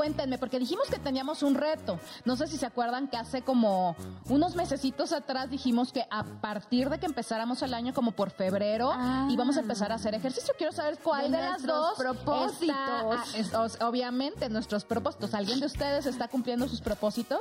cuéntenme, 0.00 0.38
porque 0.38 0.58
dijimos 0.58 0.88
que 0.88 0.98
teníamos 0.98 1.42
un 1.42 1.54
reto. 1.54 2.00
No 2.24 2.34
sé 2.34 2.46
si 2.46 2.56
se 2.56 2.64
acuerdan 2.64 3.06
que 3.08 3.18
hace 3.18 3.42
como 3.42 3.94
unos 4.30 4.56
mesecitos 4.56 5.12
atrás 5.12 5.50
dijimos 5.50 5.92
que 5.92 6.06
a 6.10 6.24
partir 6.24 6.88
de 6.88 6.98
que 6.98 7.04
empezáramos 7.04 7.60
el 7.60 7.74
año, 7.74 7.92
como 7.92 8.12
por 8.12 8.30
febrero, 8.30 8.92
Ah. 8.94 9.28
íbamos 9.30 9.58
a 9.58 9.60
empezar 9.60 9.92
a 9.92 9.96
hacer 9.96 10.14
ejercicio. 10.14 10.54
Quiero 10.56 10.72
saber 10.72 10.98
cuál 11.04 11.30
De 11.30 11.36
de, 11.36 11.42
las 11.42 11.62
dos 11.62 11.98
propósitos. 11.98 12.62
está- 12.62 13.60
ah, 13.60 13.66
es- 13.66 13.78
obviamente, 13.82 14.48
nuestros 14.48 14.86
propósitos. 14.86 15.34
¿Alguien 15.34 15.60
de 15.60 15.66
ustedes 15.66 16.06
está 16.06 16.28
cumpliendo 16.28 16.66
sus 16.66 16.80
propósitos? 16.80 17.40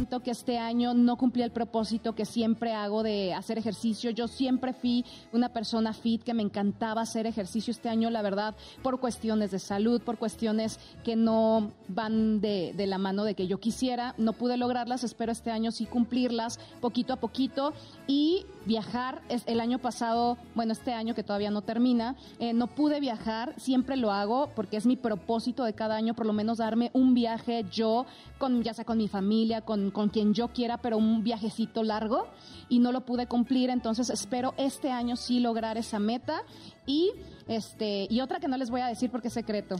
Siento 0.00 0.20
que 0.20 0.30
este 0.30 0.56
año 0.56 0.94
no 0.94 1.16
cumplí 1.18 1.42
el 1.42 1.50
propósito 1.50 2.14
que 2.14 2.24
siempre 2.24 2.72
hago 2.72 3.02
de 3.02 3.34
hacer 3.34 3.58
ejercicio. 3.58 4.10
Yo 4.10 4.28
siempre 4.28 4.72
fui 4.72 5.04
una 5.30 5.50
persona 5.50 5.92
fit 5.92 6.22
que 6.22 6.32
me 6.32 6.42
encantaba 6.42 7.02
hacer 7.02 7.26
ejercicio 7.26 7.70
este 7.70 7.90
año, 7.90 8.08
la 8.08 8.22
verdad, 8.22 8.54
por 8.82 8.98
cuestiones 8.98 9.50
de 9.50 9.58
salud, 9.58 10.00
por 10.00 10.16
cuestiones 10.16 10.80
que 11.04 11.16
no 11.16 11.72
van 11.88 12.40
de, 12.40 12.72
de 12.74 12.86
la 12.86 12.96
mano 12.96 13.24
de 13.24 13.34
que 13.34 13.46
yo 13.46 13.60
quisiera. 13.60 14.14
No 14.16 14.32
pude 14.32 14.56
lograrlas, 14.56 15.04
espero 15.04 15.32
este 15.32 15.50
año 15.50 15.70
sí 15.70 15.84
cumplirlas 15.84 16.58
poquito 16.80 17.12
a 17.12 17.16
poquito 17.16 17.74
y 18.06 18.46
viajar. 18.64 19.22
El 19.46 19.60
año 19.60 19.78
pasado, 19.78 20.38
bueno, 20.54 20.72
este 20.72 20.92
año 20.92 21.14
que 21.14 21.22
todavía 21.22 21.50
no 21.50 21.62
termina, 21.62 22.16
eh, 22.38 22.52
no 22.52 22.68
pude 22.68 23.00
viajar, 23.00 23.54
siempre 23.58 23.96
lo 23.96 24.12
hago 24.12 24.50
porque 24.54 24.76
es 24.76 24.86
mi 24.86 24.96
propósito 24.96 25.64
de 25.64 25.74
cada 25.74 25.96
año, 25.96 26.14
por 26.14 26.26
lo 26.26 26.32
menos 26.32 26.58
darme 26.58 26.90
un 26.94 27.14
viaje 27.14 27.64
yo, 27.70 28.06
con, 28.38 28.62
ya 28.62 28.74
sea 28.74 28.84
con 28.84 28.98
mi 28.98 29.08
familia, 29.08 29.60
con, 29.60 29.89
con 29.90 30.08
quien 30.08 30.34
yo 30.34 30.48
quiera, 30.48 30.78
pero 30.78 30.96
un 30.96 31.22
viajecito 31.22 31.82
largo 31.82 32.26
y 32.68 32.78
no 32.78 32.92
lo 32.92 33.04
pude 33.04 33.26
cumplir, 33.26 33.70
entonces 33.70 34.10
espero 34.10 34.54
este 34.56 34.90
año 34.90 35.16
sí 35.16 35.40
lograr 35.40 35.76
esa 35.78 35.98
meta 35.98 36.42
y 36.86 37.12
este 37.48 38.06
y 38.10 38.20
otra 38.20 38.40
que 38.40 38.48
no 38.48 38.56
les 38.56 38.70
voy 38.70 38.80
a 38.80 38.86
decir 38.86 39.10
porque 39.10 39.28
es 39.28 39.34
secreto. 39.34 39.76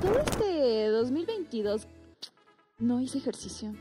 Todo 0.00 0.18
este 0.18 0.88
2022 0.88 1.86
no 2.78 3.00
hice 3.00 3.18
ejercicio. 3.18 3.72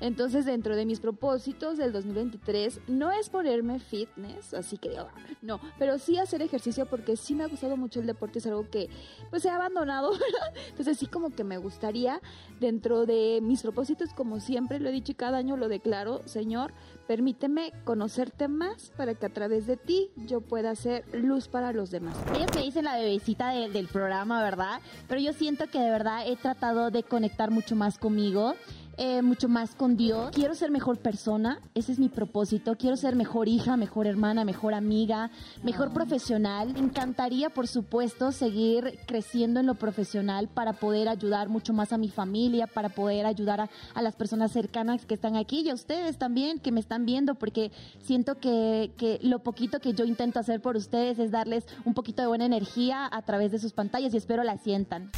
Entonces, 0.00 0.46
dentro 0.46 0.76
de 0.76 0.86
mis 0.86 0.98
propósitos 1.00 1.76
del 1.76 1.92
2023, 1.92 2.80
no 2.88 3.12
es 3.12 3.28
ponerme 3.28 3.78
fitness, 3.78 4.54
así 4.54 4.78
que 4.78 4.96
no, 5.42 5.60
pero 5.78 5.98
sí 5.98 6.18
hacer 6.18 6.42
ejercicio 6.42 6.86
porque 6.86 7.16
sí 7.16 7.34
me 7.34 7.44
ha 7.44 7.48
gustado 7.48 7.76
mucho 7.76 8.00
el 8.00 8.06
deporte, 8.06 8.38
es 8.38 8.46
algo 8.46 8.68
que 8.70 8.88
pues 9.30 9.44
he 9.44 9.50
abandonado. 9.50 10.12
Entonces 10.70 10.98
sí 10.98 11.06
como 11.06 11.30
que 11.30 11.44
me 11.44 11.58
gustaría, 11.58 12.20
dentro 12.60 13.04
de 13.06 13.40
mis 13.42 13.62
propósitos, 13.62 14.12
como 14.14 14.40
siempre 14.40 14.80
lo 14.80 14.88
he 14.88 14.92
dicho 14.92 15.12
y 15.12 15.16
cada 15.16 15.38
año 15.38 15.56
lo 15.56 15.68
declaro, 15.68 16.22
Señor, 16.26 16.72
permíteme 17.06 17.72
conocerte 17.84 18.48
más 18.48 18.92
para 18.96 19.14
que 19.14 19.26
a 19.26 19.32
través 19.32 19.66
de 19.66 19.76
ti 19.76 20.10
yo 20.16 20.40
pueda 20.40 20.74
ser 20.76 21.04
luz 21.12 21.48
para 21.48 21.72
los 21.72 21.90
demás. 21.90 22.16
Ellos 22.34 22.46
me 22.54 22.62
dicen 22.62 22.84
la 22.84 22.96
bebecita 22.96 23.50
de- 23.50 23.68
del 23.70 23.88
programa, 23.88 24.42
¿verdad? 24.42 24.80
Pero 25.08 25.20
yo 25.20 25.32
siento 25.32 25.66
que 25.68 25.78
de 25.80 25.90
verdad 25.90 26.26
he 26.26 26.36
tratado 26.36 26.90
de 26.90 27.02
conectar 27.02 27.50
mucho 27.50 27.76
más 27.76 27.98
conmigo. 27.98 28.54
Eh, 29.02 29.22
mucho 29.22 29.48
más 29.48 29.74
con 29.74 29.96
Dios. 29.96 30.30
Quiero 30.34 30.54
ser 30.54 30.70
mejor 30.70 30.98
persona, 30.98 31.58
ese 31.74 31.90
es 31.90 31.98
mi 31.98 32.10
propósito. 32.10 32.76
Quiero 32.76 32.98
ser 32.98 33.16
mejor 33.16 33.48
hija, 33.48 33.78
mejor 33.78 34.06
hermana, 34.06 34.44
mejor 34.44 34.74
amiga, 34.74 35.30
mejor 35.62 35.94
profesional. 35.94 36.74
Me 36.74 36.80
encantaría, 36.80 37.48
por 37.48 37.66
supuesto, 37.66 38.30
seguir 38.30 38.98
creciendo 39.06 39.58
en 39.58 39.64
lo 39.64 39.76
profesional 39.76 40.48
para 40.48 40.74
poder 40.74 41.08
ayudar 41.08 41.48
mucho 41.48 41.72
más 41.72 41.94
a 41.94 41.96
mi 41.96 42.10
familia, 42.10 42.66
para 42.66 42.90
poder 42.90 43.24
ayudar 43.24 43.62
a, 43.62 43.70
a 43.94 44.02
las 44.02 44.16
personas 44.16 44.52
cercanas 44.52 45.06
que 45.06 45.14
están 45.14 45.34
aquí 45.34 45.62
y 45.62 45.70
a 45.70 45.74
ustedes 45.74 46.18
también 46.18 46.58
que 46.58 46.70
me 46.70 46.80
están 46.80 47.06
viendo, 47.06 47.36
porque 47.36 47.72
siento 48.02 48.38
que, 48.38 48.92
que 48.98 49.18
lo 49.22 49.38
poquito 49.38 49.80
que 49.80 49.94
yo 49.94 50.04
intento 50.04 50.40
hacer 50.40 50.60
por 50.60 50.76
ustedes 50.76 51.18
es 51.18 51.30
darles 51.30 51.64
un 51.86 51.94
poquito 51.94 52.20
de 52.20 52.28
buena 52.28 52.44
energía 52.44 53.08
a 53.10 53.22
través 53.22 53.50
de 53.50 53.58
sus 53.58 53.72
pantallas 53.72 54.12
y 54.12 54.18
espero 54.18 54.44
la 54.44 54.58
sientan. 54.58 55.10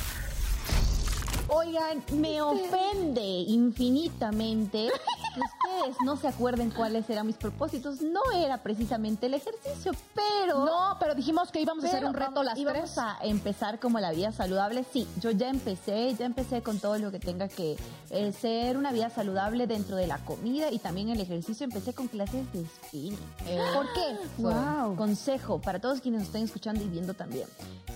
Oigan, 1.54 2.02
me 2.12 2.40
ofende 2.40 3.20
infinitamente 3.22 4.88
que 5.34 5.40
ustedes 5.40 5.96
no 6.04 6.16
se 6.16 6.28
acuerden 6.28 6.70
cuáles 6.70 7.08
eran 7.10 7.26
mis 7.26 7.36
propósitos. 7.36 8.00
No 8.00 8.20
era 8.34 8.62
precisamente 8.62 9.26
el 9.26 9.34
ejercicio, 9.34 9.92
pero... 10.14 10.64
No, 10.64 10.96
pero 10.98 11.14
dijimos 11.14 11.50
que 11.50 11.60
íbamos 11.60 11.84
a 11.84 11.88
hacer 11.88 12.04
un 12.04 12.14
reto 12.14 12.30
vamos- 12.32 12.44
las 12.46 12.58
íbamos 12.58 12.82
tres. 12.94 12.98
a 12.98 13.18
empezar 13.22 13.78
como 13.80 13.98
la 14.00 14.12
vida 14.12 14.32
saludable. 14.32 14.84
Sí, 14.92 15.06
yo 15.20 15.30
ya 15.30 15.48
empecé, 15.50 16.14
ya 16.14 16.24
empecé 16.26 16.62
con 16.62 16.78
todo 16.78 16.96
lo 16.98 17.10
que 17.10 17.18
tenga 17.20 17.48
que 17.48 17.76
eh, 18.10 18.32
ser 18.32 18.76
una 18.78 18.92
vida 18.92 19.10
saludable 19.10 19.66
dentro 19.66 19.96
de 19.96 20.06
la 20.06 20.18
comida 20.24 20.70
y 20.70 20.78
también 20.78 21.10
el 21.10 21.20
ejercicio. 21.20 21.64
Empecé 21.64 21.92
con 21.92 22.08
clases 22.08 22.50
de 22.52 22.64
spinning. 22.64 23.18
Eh, 23.46 23.60
¿Por 23.74 23.86
qué? 23.92 24.16
Wow. 24.42 24.96
Consejo 24.96 25.60
para 25.60 25.80
todos 25.80 26.00
quienes 26.00 26.20
nos 26.20 26.28
estén 26.28 26.44
escuchando 26.44 26.82
y 26.82 26.88
viendo 26.88 27.14
también. 27.14 27.46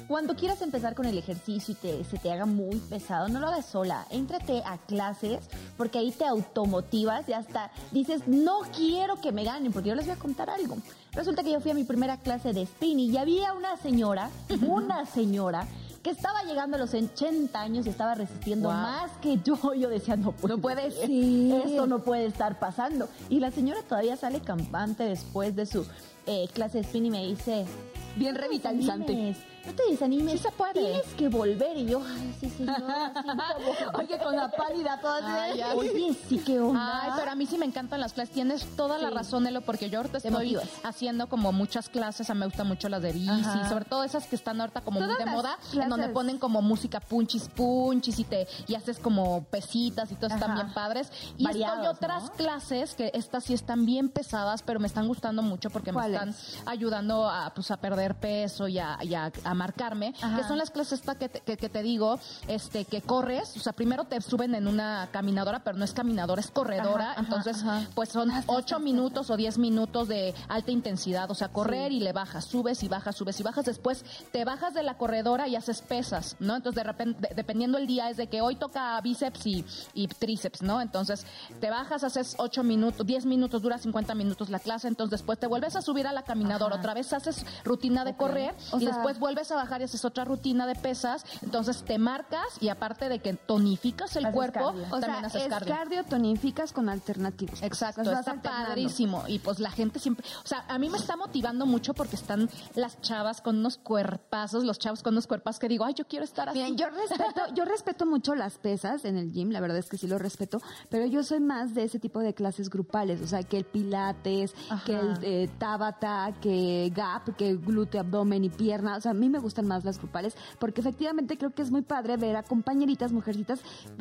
Cuando 0.09 0.37
quieras 0.37 0.61
empezar 0.63 0.95
con 0.95 1.07
el 1.07 1.17
ejercicio 1.19 1.73
y 1.73 1.75
te, 1.75 2.05
se 2.05 2.19
te 2.19 2.31
haga 2.31 2.47
muy 2.47 2.77
pesado, 2.77 3.29
no 3.29 3.41
lo 3.41 3.46
hagas 3.47 3.67
sola. 3.67 4.07
Éntrate 4.11 4.63
a 4.65 4.79
clases 4.79 5.41
porque 5.77 5.99
ahí 5.99 6.11
te 6.13 6.25
automotivas 6.27 7.29
y 7.29 7.33
hasta 7.33 7.71
dices, 7.93 8.23
no 8.27 8.61
quiero 8.77 9.21
que 9.21 9.33
me 9.33 9.45
ganen, 9.45 9.73
porque 9.73 9.89
yo 9.91 9.95
les 9.95 10.07
voy 10.07 10.15
a 10.15 10.19
contar 10.19 10.51
algo. 10.51 10.77
Resulta 11.13 11.43
que 11.43 11.53
yo 11.53 11.61
fui 11.61 11.71
a 11.71 11.75
mi 11.75 11.85
primera 11.85 12.17
clase 12.19 12.53
de 12.53 12.67
spinning 12.67 13.13
y 13.15 13.17
había 13.17 13.53
una 13.55 13.77
señora, 13.77 14.31
una 14.67 15.07
señora, 15.07 15.67
que 16.03 16.11
estaba 16.11 16.45
llegando 16.45 16.77
a 16.77 16.79
los 16.81 16.95
80 16.95 17.61
años 17.61 17.85
y 17.87 17.89
estaba 17.89 18.15
resistiendo 18.15 18.69
Wow. 18.69 18.77
más 18.79 19.11
que 19.21 19.41
yo. 19.43 19.57
Yo 19.75 19.89
decía, 19.89 20.15
no 20.17 20.31
puede, 20.31 20.55
No 20.55 20.61
puede 20.61 20.91
ser. 20.93 21.11
Esto 21.11 21.87
no 21.89 21.99
puede 22.01 22.27
estar 22.27 22.61
pasando. 22.61 23.09
Y 23.29 23.41
la 23.41 23.51
señora 23.51 23.83
todavía 23.83 24.17
sale 24.17 24.41
campante 24.41 25.03
después 25.03 25.57
de 25.57 25.67
su 25.67 25.85
eh, 26.27 26.49
clase 26.55 26.79
de 26.79 26.85
spinning 26.85 27.13
y 27.15 27.19
me 27.19 27.27
dice, 27.27 27.67
Bien 28.15 28.35
"No 28.35 28.39
te 28.41 28.47
revitalizante. 28.47 29.37
No 29.67 29.73
te 29.75 29.83
desanimes. 29.91 30.33
Sí 30.33 30.39
se 30.39 30.51
puede. 30.53 30.73
Tienes 30.75 31.07
que 31.17 31.29
volver. 31.29 31.77
Y 31.77 31.87
yo, 31.87 32.03
ay, 32.07 32.35
sí, 32.41 32.51
sí, 32.57 32.65
como- 32.65 32.87
Oye, 33.99 34.19
con 34.19 34.37
la 34.37 34.51
pálida 34.51 35.01
toda. 35.01 35.43
Ay. 35.45 35.61
Oye, 35.77 36.17
sí, 36.29 36.39
qué 36.45 36.61
onda. 36.61 37.03
Ay, 37.03 37.11
pero 37.17 37.31
a 37.31 37.35
mí 37.35 37.47
sí 37.47 37.59
me 37.59 37.67
encantan 37.67 38.01
las 38.01 38.13
clases. 38.13 38.35
Tienes 38.35 38.65
toda 38.77 38.99
la 38.99 39.11
razón, 39.11 39.47
Elo, 39.47 39.61
porque 39.63 39.91
yo 39.91 39.99
ahorita 39.99 40.19
estoy 40.19 40.57
haciendo 40.85 41.29
como 41.29 41.53
muchas 41.53 41.89
clases. 41.89 42.31
A 42.31 42.35
mí 42.35 42.41
me 42.41 42.47
gustan 42.47 42.67
mucho 42.69 42.89
las 42.89 43.03
de 43.03 43.13
bici, 43.13 43.29
Ajá. 43.31 43.69
sobre 43.69 43.85
todo 43.85 44.05
esas 44.05 44.27
que 44.27 44.37
están 44.37 44.61
ahorita 44.61 44.81
como 44.83 45.01
muy 45.01 45.17
de 45.17 45.27
moda, 45.27 45.59
en 45.73 45.89
donde 45.89 46.09
ponen 46.09 46.39
como 46.39 46.63
música 46.63 47.01
punchis 47.01 47.49
punchis 47.49 48.19
y 48.19 48.25
te 48.25 48.47
y 48.67 48.75
haces 48.75 48.99
como 48.99 49.45
pesitas 49.45 50.11
y 50.13 50.15
todo 50.17 50.33
están 50.33 50.55
bien 50.55 50.73
padres. 50.73 51.11
Y 51.39 51.45
Variados, 51.45 51.79
estoy 51.79 51.89
otras 51.97 52.25
¿no? 52.25 52.33
clases 52.33 52.95
que 52.95 53.11
estas 53.15 53.45
sí 53.45 53.55
están 53.55 53.87
bien 53.87 54.09
pesadas, 54.09 54.63
pero 54.63 54.81
me 54.81 54.87
están 54.87 55.09
gustando 55.09 55.43
mucho 55.43 55.71
porque 55.71 55.93
me 55.93 56.07
están 56.07 56.35
ayudando 56.67 57.29
a 57.29 57.53
pues 57.55 57.71
a 57.71 57.77
perder 57.79 58.15
peso 58.17 58.69
y 58.69 58.79
a, 58.79 58.99
y 59.03 59.15
a- 59.15 59.33
a 59.45 59.55
marcarme, 59.57 60.15
Ajá. 60.23 60.37
que 60.37 60.45
son 60.45 60.59
las 60.59 60.71
clases 60.71 61.01
que 61.19 61.29
te, 61.29 61.41
que, 61.41 61.57
que 61.57 61.69
te 61.69 61.83
digo, 61.83 62.19
este 62.49 62.85
que 62.85 63.03
corres, 63.03 63.57
o 63.57 63.61
sea, 63.61 63.73
primero 63.73 64.05
te 64.05 64.21
suben 64.21 64.55
en 64.55 64.69
una 64.69 65.09
caminadora, 65.13 65.61
pero 65.65 65.77
no 65.79 65.85
es 65.85 65.93
caminadora, 65.93 66.41
es 66.41 66.51
corredora, 66.51 67.13
Ajá, 67.13 67.21
entonces 67.21 67.65
pues 67.95 68.09
son 68.11 68.31
ocho 68.47 68.79
minutos 68.79 69.31
o 69.31 69.37
diez 69.37 69.59
minutos 69.59 70.09
de 70.09 70.35
alta 70.49 70.71
intensidad, 70.71 71.31
o 71.31 71.35
sea, 71.35 71.49
correr 71.49 71.93
y 71.93 72.01
le 72.01 72.13
bajas, 72.13 72.45
subes 72.45 72.83
y 72.83 72.89
bajas, 72.89 73.17
subes 73.17 73.39
y 73.41 73.43
bajas, 73.43 73.65
después 73.65 74.05
te 74.33 74.45
bajas 74.45 74.75
de 74.75 74.83
la 74.83 74.97
corredora 74.99 75.49
y 75.49 75.57
haces 75.57 75.83
pesas, 75.83 76.37
¿no? 76.39 76.57
Entonces 76.57 76.77
de 76.77 76.85
repente, 76.85 77.29
de- 77.29 77.35
dependiendo 77.35 77.79
el 77.79 77.87
día, 77.87 78.11
es 78.11 78.17
de 78.17 78.27
que 78.29 78.41
hoy 78.41 78.57
toca 78.57 79.01
bíceps 79.01 79.47
y, 79.47 79.65
y 79.95 80.09
tríceps, 80.09 80.63
¿no? 80.63 80.81
Entonces 80.81 81.27
te 81.61 81.71
bajas, 81.71 82.05
haces 82.05 82.35
ocho 82.39 82.63
minutos, 82.63 83.07
diez 83.07 83.25
minutos, 83.27 83.63
dura 83.63 83.79
50 83.79 84.15
minutos 84.15 84.51
la 84.51 84.59
clase, 84.59 84.89
entonces 84.89 85.21
después 85.21 85.39
te 85.39 85.47
vuelves 85.47 85.77
a 85.77 85.83
subir 85.83 86.07
a 86.07 86.13
la 86.13 86.23
caminadora, 86.23 86.75
Ajá. 86.75 86.81
otra 86.83 86.95
vez 86.95 87.13
haces 87.13 87.45
rutina 87.65 88.05
de 88.05 88.15
correr 88.17 88.55
O 88.73 88.77
y 88.79 88.81
sea- 88.85 88.93
después 88.95 89.19
vuelves 89.19 89.46
a 89.53 89.57
bajar 89.57 89.81
y 89.81 89.85
haces 89.85 90.05
otra 90.05 90.25
rutina 90.25 90.67
de 90.67 90.75
pesas, 90.75 91.25
entonces 91.43 91.83
te 91.85 91.99
marcas 91.99 92.47
y 92.61 92.69
aparte 92.69 93.09
de 93.09 93.19
que 93.21 93.35
tonificas 93.35 94.17
el 94.17 94.27
Haces 94.27 94.35
cuerpo, 94.35 94.67
cardio. 94.67 94.87
O 94.91 95.01
también 95.01 95.19
sea, 95.19 95.27
haces 95.27 95.43
es 95.43 95.49
cardio. 95.49 95.75
cardio. 95.75 96.05
tonificas 96.05 96.73
con 96.73 96.89
alternativos. 96.89 97.63
Exacto, 97.63 98.03
está 98.11 98.41
padrísimo. 98.43 99.25
Y 99.29 99.39
pues 99.39 99.59
la 99.61 99.71
gente 99.71 99.99
siempre, 99.99 100.27
o 100.45 100.47
sea, 100.47 100.65
a 100.69 100.79
mí 100.79 100.89
me 100.91 100.99
está 100.99 101.17
motivando 101.17 101.67
mucho 101.67 101.95
porque 101.95 102.17
están 102.17 102.49
las 102.75 103.01
chavas 103.01 103.41
con 103.41 103.59
unos 103.59 103.79
cuerpazos, 103.79 104.65
los 104.65 104.79
chavos 104.79 105.03
con 105.03 105.15
unos 105.15 105.27
cuerpazos 105.27 105.59
que 105.61 105.69
digo, 105.69 105.85
ay, 105.85 105.95
yo 105.95 106.07
quiero 106.07 106.25
estar 106.25 106.49
así. 106.49 106.59
Miren, 106.59 106.77
yo 106.77 106.89
respeto, 106.91 107.55
yo 107.55 107.65
respeto 107.65 108.07
mucho 108.07 108.35
las 108.35 108.59
pesas 108.59 109.05
en 109.05 109.17
el 109.17 109.33
gym, 109.33 109.51
la 109.51 109.61
verdad 109.61 109.79
es 109.79 109.89
que 109.89 109.99
sí 109.99 110.07
lo 110.07 110.19
respeto, 110.19 110.61
pero 110.91 111.07
yo 111.07 111.23
soy 111.23 111.41
más 111.41 111.75
de 111.75 111.85
ese 111.85 111.99
tipo 111.99 112.21
de 112.21 112.35
clases 112.35 112.71
grupales, 112.71 113.21
o 113.21 113.27
sea, 113.27 113.43
que 113.43 113.59
el 113.59 113.65
pilates, 113.65 114.55
Ajá. 114.71 114.85
que 114.85 114.93
el 114.95 115.19
eh, 115.23 115.51
tabata, 115.59 116.33
que 116.41 116.93
gap, 116.95 117.37
que 117.37 117.57
glúteo, 117.57 118.01
abdomen 118.01 118.45
y 118.45 118.49
pierna, 118.51 118.97
o 118.97 119.01
sea, 119.01 119.13
a 119.13 119.15
mí 119.15 119.29
me 119.29 119.36
gustan 119.39 119.67
más 119.67 119.85
las 119.85 119.99
grupales, 119.99 120.35
porque 120.59 120.81
efectivamente 120.81 121.37
creo 121.39 121.51
que 121.55 121.63
es 121.63 121.71
muy 121.71 121.83
padre 121.83 122.17
ver 122.17 122.37
a 122.37 122.43
compañeritas, 122.43 123.13
mujercitas, 123.13 123.61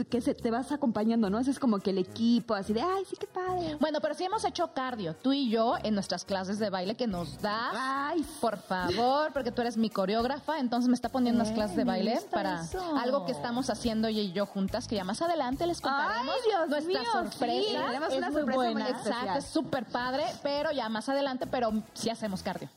que 0.09 0.21
se 0.21 0.33
te 0.35 0.51
vas 0.51 0.71
acompañando, 0.71 1.29
¿no? 1.29 1.39
Ese 1.39 1.51
es 1.51 1.59
como 1.59 1.79
que 1.79 1.89
el 1.91 1.97
equipo, 1.97 2.53
así 2.55 2.73
de, 2.73 2.81
ay, 2.81 3.03
sí, 3.09 3.15
qué 3.19 3.27
padre. 3.27 3.75
Bueno, 3.79 3.99
pero 4.01 4.13
sí 4.13 4.23
hemos 4.23 4.43
hecho 4.45 4.71
cardio, 4.73 5.15
tú 5.15 5.33
y 5.33 5.49
yo, 5.49 5.75
en 5.83 5.93
nuestras 5.93 6.25
clases 6.25 6.59
de 6.59 6.69
baile 6.69 6.95
que 6.95 7.07
nos 7.07 7.41
das. 7.41 7.73
Ay, 7.75 8.25
Por 8.41 8.57
favor, 8.57 9.31
porque 9.33 9.51
tú 9.51 9.61
eres 9.61 9.77
mi 9.77 9.89
coreógrafa, 9.89 10.59
entonces 10.59 10.87
me 10.89 10.95
está 10.95 11.09
poniendo 11.09 11.41
unas 11.41 11.51
Eh, 11.51 11.55
clases 11.55 11.75
de 11.77 11.85
me 11.85 11.91
baile 11.91 12.19
para 12.31 12.61
eso. 12.61 12.95
algo 12.97 13.25
que 13.25 13.31
estamos 13.31 13.69
haciendo 13.69 14.07
ella 14.07 14.21
y 14.21 14.31
yo 14.31 14.45
juntas, 14.45 14.87
que 14.87 14.95
ya 14.95 15.03
más 15.03 15.21
adelante 15.21 15.65
les 15.67 15.81
contaremos 15.81 16.35
Ay, 16.35 16.41
Dios 16.49 16.69
nuestra 16.69 17.01
mío, 17.01 17.11
sorpresa. 17.11 17.67
sí, 17.69 17.75
tenemos 17.85 18.09
Es 18.09 18.17
una 18.17 18.29
muy 18.29 18.35
sorpresa 18.41 18.61
muy 18.63 18.73
buena. 18.73 18.89
Exacto, 18.89 19.37
es 19.39 19.45
súper 19.45 19.85
padre, 19.85 20.23
pero 20.43 20.71
ya 20.71 20.89
más 20.89 21.07
adelante, 21.09 21.47
pero 21.47 21.71
sí 21.93 22.09
hacemos 22.09 22.43
cardio. 22.43 22.69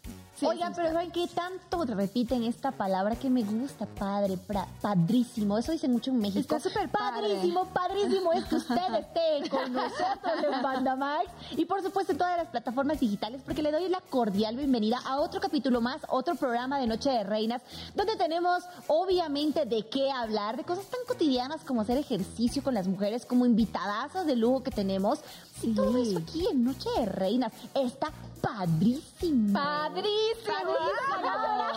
Oigan, 0.43 0.73
pero 0.75 0.93
¿saben 0.93 1.11
qué 1.11 1.26
tanto 1.29 1.85
repiten 1.85 2.44
esta 2.44 2.70
palabra 2.70 3.17
que 3.17 3.29
me 3.29 3.43
gusta? 3.43 3.87
Padre, 3.87 4.38
padrísimo. 4.81 5.58
Eso 5.58 5.73
dicen 5.73 5.93
mucho 5.93 6.11
en 6.11 6.20
México. 6.20 6.40
Está 6.40 6.61
súper 6.61 6.88
Padrísimo, 6.88 7.64
padrísimo 7.67 8.32
es 8.32 8.44
que 8.44 8.56
usted 8.56 8.94
esté 8.99 9.49
con 9.50 9.73
nosotros 9.73 10.32
en 10.52 10.62
Banda 10.62 10.96
Max 10.96 11.26
y 11.56 11.64
por 11.64 11.82
supuesto 11.82 12.12
en 12.12 12.19
todas 12.19 12.37
las 12.37 12.49
plataformas 12.49 13.00
digitales 13.00 13.40
porque 13.44 13.62
le 13.62 13.73
doy 13.73 13.88
la 13.88 14.00
cordial 14.00 14.56
bienvenida 14.56 15.00
a 15.05 15.20
otro 15.20 15.40
capítulo 15.40 15.81
más, 15.81 16.00
otro 16.08 16.35
programa 16.35 16.79
de 16.79 16.87
Noche 16.87 17.11
de 17.11 17.25
Reinas, 17.25 17.62
donde 17.94 18.17
tenemos 18.17 18.64
obviamente 18.87 19.64
de 19.67 19.87
qué 19.88 20.11
hablar, 20.11 20.56
de 20.56 20.64
cosas 20.64 20.87
tan 20.87 21.00
cotidianas 21.06 21.64
como 21.64 21.82
hacer 21.82 21.99
ejercicio 21.99 22.62
con 22.62 22.75
las 22.75 22.87
mujeres, 22.87 23.26
como 23.26 23.46
invitadazos 23.46 24.26
de 24.26 24.37
lujo 24.37 24.62
que 24.62 24.70
tenemos. 24.70 25.20
Y 25.62 25.75
todo 25.75 25.96
eso 25.99 26.19
aquí 26.19 26.46
en 26.50 26.64
Noche 26.64 26.88
de 26.96 27.06
Reinas 27.06 27.52
está 27.75 28.12
padrísimo. 28.41 29.52
Padrísimo. 29.52 30.27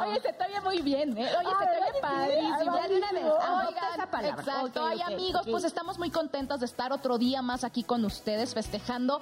Oye, 0.01 0.21
se 0.21 0.33
te 0.33 0.45
oye 0.45 0.61
muy 0.61 0.81
bien, 0.81 1.17
¿eh? 1.17 1.29
Oye, 1.39 1.49
se 1.59 1.65
te 1.65 1.91
oye 1.91 2.01
padrísimo. 2.01 2.75
Ya 2.77 2.87
de 2.87 2.95
una 2.97 3.11
vez, 3.11 3.23
Oigan, 3.23 3.93
esa 3.93 4.11
palabra. 4.11 4.41
Exacto. 4.41 4.85
Ay, 4.85 5.01
amigos, 5.01 5.41
pues 5.49 5.63
estamos 5.63 5.97
muy 5.97 6.09
contentos 6.09 6.59
de 6.59 6.65
estar 6.65 6.91
otro 6.91 7.17
día 7.17 7.41
más 7.41 7.63
aquí 7.63 7.83
con 7.83 8.03
ustedes 8.05 8.53
festejando 8.53 9.21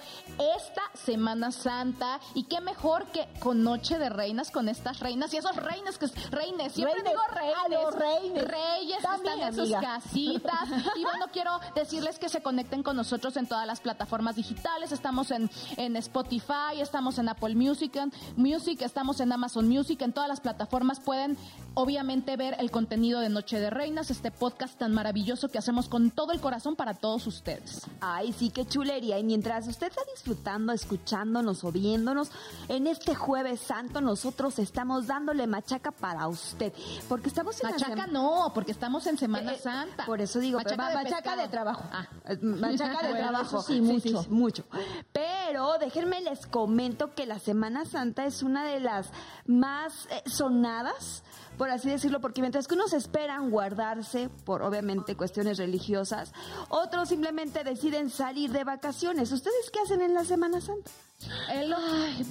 esta 0.58 0.82
Semana 0.94 1.52
Santa. 1.52 2.20
Y 2.34 2.44
qué 2.44 2.62
mejor 2.62 3.06
que 3.08 3.28
con 3.40 3.64
Noche 3.64 3.98
de 4.00 4.10
Reinas, 4.10 4.52
con 4.52 4.70
estas 4.70 5.00
reinas 5.00 5.34
y 5.34 5.38
esos 5.38 5.56
reinas 5.56 5.98
que 5.98 6.08
reines, 6.32 6.74
siempre 6.74 7.02
digo 7.04 7.22
reines. 7.34 7.58
A 7.60 7.70
los 7.70 7.96
reines. 7.96 8.48
Reyes 8.48 8.98
están 8.98 9.40
en 9.40 9.56
sus 9.56 9.72
casitas. 9.72 10.70
y 10.96 11.04
bueno, 11.04 11.26
quiero 11.32 11.60
decirles 11.76 12.20
que 12.20 12.30
se 12.30 12.42
conecten 12.42 12.84
con 12.84 12.96
nosotros 12.96 13.38
en 13.38 13.48
todas 13.48 13.68
las 13.68 13.80
plataformas 13.80 14.36
digitales. 14.36 14.92
Estamos 14.92 15.32
en, 15.32 15.50
en 15.78 15.96
Spotify, 15.98 16.80
estamos 16.80 17.18
en 17.20 17.30
Apple 17.30 17.56
Music, 17.56 18.00
Music, 18.36 18.82
estamos 18.82 19.19
en 19.20 19.32
Amazon 19.32 19.68
Music, 19.68 20.02
en 20.02 20.14
todas 20.14 20.30
las 20.30 20.42
plataformas 20.42 21.00
pueden 21.00 21.38
obviamente 21.80 22.36
ver 22.36 22.58
el 22.60 22.72
contenido 22.72 23.22
de 23.22 23.30
Noche 23.30 23.58
de 23.58 23.70
Reinas, 23.70 24.12
este 24.12 24.32
podcast 24.32 24.78
tan 24.78 24.94
maravilloso 24.94 25.48
que 25.48 25.58
hacemos 25.58 25.88
con 25.88 26.12
todo 26.12 26.34
el 26.34 26.42
corazón 26.42 26.76
para 26.76 26.94
todos 26.94 27.26
ustedes. 27.26 27.88
Ay, 28.02 28.34
sí, 28.34 28.50
qué 28.50 28.66
chulería. 28.66 29.18
Y 29.18 29.24
mientras 29.24 29.66
usted 29.66 29.88
está 29.88 30.02
disfrutando, 30.14 30.74
escuchándonos 30.74 31.64
o 31.64 31.72
viéndonos, 31.72 32.32
en 32.68 32.86
este 32.86 33.16
jueves 33.16 33.62
santo 33.62 34.02
nosotros 34.02 34.60
estamos 34.60 35.08
dándole 35.08 35.48
machaca 35.48 35.92
para 35.92 36.28
usted. 36.28 36.74
Porque 37.08 37.30
estamos 37.30 37.64
en 37.64 37.70
Machaca 37.70 38.08
no, 38.08 38.52
porque 38.54 38.74
estamos 38.74 39.08
en 39.08 39.18
Semana 39.18 39.54
eh, 39.54 39.56
eh, 39.56 39.62
Santa. 39.62 40.06
Por 40.06 40.20
eso 40.20 40.40
digo, 40.40 40.58
machaca, 40.58 41.38
de, 41.38 41.48
trabajo. 41.48 41.84
Ah, 41.94 42.10
machaca 42.42 43.08
de 43.08 43.14
trabajo. 43.20 43.62
Sí, 43.62 43.80
mucho. 43.80 44.26
mucho. 44.30 44.66
Pero 45.14 45.78
déjenme 45.80 46.20
les 46.20 46.46
comento 46.46 47.16
que 47.16 47.26
la 47.26 47.40
Semana 47.40 47.86
Santa 47.86 48.26
es 48.26 48.44
una 48.44 48.66
de 48.66 48.82
las 48.82 49.12
más 49.46 50.08
eh, 50.12 50.30
sonadas 50.30 51.24
por 51.60 51.70
así 51.70 51.90
decirlo, 51.90 52.22
porque 52.22 52.40
mientras 52.40 52.70
que 52.70 52.76
unos 52.76 52.94
esperan 52.94 53.52
guardarse 53.52 54.30
por 54.46 54.62
obviamente 54.62 55.18
cuestiones 55.18 55.58
religiosas, 55.58 56.32
otros 56.70 57.10
simplemente 57.10 57.66
deciden 57.66 58.10
salir 58.10 58.54
de 58.54 58.64
vacaciones. 58.64 59.30
¿Ustedes 59.34 59.70
qué 59.70 59.82
hacen 59.82 60.02
en 60.02 60.14
la 60.14 60.24
Semana 60.24 60.62
Santa? 60.62 60.90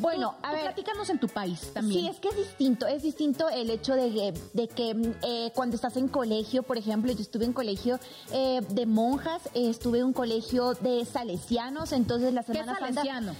Bueno, 0.00 0.34
a 0.42 0.52
ver, 0.52 0.62
platícanos 0.62 1.10
en 1.10 1.18
tu 1.18 1.28
país 1.28 1.72
también. 1.72 2.00
Sí, 2.00 2.08
es 2.08 2.20
que 2.20 2.28
es 2.28 2.36
distinto, 2.36 2.86
es 2.86 3.02
distinto 3.02 3.48
el 3.48 3.70
hecho 3.70 3.94
de, 3.94 4.34
de 4.52 4.68
que 4.68 5.14
eh, 5.22 5.52
cuando 5.54 5.76
estás 5.76 5.96
en 5.96 6.08
colegio, 6.08 6.62
por 6.62 6.78
ejemplo, 6.78 7.12
yo 7.12 7.20
estuve 7.20 7.44
en 7.44 7.52
colegio 7.52 7.98
eh, 8.32 8.60
de 8.70 8.86
monjas, 8.86 9.46
eh, 9.54 9.68
estuve 9.70 9.98
en 9.98 10.06
un 10.06 10.12
colegio 10.12 10.74
de 10.74 11.04
salesianos, 11.04 11.92
entonces 11.92 12.32
la 12.32 12.42
Semana 12.42 12.74
¿Qué 12.74 12.80
salesiano? 12.80 13.34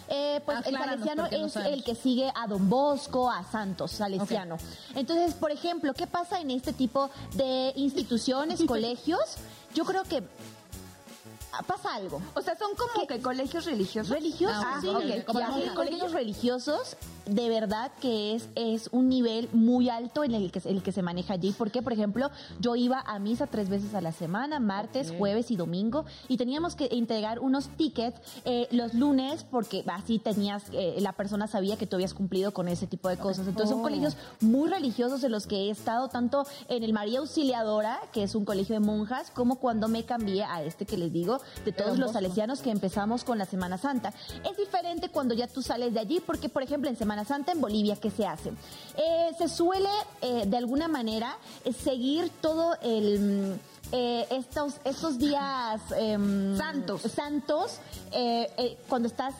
pues 0.45 0.67
el 0.67 0.77
salesiano 0.77 1.27
es 1.27 1.57
el 1.57 1.85
que 1.85 1.95
sigue 1.95 2.31
a 2.35 2.47
Don 2.47 2.69
Bosco, 2.69 3.31
a 3.31 3.45
Santos, 3.45 3.93
salesiano. 3.93 4.57
Entonces, 4.95 5.35
por 5.35 5.51
ejemplo, 5.51 5.95
¿qué 5.95 6.07
pasa 6.07 6.41
en 6.41 6.51
este 6.51 6.73
tipo 6.73 7.11
de 7.35 7.73
instituciones, 7.77 8.63
colegios? 8.67 9.37
Yo 9.75 9.85
creo 9.85 10.03
que 10.05 10.23
pasa 11.67 11.95
algo. 11.95 12.21
O 12.35 12.43
sea, 12.43 12.57
son 12.57 12.71
como 12.75 13.07
que 13.07 13.21
colegios 13.21 13.65
religiosos. 13.65 14.11
Religiosos, 14.11 14.65
ah, 14.67 14.81
sí. 14.81 14.89
colegios 15.75 16.13
religiosos 16.13 16.97
de 17.29 17.49
verdad 17.49 17.93
que 18.01 18.35
es, 18.35 18.49
es 18.55 18.89
un 18.93 19.09
nivel 19.09 19.49
muy 19.53 19.91
alto 19.91 20.25
en 20.25 20.35
el 20.35 20.51
que, 20.51 20.61
el 20.65 20.83
que 20.83 20.93
se 20.93 21.03
maneja 21.03 21.35
allí. 21.35 21.55
Porque, 21.57 21.83
por 21.83 21.93
ejemplo, 21.93 22.31
yo 22.61 22.77
iba 22.77 23.01
a 23.01 23.19
misa 23.19 23.47
tres 23.47 23.69
veces 23.69 23.95
a 23.95 24.01
la 24.01 24.13
semana, 24.13 24.61
martes, 24.61 25.13
jueves 25.17 25.51
y 25.51 25.57
domingo, 25.57 26.05
y 26.29 26.37
teníamos 26.37 26.75
que 26.75 26.89
entregar 26.91 27.39
unos 27.39 27.69
tickets 27.69 28.19
eh, 28.45 28.67
los 28.71 28.95
lunes 28.95 29.45
porque 29.45 29.85
así 29.87 30.19
tenías, 30.19 30.65
eh, 30.73 30.97
la 31.01 31.13
persona 31.13 31.47
sabía 31.47 31.77
que 31.77 31.87
tú 31.87 31.97
habías 31.97 32.15
cumplido 32.15 32.53
con 32.53 32.69
ese 32.69 32.87
tipo 32.87 33.09
de 33.09 33.17
cosas. 33.17 33.47
Entonces 33.47 33.71
son 33.71 33.83
colegios 33.83 34.17
muy 34.41 34.69
religiosos 34.69 35.23
en 35.25 35.33
los 35.33 35.47
que 35.47 35.57
he 35.57 35.71
estado 35.71 36.09
tanto 36.09 36.47
en 36.69 36.83
el 36.83 36.93
María 36.93 37.19
Auxiliadora, 37.21 38.01
que 38.13 38.23
es 38.23 38.35
un 38.35 38.45
colegio 38.45 38.75
de 38.75 38.81
monjas, 38.81 39.31
como 39.31 39.57
cuando 39.57 39.89
me 39.89 40.05
cambié 40.05 40.45
a 40.45 40.63
este 40.63 40.87
que 40.87 40.97
les 40.97 41.13
digo, 41.13 41.41
de 41.65 41.73
todos 41.73 41.99
los 41.99 42.13
salesianos 42.13 42.61
que 42.61 42.71
empezamos 42.71 43.25
con 43.25 43.39
la 43.39 43.45
Semana 43.45 43.79
Santa. 43.79 44.13
Es 44.49 44.57
diferente 44.57 45.09
cuando 45.09 45.35
ya 45.35 45.47
tú 45.47 45.63
sales 45.63 45.95
de 45.95 46.01
allí, 46.01 46.21
porque 46.21 46.49
por 46.49 46.63
ejemplo 46.63 46.89
en 46.89 46.97
Semana 46.97 47.25
Santa 47.25 47.53
en 47.53 47.61
Bolivia, 47.61 47.97
¿qué 47.97 48.11
se 48.11 48.27
hace? 48.27 48.51
Eh, 48.97 49.31
se 49.37 49.49
suele, 49.49 49.91
eh, 50.21 50.45
de 50.47 50.57
alguna 50.57 50.89
manera, 50.89 51.37
eh, 51.65 51.73
seguir 51.73 52.31
todo 52.41 52.77
el... 52.83 53.59
estos, 53.91 54.75
estos 54.85 55.19
días 55.19 55.81
em, 55.97 56.57
santos, 56.59 57.01
santos 57.03 57.81
cuando 58.87 59.09
estás 59.09 59.35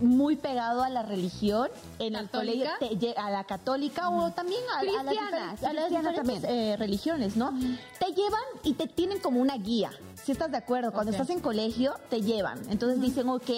muy 0.00 0.34
pegado 0.34 0.82
a 0.82 0.88
la 0.88 1.04
religión 1.04 1.68
en 2.00 2.16
el 2.16 2.28
colegio 2.28 2.68
a 3.16 3.30
la 3.30 3.44
católica 3.44 4.10
o 4.10 4.32
también 4.32 4.60
a, 4.74 4.82
las, 4.82 5.88
diferentes, 5.88 6.78
religiones 6.80 7.36
no 7.36 7.52
te 8.00 8.12
llevan 8.12 8.42
y 8.64 8.74
te 8.74 8.88
tienen 8.88 9.20
como 9.20 9.40
una 9.40 9.56
guía 9.56 9.92
si 10.24 10.32
estás 10.32 10.50
de 10.50 10.56
acuerdo, 10.56 10.92
cuando 10.92 11.12
estás 11.12 11.30
en 11.30 11.40
colegio 11.40 11.94
te 12.08 12.22
llevan. 12.22 12.60
Entonces 12.70 13.00
dicen, 13.00 13.28
ok, 13.28 13.50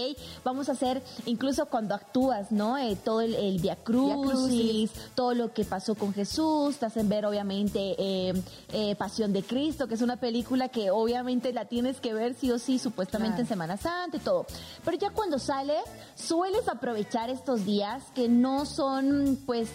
vamos 0.45 0.69
a 0.69 0.73
hacer, 0.73 1.03
incluso 1.27 1.67
cuando 1.67 1.95
actúas, 1.95 2.51
¿no? 2.53 2.79
Eh, 2.79 2.97
todo 2.97 3.21
el, 3.21 3.35
el 3.35 3.61
Via 3.61 3.77
Crucis, 3.77 4.91
todo 5.15 5.35
lo 5.35 5.53
que 5.53 5.65
pasó 5.65 5.95
con 5.95 6.15
Jesús, 6.15 6.77
te 6.79 6.87
hacen 6.87 7.09
ver 7.09 7.27
obviamente 7.27 7.95
eh, 7.99 8.33
eh, 8.73 8.97
Pasión 8.97 9.33
de 9.33 9.43
Cristo, 9.43 9.87
que 9.87 9.95
es 9.95 10.03
una 10.03 10.17
película 10.17 10.69
que 10.69 10.91
obviamente 10.91 11.53
la 11.53 11.67
tienes 11.67 12.01
que 12.01 12.15
ver 12.15 12.35
sí 12.35 12.51
o 12.51 12.59
sí, 12.59 12.79
supuestamente 12.79 13.43
en 13.43 13.47
Semana 13.47 13.77
Santa 13.77 14.17
y 14.17 14.21
todo. 14.21 14.47
Pero 14.85 14.97
ya 14.97 15.11
cuando 15.11 15.39
sales, 15.39 15.83
sueles 16.15 16.69
aprovechar 16.69 17.31
estos 17.31 17.65
días 17.65 18.05
que 18.15 18.29
no 18.29 18.65
son, 18.67 19.39
pues, 19.47 19.71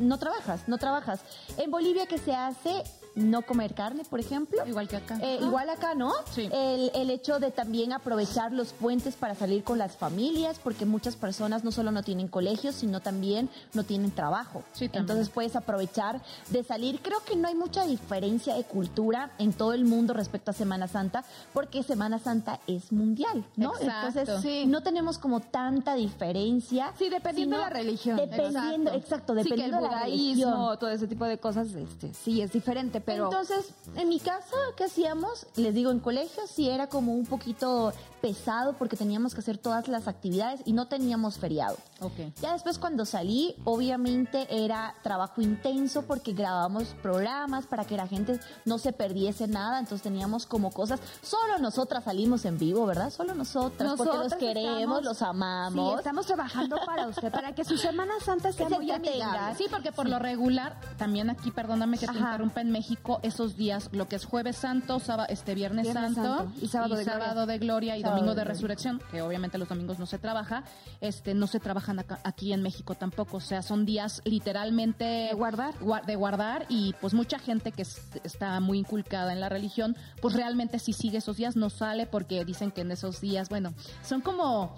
no 0.00 0.18
trabajas, 0.18 0.62
no 0.68 0.78
trabajas. 0.78 1.20
En 1.56 1.70
Bolivia, 1.70 2.06
¿qué 2.06 2.18
se 2.18 2.34
hace? 2.34 2.84
No 3.14 3.42
comer 3.42 3.74
carne, 3.74 4.04
por 4.08 4.20
ejemplo. 4.20 4.66
Igual 4.66 4.88
que 4.88 4.96
acá. 4.96 5.18
Eh, 5.22 5.38
igual 5.40 5.70
acá, 5.70 5.94
¿no? 5.94 6.12
Sí. 6.32 6.48
El, 6.52 6.90
el, 6.94 7.10
hecho 7.10 7.38
de 7.38 7.50
también 7.50 7.92
aprovechar 7.92 8.52
los 8.52 8.72
puentes 8.72 9.14
para 9.14 9.34
salir 9.34 9.62
con 9.62 9.78
las 9.78 9.96
familias, 9.96 10.58
porque 10.62 10.84
muchas 10.84 11.16
personas 11.16 11.64
no 11.64 11.70
solo 11.70 11.92
no 11.92 12.02
tienen 12.02 12.28
colegios, 12.28 12.74
sino 12.74 13.00
también 13.00 13.48
no 13.72 13.84
tienen 13.84 14.10
trabajo. 14.10 14.64
Sí, 14.72 14.90
Entonces 14.92 15.28
puedes 15.28 15.54
aprovechar 15.56 16.20
de 16.50 16.64
salir. 16.64 17.00
Creo 17.00 17.20
que 17.24 17.36
no 17.36 17.48
hay 17.48 17.54
mucha 17.54 17.86
diferencia 17.86 18.54
de 18.54 18.64
cultura 18.64 19.30
en 19.38 19.52
todo 19.52 19.72
el 19.72 19.84
mundo 19.84 20.14
respecto 20.14 20.50
a 20.50 20.54
Semana 20.54 20.88
Santa, 20.88 21.24
porque 21.52 21.82
Semana 21.82 22.18
Santa 22.18 22.60
es 22.66 22.90
mundial, 22.92 23.44
¿no? 23.56 23.74
Exacto. 23.76 24.20
Entonces 24.20 24.66
no 24.66 24.82
tenemos 24.82 25.18
como 25.18 25.40
tanta 25.40 25.94
diferencia. 25.94 26.92
Sí, 26.98 27.08
dependiendo 27.08 27.56
de 27.56 27.62
la 27.62 27.70
religión. 27.70 28.16
Dependiendo, 28.16 28.92
exacto, 28.92 29.34
dependiendo 29.34 29.78
sí, 29.78 29.82
que 29.82 29.86
el 29.86 29.90
budaísmo, 29.90 30.78
todo 30.78 30.90
ese 30.90 31.06
tipo 31.06 31.24
de 31.24 31.38
cosas, 31.38 31.72
este, 31.74 32.12
sí, 32.14 32.40
es 32.40 32.52
diferente 32.52 33.00
entonces, 33.06 33.70
en 33.96 34.08
mi 34.08 34.20
casa, 34.20 34.56
¿qué 34.76 34.84
hacíamos? 34.84 35.46
Les 35.56 35.74
digo, 35.74 35.90
en 35.90 36.00
colegio 36.00 36.46
sí 36.46 36.68
era 36.68 36.88
como 36.88 37.14
un 37.14 37.26
poquito 37.26 37.92
pesado 38.24 38.72
porque 38.78 38.96
teníamos 38.96 39.34
que 39.34 39.40
hacer 39.40 39.58
todas 39.58 39.86
las 39.86 40.08
actividades 40.08 40.62
y 40.64 40.72
no 40.72 40.88
teníamos 40.88 41.38
feriado. 41.38 41.76
Okay. 42.00 42.32
Ya 42.40 42.54
después 42.54 42.78
cuando 42.78 43.04
salí, 43.04 43.54
obviamente 43.64 44.46
era 44.48 44.94
trabajo 45.02 45.42
intenso 45.42 46.02
porque 46.02 46.32
grabábamos 46.32 46.94
programas 47.02 47.66
para 47.66 47.84
que 47.84 47.98
la 47.98 48.06
gente 48.06 48.40
no 48.64 48.78
se 48.78 48.94
perdiese 48.94 49.46
nada, 49.46 49.78
entonces 49.78 50.02
teníamos 50.02 50.46
como 50.46 50.70
cosas, 50.70 51.00
solo 51.22 51.58
nosotras 51.58 52.04
salimos 52.04 52.46
en 52.46 52.58
vivo, 52.58 52.86
¿verdad? 52.86 53.10
Solo 53.10 53.34
nosotras, 53.34 53.92
porque 53.96 54.16
los 54.16 54.34
queremos, 54.34 55.04
los 55.04 55.20
amamos. 55.20 55.92
Sí, 55.92 55.98
estamos 55.98 56.26
trabajando 56.26 56.78
para 56.86 57.08
usted, 57.08 57.30
para 57.30 57.54
que 57.54 57.64
su 57.64 57.76
Semana 57.76 58.14
Santa 58.20 58.52
sea 58.54 58.70
muy 58.70 58.90
amigable. 58.90 59.56
Sí, 59.58 59.66
porque 59.70 59.92
por 59.92 60.08
lo 60.08 60.18
regular, 60.18 60.80
también 60.96 61.28
aquí, 61.28 61.50
perdóname 61.50 61.98
que 61.98 62.06
te 62.06 62.16
interrumpa 62.16 62.62
en 62.62 62.70
México, 62.70 62.93
esos 63.22 63.56
días, 63.56 63.90
lo 63.92 64.08
que 64.08 64.16
es 64.16 64.24
Jueves 64.24 64.56
Santo, 64.56 64.98
sábado, 65.00 65.28
este 65.30 65.54
Viernes, 65.54 65.92
Santo, 65.92 66.50
y 66.60 66.68
Sábado, 66.68 66.96
de, 66.96 67.04
sábado 67.04 67.32
gloria. 67.32 67.46
de 67.46 67.58
Gloria 67.58 67.96
y 67.96 68.02
Domingo 68.02 68.34
de 68.34 68.44
Resurrección, 68.44 69.00
que 69.10 69.22
obviamente 69.22 69.58
los 69.58 69.68
domingos 69.68 69.98
no 69.98 70.06
se 70.06 70.18
trabaja, 70.18 70.64
este 71.00 71.34
no 71.34 71.46
se 71.46 71.60
trabajan 71.60 72.04
aquí 72.24 72.52
en 72.52 72.62
México 72.62 72.94
tampoco, 72.94 73.38
o 73.38 73.40
sea, 73.40 73.62
son 73.62 73.84
días 73.84 74.22
literalmente 74.24 75.04
de 75.04 75.34
guardar, 75.34 75.74
de 76.06 76.16
guardar 76.16 76.66
y 76.68 76.94
pues 77.00 77.14
mucha 77.14 77.38
gente 77.38 77.72
que 77.72 77.82
está 78.22 78.60
muy 78.60 78.78
inculcada 78.78 79.32
en 79.32 79.40
la 79.40 79.48
religión, 79.48 79.96
pues 80.20 80.34
realmente 80.34 80.78
si 80.78 80.92
sigue 80.92 81.18
esos 81.18 81.36
días 81.36 81.56
no 81.56 81.70
sale 81.70 82.06
porque 82.06 82.44
dicen 82.44 82.70
que 82.70 82.82
en 82.82 82.90
esos 82.90 83.20
días, 83.20 83.48
bueno, 83.48 83.74
son 84.02 84.20
como 84.20 84.74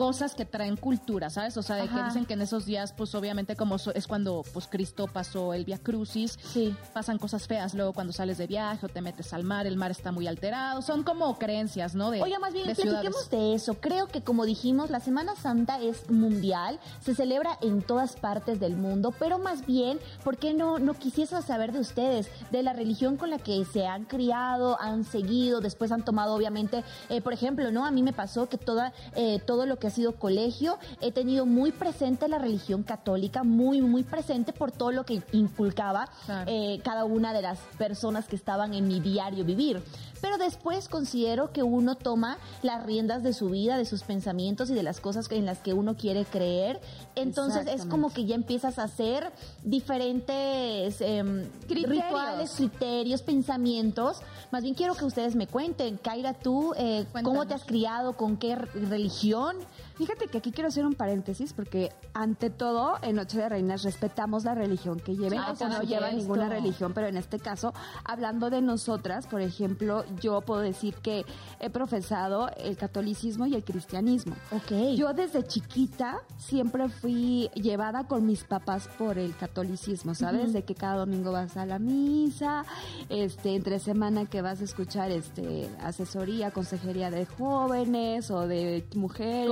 cosas 0.00 0.34
que 0.34 0.46
traen 0.46 0.78
cultura, 0.78 1.28
¿sabes? 1.28 1.58
O 1.58 1.62
sea, 1.62 1.76
de 1.76 1.86
que 1.86 2.02
dicen 2.02 2.24
que 2.24 2.32
en 2.32 2.40
esos 2.40 2.64
días, 2.64 2.94
pues 2.94 3.14
obviamente 3.14 3.54
como 3.54 3.76
es 3.76 4.06
cuando 4.06 4.42
pues 4.54 4.66
Cristo 4.66 5.06
pasó 5.06 5.52
el 5.52 5.66
Via 5.66 5.76
Crucis, 5.76 6.38
sí. 6.42 6.74
pasan 6.94 7.18
cosas 7.18 7.46
feas 7.46 7.74
luego 7.74 7.92
cuando 7.92 8.14
sales 8.14 8.38
de 8.38 8.46
viaje 8.46 8.86
o 8.86 8.88
te 8.88 9.02
metes 9.02 9.34
al 9.34 9.44
mar, 9.44 9.66
el 9.66 9.76
mar 9.76 9.90
está 9.90 10.10
muy 10.10 10.26
alterado, 10.26 10.80
son 10.80 11.02
como 11.02 11.38
creencias, 11.38 11.94
¿no? 11.94 12.10
De, 12.10 12.22
Oiga, 12.22 12.38
más 12.38 12.54
bien, 12.54 12.64
platiquemos 12.64 13.28
de 13.28 13.54
eso. 13.54 13.74
Creo 13.74 14.06
que 14.06 14.22
como 14.22 14.46
dijimos, 14.46 14.88
la 14.88 15.00
Semana 15.00 15.36
Santa 15.36 15.82
es 15.82 16.08
mundial, 16.08 16.80
se 17.04 17.14
celebra 17.14 17.58
en 17.60 17.82
todas 17.82 18.16
partes 18.16 18.58
del 18.58 18.78
mundo, 18.78 19.12
pero 19.18 19.38
más 19.38 19.66
bien, 19.66 20.00
¿por 20.24 20.38
qué 20.38 20.54
no, 20.54 20.78
no 20.78 20.94
quisiese 20.94 21.42
saber 21.42 21.72
de 21.72 21.80
ustedes, 21.80 22.30
de 22.50 22.62
la 22.62 22.72
religión 22.72 23.18
con 23.18 23.28
la 23.28 23.36
que 23.36 23.62
se 23.66 23.86
han 23.86 24.06
criado, 24.06 24.80
han 24.80 25.04
seguido, 25.04 25.60
después 25.60 25.92
han 25.92 26.06
tomado 26.06 26.34
obviamente, 26.34 26.84
eh, 27.10 27.20
por 27.20 27.34
ejemplo, 27.34 27.70
¿no? 27.70 27.84
A 27.84 27.90
mí 27.90 28.02
me 28.02 28.14
pasó 28.14 28.48
que 28.48 28.56
toda, 28.56 28.94
eh, 29.14 29.40
todo 29.44 29.66
lo 29.66 29.78
que 29.78 29.89
sido 29.90 30.12
colegio, 30.12 30.78
he 31.00 31.12
tenido 31.12 31.46
muy 31.46 31.72
presente 31.72 32.28
la 32.28 32.38
religión 32.38 32.82
católica, 32.82 33.42
muy, 33.42 33.80
muy 33.80 34.02
presente 34.02 34.52
por 34.52 34.72
todo 34.72 34.92
lo 34.92 35.04
que 35.04 35.22
inculcaba 35.32 36.08
eh, 36.46 36.80
cada 36.84 37.04
una 37.04 37.32
de 37.32 37.42
las 37.42 37.58
personas 37.78 38.26
que 38.26 38.36
estaban 38.36 38.74
en 38.74 38.86
mi 38.86 39.00
diario 39.00 39.44
vivir. 39.44 39.82
Pero 40.20 40.38
después 40.38 40.88
considero 40.88 41.52
que 41.52 41.62
uno 41.62 41.94
toma 41.94 42.38
las 42.62 42.84
riendas 42.84 43.22
de 43.22 43.32
su 43.32 43.50
vida, 43.50 43.76
de 43.76 43.84
sus 43.84 44.02
pensamientos 44.02 44.70
y 44.70 44.74
de 44.74 44.82
las 44.82 45.00
cosas 45.00 45.30
en 45.30 45.46
las 45.46 45.58
que 45.58 45.72
uno 45.72 45.96
quiere 45.96 46.24
creer. 46.24 46.80
Entonces 47.14 47.66
es 47.66 47.86
como 47.86 48.12
que 48.12 48.24
ya 48.24 48.34
empiezas 48.34 48.78
a 48.78 48.84
hacer 48.84 49.32
diferentes 49.62 51.00
em, 51.00 51.48
rituales, 51.68 52.52
criterios, 52.56 53.22
pensamientos. 53.22 54.20
Más 54.50 54.62
bien 54.62 54.74
quiero 54.74 54.94
que 54.94 55.04
ustedes 55.04 55.36
me 55.36 55.46
cuenten, 55.46 55.96
Kaira, 55.96 56.34
tú, 56.34 56.72
eh, 56.76 57.06
¿cómo 57.22 57.46
te 57.46 57.54
has 57.54 57.64
criado? 57.64 58.16
¿Con 58.16 58.36
qué 58.36 58.56
religión? 58.56 59.56
Fíjate 60.00 60.28
que 60.28 60.38
aquí 60.38 60.50
quiero 60.50 60.68
hacer 60.68 60.86
un 60.86 60.94
paréntesis 60.94 61.52
porque 61.52 61.92
ante 62.14 62.48
todo 62.48 62.96
en 63.02 63.16
Noche 63.16 63.38
de 63.38 63.48
Reinas 63.48 63.82
respetamos 63.82 64.44
la 64.44 64.54
religión 64.54 64.98
que 64.98 65.14
lleven, 65.14 65.40
o 65.40 65.54
sea, 65.54 65.68
no 65.68 65.82
lleva 65.82 66.10
ninguna 66.10 66.48
religión, 66.48 66.92
pero 66.94 67.06
en 67.06 67.18
este 67.18 67.38
caso, 67.38 67.74
hablando 68.04 68.48
de 68.48 68.62
nosotras, 68.62 69.26
por 69.26 69.42
ejemplo, 69.42 70.04
yo 70.20 70.40
puedo 70.40 70.60
decir 70.60 70.94
que 70.96 71.24
he 71.60 71.70
profesado 71.70 72.50
el 72.56 72.76
catolicismo 72.76 73.46
y 73.46 73.54
el 73.54 73.64
cristianismo. 73.64 74.34
Ok. 74.50 74.96
Yo 74.96 75.12
desde 75.12 75.44
chiquita 75.44 76.20
siempre 76.38 76.88
fui 76.88 77.50
llevada 77.54 78.04
con 78.04 78.26
mis 78.26 78.44
papás 78.44 78.88
por 78.98 79.18
el 79.18 79.36
catolicismo, 79.36 80.14
¿sabes? 80.14 80.52
De 80.52 80.62
que 80.64 80.74
cada 80.74 80.96
domingo 80.96 81.32
vas 81.32 81.56
a 81.56 81.66
la 81.66 81.78
misa, 81.78 82.64
este, 83.08 83.54
entre 83.54 83.78
semana 83.78 84.26
que 84.26 84.42
vas 84.42 84.60
a 84.60 84.64
escuchar 84.64 85.10
este 85.10 85.68
asesoría, 85.80 86.50
consejería 86.50 87.10
de 87.10 87.26
jóvenes 87.26 88.30
o 88.30 88.46
de 88.46 88.86
mujeres. 88.94 89.46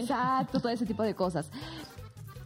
Exacto, 0.00 0.60
todo 0.60 0.70
ese 0.70 0.86
tipo 0.86 1.02
de 1.02 1.14
cosas. 1.14 1.50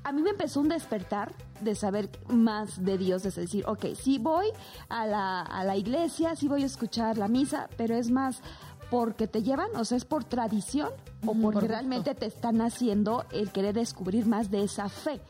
A 0.05 0.13
mí 0.13 0.23
me 0.23 0.31
empezó 0.31 0.61
un 0.61 0.69
despertar 0.69 1.33
de 1.61 1.75
saber 1.75 2.11
más 2.29 2.85
de 2.85 2.99
Dios, 2.99 3.25
es 3.25 3.37
decir, 3.37 3.65
ok, 3.67 3.87
sí 3.95 4.19
voy 4.19 4.47
a 4.89 5.07
la, 5.07 5.43
a 5.43 5.65
la 5.65 5.77
iglesia, 5.77 6.35
sí 6.35 6.49
voy 6.49 6.65
a 6.65 6.67
escuchar 6.67 7.19
la 7.19 7.29
misa, 7.29 7.69
pero 7.77 7.95
es 7.95 8.11
más 8.11 8.41
porque 8.91 9.27
te 9.27 9.43
llevan, 9.43 9.69
o 9.75 9.85
sea, 9.85 9.97
es 9.97 10.05
por 10.05 10.25
tradición 10.25 10.91
o 11.25 11.35
porque 11.35 11.67
realmente 11.67 12.15
te 12.15 12.27
están 12.27 12.61
haciendo 12.61 13.25
el 13.33 13.51
querer 13.51 13.75
descubrir 13.75 14.27
más 14.27 14.51
de 14.51 14.65
esa 14.65 14.89
fe. 14.91 15.21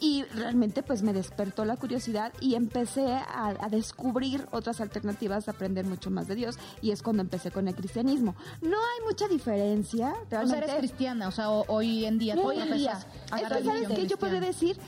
Y 0.00 0.24
realmente 0.34 0.82
pues 0.82 1.02
me 1.02 1.12
despertó 1.12 1.64
la 1.64 1.76
curiosidad 1.76 2.32
y 2.40 2.54
empecé 2.54 3.06
a, 3.06 3.54
descubrir 3.70 4.46
otras 4.50 4.80
alternativas 4.80 5.46
de 5.46 5.52
aprender 5.52 5.84
mucho 5.84 6.10
más 6.10 6.26
de 6.26 6.34
Dios 6.34 6.58
y 6.80 6.90
es 6.90 7.02
cuando 7.02 7.22
empecé 7.22 7.50
con 7.50 7.68
el 7.68 7.74
cristianismo. 7.74 8.34
No 8.62 8.78
hay 8.78 9.06
mucha 9.06 9.28
diferencia. 9.28 10.14
Realmente. 10.30 10.64
O 10.64 10.66
sea, 10.66 10.74
eres 10.74 10.74
cristiana, 10.78 11.28
o 11.28 11.30
sea, 11.30 11.50
hoy 11.50 12.06
en 12.06 12.18
día. 12.18 12.34
Hoy 12.36 12.58
en 12.58 12.72
día. 12.72 12.98
¿sabes 13.28 13.88
qué? 13.88 14.06
Yo 14.06 14.16
puedo 14.16 14.40
decir, 14.40 14.78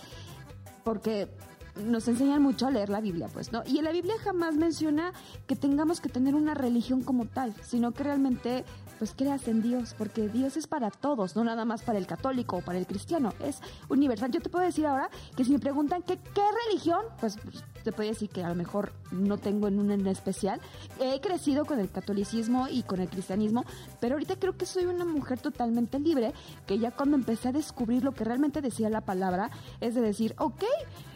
porque 0.83 1.29
nos 1.77 2.07
enseñan 2.09 2.43
mucho 2.43 2.67
a 2.67 2.71
leer 2.71 2.89
la 2.89 3.01
Biblia, 3.01 3.29
pues, 3.33 3.53
¿no? 3.53 3.63
Y 3.67 3.79
en 3.79 3.85
la 3.85 3.93
Biblia 3.93 4.15
jamás 4.23 4.55
menciona 4.55 5.13
que 5.47 5.57
tengamos 5.57 6.01
que 6.01 6.09
tener 6.09 6.35
una 6.35 6.55
religión 6.55 7.03
como 7.03 7.27
tal, 7.27 7.55
sino 7.63 7.93
que 7.93 8.03
realmente 8.05 8.65
pues 8.99 9.15
creas 9.17 9.49
en 9.49 9.63
Dios, 9.63 9.95
porque 9.97 10.29
Dios 10.29 10.57
es 10.57 10.67
para 10.67 10.91
todos, 10.91 11.37
no 11.37 11.45
nada 11.45 11.65
más 11.65 11.83
para 11.83 11.99
el 11.99 12.07
católico 12.07 12.57
o 12.59 12.61
para 12.61 12.79
el 12.79 12.87
cristiano, 12.87 13.33
es 13.45 13.61
universal. 13.89 14.31
Yo 14.31 14.41
te 14.41 14.49
puedo 14.49 14.65
decir 14.65 14.87
ahora 14.87 15.11
que 15.37 15.45
si 15.45 15.53
me 15.53 15.59
preguntan 15.59 16.03
qué 16.03 16.19
religión, 16.69 17.01
pues 17.21 17.39
te 17.83 17.93
puedo 17.93 18.09
decir 18.09 18.29
que 18.29 18.43
a 18.43 18.49
lo 18.49 18.55
mejor 18.55 18.93
no 19.11 19.39
tengo 19.39 19.69
en 19.69 19.79
una 19.79 19.95
en 19.95 20.07
especial. 20.07 20.61
He 21.01 21.21
crecido 21.21 21.65
con 21.65 21.79
el 21.81 21.91
catolicismo 21.91 22.69
y 22.69 22.83
con 22.83 23.01
el 23.01 23.09
cristianismo, 23.09 23.65
pero 24.01 24.15
ahorita 24.15 24.37
creo 24.37 24.57
que 24.57 24.67
soy 24.67 24.85
una 24.85 25.05
mujer 25.05 25.41
totalmente 25.41 25.99
libre, 25.99 26.33
que 26.67 26.79
ya 26.79 26.91
cuando 26.91 27.17
empecé 27.17 27.49
a 27.49 27.53
descubrir 27.53 28.05
lo 28.05 28.13
que 28.13 28.25
realmente 28.25 28.61
decía 28.61 28.89
la 28.89 29.01
palabra, 29.01 29.51
es 29.81 29.95
de 29.95 30.01
decir, 30.01 30.35
ok, 30.39 30.65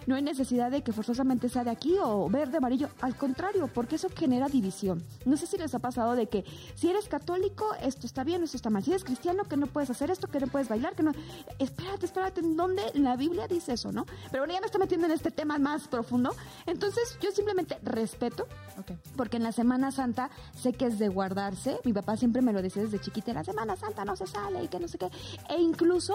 no 0.07 0.15
hay 0.15 0.23
necesidad 0.23 0.71
de 0.71 0.83
que 0.83 0.93
forzosamente 0.93 1.49
sea 1.49 1.65
de 1.65 1.71
aquí 1.71 1.97
o 2.03 2.29
verde, 2.29 2.59
amarillo. 2.59 2.89
Al 3.01 3.17
contrario, 3.17 3.69
porque 3.73 3.97
eso 3.97 4.09
genera 4.15 4.49
división. 4.49 5.03
No 5.25 5.37
sé 5.37 5.47
si 5.47 5.59
les 5.59 5.75
ha 5.75 5.79
pasado 5.79 6.15
de 6.15 6.29
que 6.29 6.45
si 6.75 6.89
eres 6.89 7.09
católico, 7.09 7.75
esto 7.83 8.07
está 8.07 8.25
bien, 8.25 8.43
esto 8.43 8.57
está 8.57 8.71
mal. 8.71 8.83
Si 8.83 8.91
eres 8.91 9.05
cristiano, 9.05 9.45
que 9.45 9.57
no 9.57 9.67
puedes 9.67 9.91
hacer 9.91 10.11
esto, 10.11 10.29
que 10.29 10.41
no 10.41 10.47
puedes 10.47 10.69
bailar, 10.69 10.95
que 10.95 11.03
no... 11.03 11.13
Espérate, 11.59 12.07
espérate, 12.07 12.41
¿en 12.41 12.57
dónde 12.57 12.83
la 12.95 13.17
Biblia 13.17 13.49
dice 13.49 13.73
eso, 13.73 13.93
no? 13.93 14.07
Pero 14.31 14.43
bueno, 14.43 14.55
ya 14.55 14.61
me 14.61 14.67
estoy 14.67 14.81
metiendo 14.81 15.07
en 15.07 15.13
este 15.13 15.31
tema 15.31 15.59
más 15.59 15.89
profundo. 15.89 16.35
Entonces, 16.67 17.19
yo 17.21 17.31
simplemente 17.33 17.79
respeto, 17.83 18.47
porque 19.17 19.37
en 19.37 19.43
la 19.43 19.53
Semana 19.53 19.91
Santa 19.91 20.31
sé 20.55 20.73
que 20.73 20.87
es 20.87 20.99
de 20.99 21.09
guardarse. 21.09 21.81
Mi 21.85 21.93
papá 21.93 22.17
siempre 22.17 22.43
me 22.43 22.53
lo 22.53 22.63
decía 22.63 22.83
desde 22.83 23.01
chiquita, 23.01 23.33
en 23.33 23.37
la 23.37 23.45
Semana 23.45 23.77
Santa 23.77 24.05
no 24.05 24.17
se 24.17 24.27
sale 24.27 24.63
y 24.63 24.69
que 24.69 24.79
no 24.79 24.89
sé 24.89 24.99
qué. 24.99 25.11
E 25.49 25.61
incluso 25.61 26.15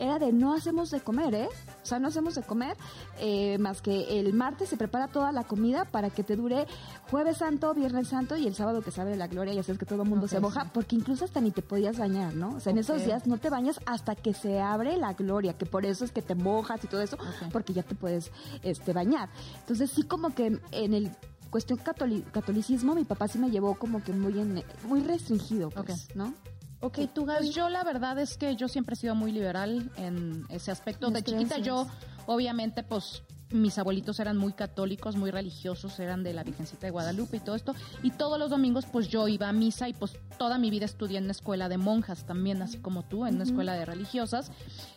era 0.00 0.18
de 0.18 0.32
no 0.32 0.54
hacemos 0.54 0.90
de 0.90 1.00
comer, 1.00 1.34
¿eh? 1.34 1.48
O 1.82 1.86
sea, 1.86 1.98
no 1.98 2.08
hacemos 2.08 2.34
de 2.34 2.42
comer. 2.42 2.76
Eh, 3.18 3.58
más 3.58 3.82
que 3.82 4.18
el 4.18 4.32
martes 4.32 4.70
se 4.70 4.76
prepara 4.76 5.08
toda 5.08 5.30
la 5.30 5.44
comida 5.44 5.84
para 5.84 6.10
que 6.10 6.24
te 6.24 6.36
dure 6.36 6.66
jueves 7.10 7.36
santo, 7.36 7.74
viernes 7.74 8.08
santo 8.08 8.36
y 8.36 8.46
el 8.46 8.54
sábado 8.54 8.80
que 8.82 8.90
sabe 8.90 9.16
la 9.16 9.26
gloria, 9.26 9.52
ya 9.52 9.62
sabes 9.62 9.78
que 9.78 9.86
todo 9.86 10.02
el 10.02 10.08
mundo 10.08 10.26
se 10.26 10.40
moja, 10.40 10.70
porque 10.72 10.96
incluso 10.96 11.24
hasta 11.24 11.40
ni 11.40 11.50
te 11.50 11.62
podías 11.62 11.98
bañar, 11.98 12.34
¿no? 12.34 12.56
O 12.56 12.60
sea, 12.60 12.72
en 12.72 12.78
esos 12.78 13.04
días 13.04 13.26
no 13.26 13.38
te 13.38 13.50
bañas 13.50 13.80
hasta 13.86 14.14
que 14.14 14.32
se 14.32 14.60
abre 14.60 14.96
la 14.96 15.12
gloria, 15.12 15.52
que 15.56 15.66
por 15.66 15.84
eso 15.84 16.04
es 16.04 16.12
que 16.12 16.22
te 16.22 16.34
mojas 16.34 16.82
y 16.82 16.86
todo 16.86 17.02
eso, 17.02 17.18
porque 17.52 17.72
ya 17.72 17.82
te 17.82 17.94
puedes 17.94 18.30
este, 18.62 18.92
bañar. 18.92 19.28
Entonces 19.60 19.90
sí 19.90 20.04
como 20.04 20.34
que 20.34 20.58
en 20.70 20.94
el 20.94 21.10
cuestión 21.50 21.78
catolicismo 21.78 22.94
mi 22.94 23.04
papá 23.04 23.28
sí 23.28 23.38
me 23.38 23.50
llevó 23.50 23.74
como 23.74 24.02
que 24.02 24.12
muy 24.12 24.38
en, 24.38 24.62
muy 24.88 25.00
restringido, 25.00 25.70
pues, 25.70 26.14
¿no? 26.14 26.32
Ok, 26.80 26.98
tú, 27.12 27.26
Gas, 27.26 27.50
yo 27.50 27.68
la 27.68 27.84
verdad 27.84 28.18
es 28.18 28.38
que 28.38 28.56
yo 28.56 28.66
siempre 28.66 28.94
he 28.94 28.96
sido 28.96 29.14
muy 29.14 29.32
liberal 29.32 29.90
en 29.96 30.46
ese 30.48 30.70
aspecto. 30.70 31.10
De 31.10 31.22
chiquita 31.22 31.58
yo, 31.58 31.86
obviamente, 32.26 32.82
pues 32.82 33.22
mis 33.52 33.78
abuelitos 33.78 34.20
eran 34.20 34.36
muy 34.36 34.52
católicos, 34.52 35.16
muy 35.16 35.30
religiosos, 35.30 35.98
eran 35.98 36.22
de 36.22 36.32
la 36.32 36.44
Virgencita 36.44 36.86
de 36.86 36.90
Guadalupe 36.90 37.38
y 37.38 37.40
todo 37.40 37.56
esto. 37.56 37.74
Y 38.02 38.12
todos 38.12 38.38
los 38.38 38.50
domingos 38.50 38.86
pues 38.86 39.08
yo 39.08 39.28
iba 39.28 39.48
a 39.48 39.52
misa 39.52 39.88
y 39.88 39.92
pues 39.92 40.12
toda 40.38 40.58
mi 40.58 40.70
vida 40.70 40.84
estudié 40.84 41.18
en 41.18 41.24
una 41.24 41.32
escuela 41.32 41.68
de 41.68 41.76
monjas 41.76 42.24
también, 42.24 42.62
así 42.62 42.78
como 42.78 43.02
tú, 43.02 43.26
en 43.26 43.34
una 43.34 43.44
escuela 43.44 43.74
de 43.74 43.84
religiosas, 43.84 44.50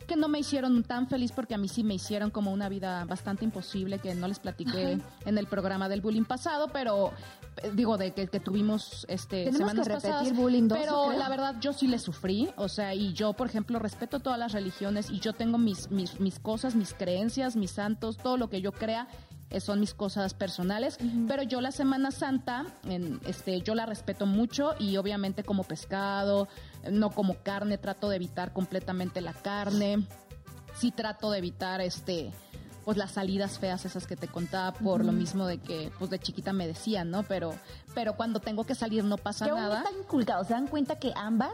que 0.07 0.15
no 0.15 0.27
me 0.27 0.39
hicieron 0.39 0.83
tan 0.83 1.07
feliz 1.07 1.31
porque 1.31 1.55
a 1.55 1.57
mí 1.57 1.67
sí 1.67 1.83
me 1.83 1.95
hicieron 1.95 2.31
como 2.31 2.51
una 2.51 2.69
vida 2.69 3.03
bastante 3.05 3.43
imposible 3.43 3.99
que 3.99 4.13
no 4.15 4.27
les 4.27 4.39
platiqué 4.39 4.99
en 5.25 5.37
el 5.37 5.47
programa 5.47 5.89
del 5.89 6.01
bullying 6.01 6.25
pasado, 6.25 6.69
pero 6.71 7.11
digo 7.74 7.98
de 7.98 8.13
que, 8.13 8.27
tuvimos 8.39 9.05
este 9.10 9.51
semanas 9.51 9.88
que 9.88 9.95
repetir 9.95 10.33
bullying 10.33 10.67
pero 10.67 11.12
la 11.12 11.29
verdad 11.29 11.55
yo 11.60 11.74
sí 11.74 11.88
le 11.88 12.00
sufrí, 12.00 12.50
o 12.57 12.67
sea, 12.67 12.93
y 12.93 13.13
yo 13.13 13.33
por 13.33 13.48
ejemplo 13.48 13.79
respeto 13.79 14.19
todas 14.19 14.39
las 14.39 14.51
religiones 14.51 15.10
y 15.10 15.19
yo 15.19 15.33
tengo 15.33 15.57
mis 15.57 15.91
mis 15.91 16.19
mis 16.19 16.39
cosas, 16.39 16.75
mis 16.75 16.93
creencias, 16.93 17.55
mis 17.55 17.72
santos, 17.72 18.17
todo 18.17 18.38
lo 18.38 18.50
que 18.50 18.62
yo 18.62 18.72
crea 18.72 19.07
eh, 19.53 19.60
son 19.60 19.79
mis 19.79 19.93
cosas 19.93 20.33
personales, 20.33 20.98
pero 21.27 21.43
yo 21.43 21.62
la 21.62 21.72
Semana 21.72 22.10
Santa, 22.10 22.65
en, 22.86 23.19
este, 23.25 23.62
yo 23.62 23.75
la 23.75 23.86
respeto 23.86 24.25
mucho 24.25 24.74
y 24.79 24.98
obviamente 24.98 25.43
como 25.43 25.63
pescado, 25.63 26.48
no 26.91 27.12
como 27.12 27.36
carne, 27.36 27.77
trato 27.77 28.10
de 28.10 28.15
evitar 28.15 28.51
completamente 28.51 29.22
la 29.22 29.33
carne, 29.33 30.07
sí 30.74 30.91
trato 30.91 31.29
de 31.29 31.38
evitar 31.38 31.81
este 31.81 32.31
pues 32.85 32.97
las 32.97 33.11
salidas 33.11 33.59
feas 33.59 33.85
esas 33.85 34.07
que 34.07 34.15
te 34.15 34.27
contaba 34.27 34.73
por 34.73 35.03
lo 35.05 35.11
mismo 35.11 35.45
de 35.45 35.57
que 35.57 35.91
pues 35.99 36.09
de 36.09 36.19
chiquita 36.19 36.53
me 36.53 36.67
decían, 36.67 37.11
¿no? 37.11 37.23
Pero 37.23 37.55
pero 37.93 38.15
cuando 38.15 38.39
tengo 38.39 38.63
que 38.65 38.75
salir 38.75 39.03
no 39.03 39.17
pasa 39.17 39.47
nada. 39.47 39.79
Están 39.79 39.99
inculcados, 39.99 40.47
se 40.47 40.53
dan 40.53 40.67
cuenta 40.67 40.97
que 40.97 41.13
ambas 41.15 41.53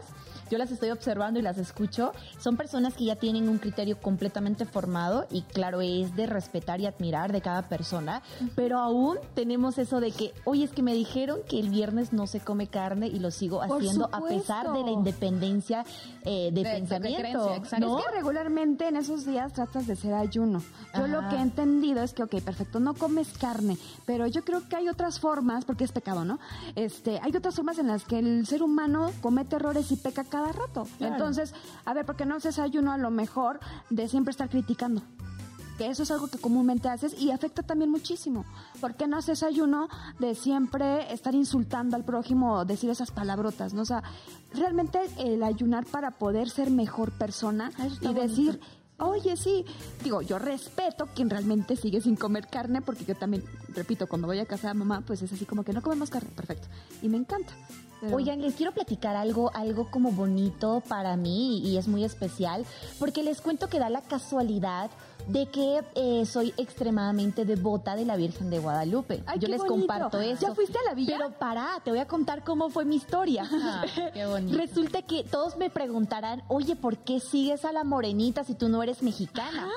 yo 0.50 0.58
las 0.58 0.70
estoy 0.70 0.90
observando 0.90 1.38
y 1.38 1.42
las 1.42 1.58
escucho, 1.58 2.12
son 2.38 2.56
personas 2.56 2.94
que 2.94 3.04
ya 3.04 3.16
tienen 3.16 3.48
un 3.48 3.58
criterio 3.58 4.00
completamente 4.00 4.66
formado 4.66 5.26
y 5.30 5.42
claro, 5.42 5.80
es 5.80 6.16
de 6.16 6.26
respetar 6.26 6.80
y 6.80 6.86
admirar 6.86 7.32
de 7.32 7.40
cada 7.40 7.68
persona, 7.68 8.22
pero 8.56 8.78
aún 8.78 9.18
tenemos 9.34 9.78
eso 9.78 10.00
de 10.00 10.10
que, 10.10 10.34
oye, 10.44 10.64
es 10.64 10.72
que 10.72 10.82
me 10.82 10.94
dijeron 10.94 11.38
que 11.48 11.60
el 11.60 11.70
viernes 11.70 12.12
no 12.12 12.26
se 12.26 12.40
come 12.40 12.66
carne 12.66 13.06
y 13.06 13.20
lo 13.20 13.30
sigo 13.30 13.62
haciendo 13.62 14.08
a 14.12 14.20
pesar 14.22 14.72
de 14.72 14.82
la 14.82 14.90
independencia 14.90 15.84
eh, 16.24 16.50
de, 16.52 16.62
pensamiento. 16.62 17.54
Es 17.54 17.70
que 17.70 18.12
regularmente 18.12 18.88
en 18.88 18.96
esos 18.96 19.24
días 19.24 19.52
tratas 19.52 19.86
de 19.86 19.96
ser 19.96 20.14
ayuno. 20.14 20.62
Yo 20.94 21.06
lo 21.06 21.20
lo 21.20 21.28
que 21.28 21.36
he 21.36 21.40
entendido 21.40 22.02
es 22.02 22.14
que, 22.14 22.22
ok, 22.22 22.40
perfecto, 22.40 22.80
no 22.80 22.94
comes 22.94 23.36
carne, 23.38 23.76
pero 24.06 24.26
yo 24.26 24.44
creo 24.44 24.66
que 24.68 24.76
hay 24.76 24.88
otras 24.88 25.20
formas, 25.20 25.64
porque 25.64 25.84
es 25.84 25.92
pecado, 25.92 26.24
¿no? 26.24 26.38
Este, 26.74 27.20
hay 27.22 27.34
otras 27.36 27.56
formas 27.56 27.78
en 27.78 27.88
las 27.88 28.04
que 28.04 28.18
el 28.18 28.46
ser 28.46 28.62
humano 28.62 29.12
comete 29.20 29.56
errores 29.56 29.90
y 29.92 29.96
peca 29.96 30.24
cada 30.24 30.39
rato. 30.52 30.86
Entonces, 30.98 31.54
a 31.84 31.94
ver, 31.94 32.04
porque 32.04 32.26
no 32.26 32.36
haces 32.36 32.58
ayuno 32.58 32.92
a 32.92 32.98
lo 32.98 33.10
mejor 33.10 33.60
de 33.90 34.08
siempre 34.08 34.30
estar 34.30 34.48
criticando? 34.48 35.02
que 35.80 35.88
eso 35.88 36.02
es 36.02 36.10
algo 36.10 36.28
que 36.28 36.36
comúnmente 36.36 36.90
haces 36.90 37.18
y 37.18 37.30
afecta 37.30 37.62
también 37.62 37.90
muchísimo. 37.90 38.44
¿Por 38.82 38.96
qué 38.96 39.08
no 39.08 39.16
haces 39.16 39.42
ayuno 39.42 39.88
de 40.18 40.34
siempre 40.34 41.10
estar 41.10 41.34
insultando 41.34 41.96
al 41.96 42.04
prójimo 42.04 42.52
o 42.52 42.64
decir 42.66 42.90
esas 42.90 43.10
palabrotas? 43.10 43.72
¿no? 43.72 43.80
O 43.80 43.86
sea, 43.86 44.02
realmente 44.52 45.00
el 45.16 45.42
ayunar 45.42 45.86
para 45.86 46.10
poder 46.10 46.50
ser 46.50 46.70
mejor 46.70 47.12
persona 47.12 47.72
y 48.02 48.12
decir, 48.12 48.60
oye, 48.98 49.38
sí, 49.38 49.64
digo, 50.04 50.20
yo 50.20 50.38
respeto 50.38 51.06
quien 51.14 51.30
realmente 51.30 51.76
sigue 51.76 52.02
sin 52.02 52.14
comer 52.14 52.48
carne, 52.48 52.82
porque 52.82 53.06
yo 53.06 53.14
también, 53.14 53.42
repito, 53.74 54.06
cuando 54.06 54.26
voy 54.26 54.38
a 54.38 54.44
casa 54.44 54.68
de 54.68 54.74
mamá, 54.74 55.02
pues 55.06 55.22
es 55.22 55.32
así 55.32 55.46
como 55.46 55.64
que 55.64 55.72
no 55.72 55.80
comemos 55.80 56.10
carne, 56.10 56.28
perfecto. 56.36 56.68
Y 57.00 57.08
me 57.08 57.16
encanta. 57.16 57.54
Oigan, 58.02 58.40
les 58.40 58.54
quiero 58.54 58.72
platicar 58.72 59.14
algo, 59.14 59.50
algo 59.54 59.90
como 59.90 60.10
bonito 60.10 60.82
para 60.88 61.16
mí 61.16 61.58
y 61.58 61.76
es 61.76 61.86
muy 61.86 62.02
especial, 62.02 62.64
porque 62.98 63.22
les 63.22 63.42
cuento 63.42 63.68
que 63.68 63.78
da 63.78 63.90
la 63.90 64.00
casualidad 64.00 64.90
de 65.32 65.46
que 65.46 65.80
eh, 65.94 66.26
soy 66.26 66.52
extremadamente 66.56 67.44
devota 67.44 67.94
de 67.94 68.04
la 68.04 68.16
Virgen 68.16 68.50
de 68.50 68.58
Guadalupe. 68.58 69.22
Yo 69.38 69.48
les 69.48 69.62
comparto 69.62 70.20
eso. 70.20 70.48
¿Ya 70.48 70.54
fuiste 70.54 70.76
a 70.78 70.88
la 70.88 70.94
villa? 70.94 71.16
Pero 71.18 71.30
pará, 71.32 71.68
te 71.84 71.90
voy 71.90 72.00
a 72.00 72.06
contar 72.06 72.42
cómo 72.42 72.68
fue 72.70 72.84
mi 72.84 72.96
historia. 72.96 73.48
Ah, 73.50 73.84
qué 74.14 74.26
bonito. 74.26 74.56
Resulta 74.56 75.02
que 75.02 75.22
todos 75.24 75.56
me 75.56 75.70
preguntarán, 75.70 76.42
oye, 76.48 76.74
¿por 76.76 76.98
qué 76.98 77.20
sigues 77.20 77.64
a 77.64 77.72
la 77.72 77.84
morenita 77.84 78.44
si 78.44 78.54
tú 78.54 78.68
no 78.68 78.82
eres 78.82 79.02
mexicana? 79.02 79.68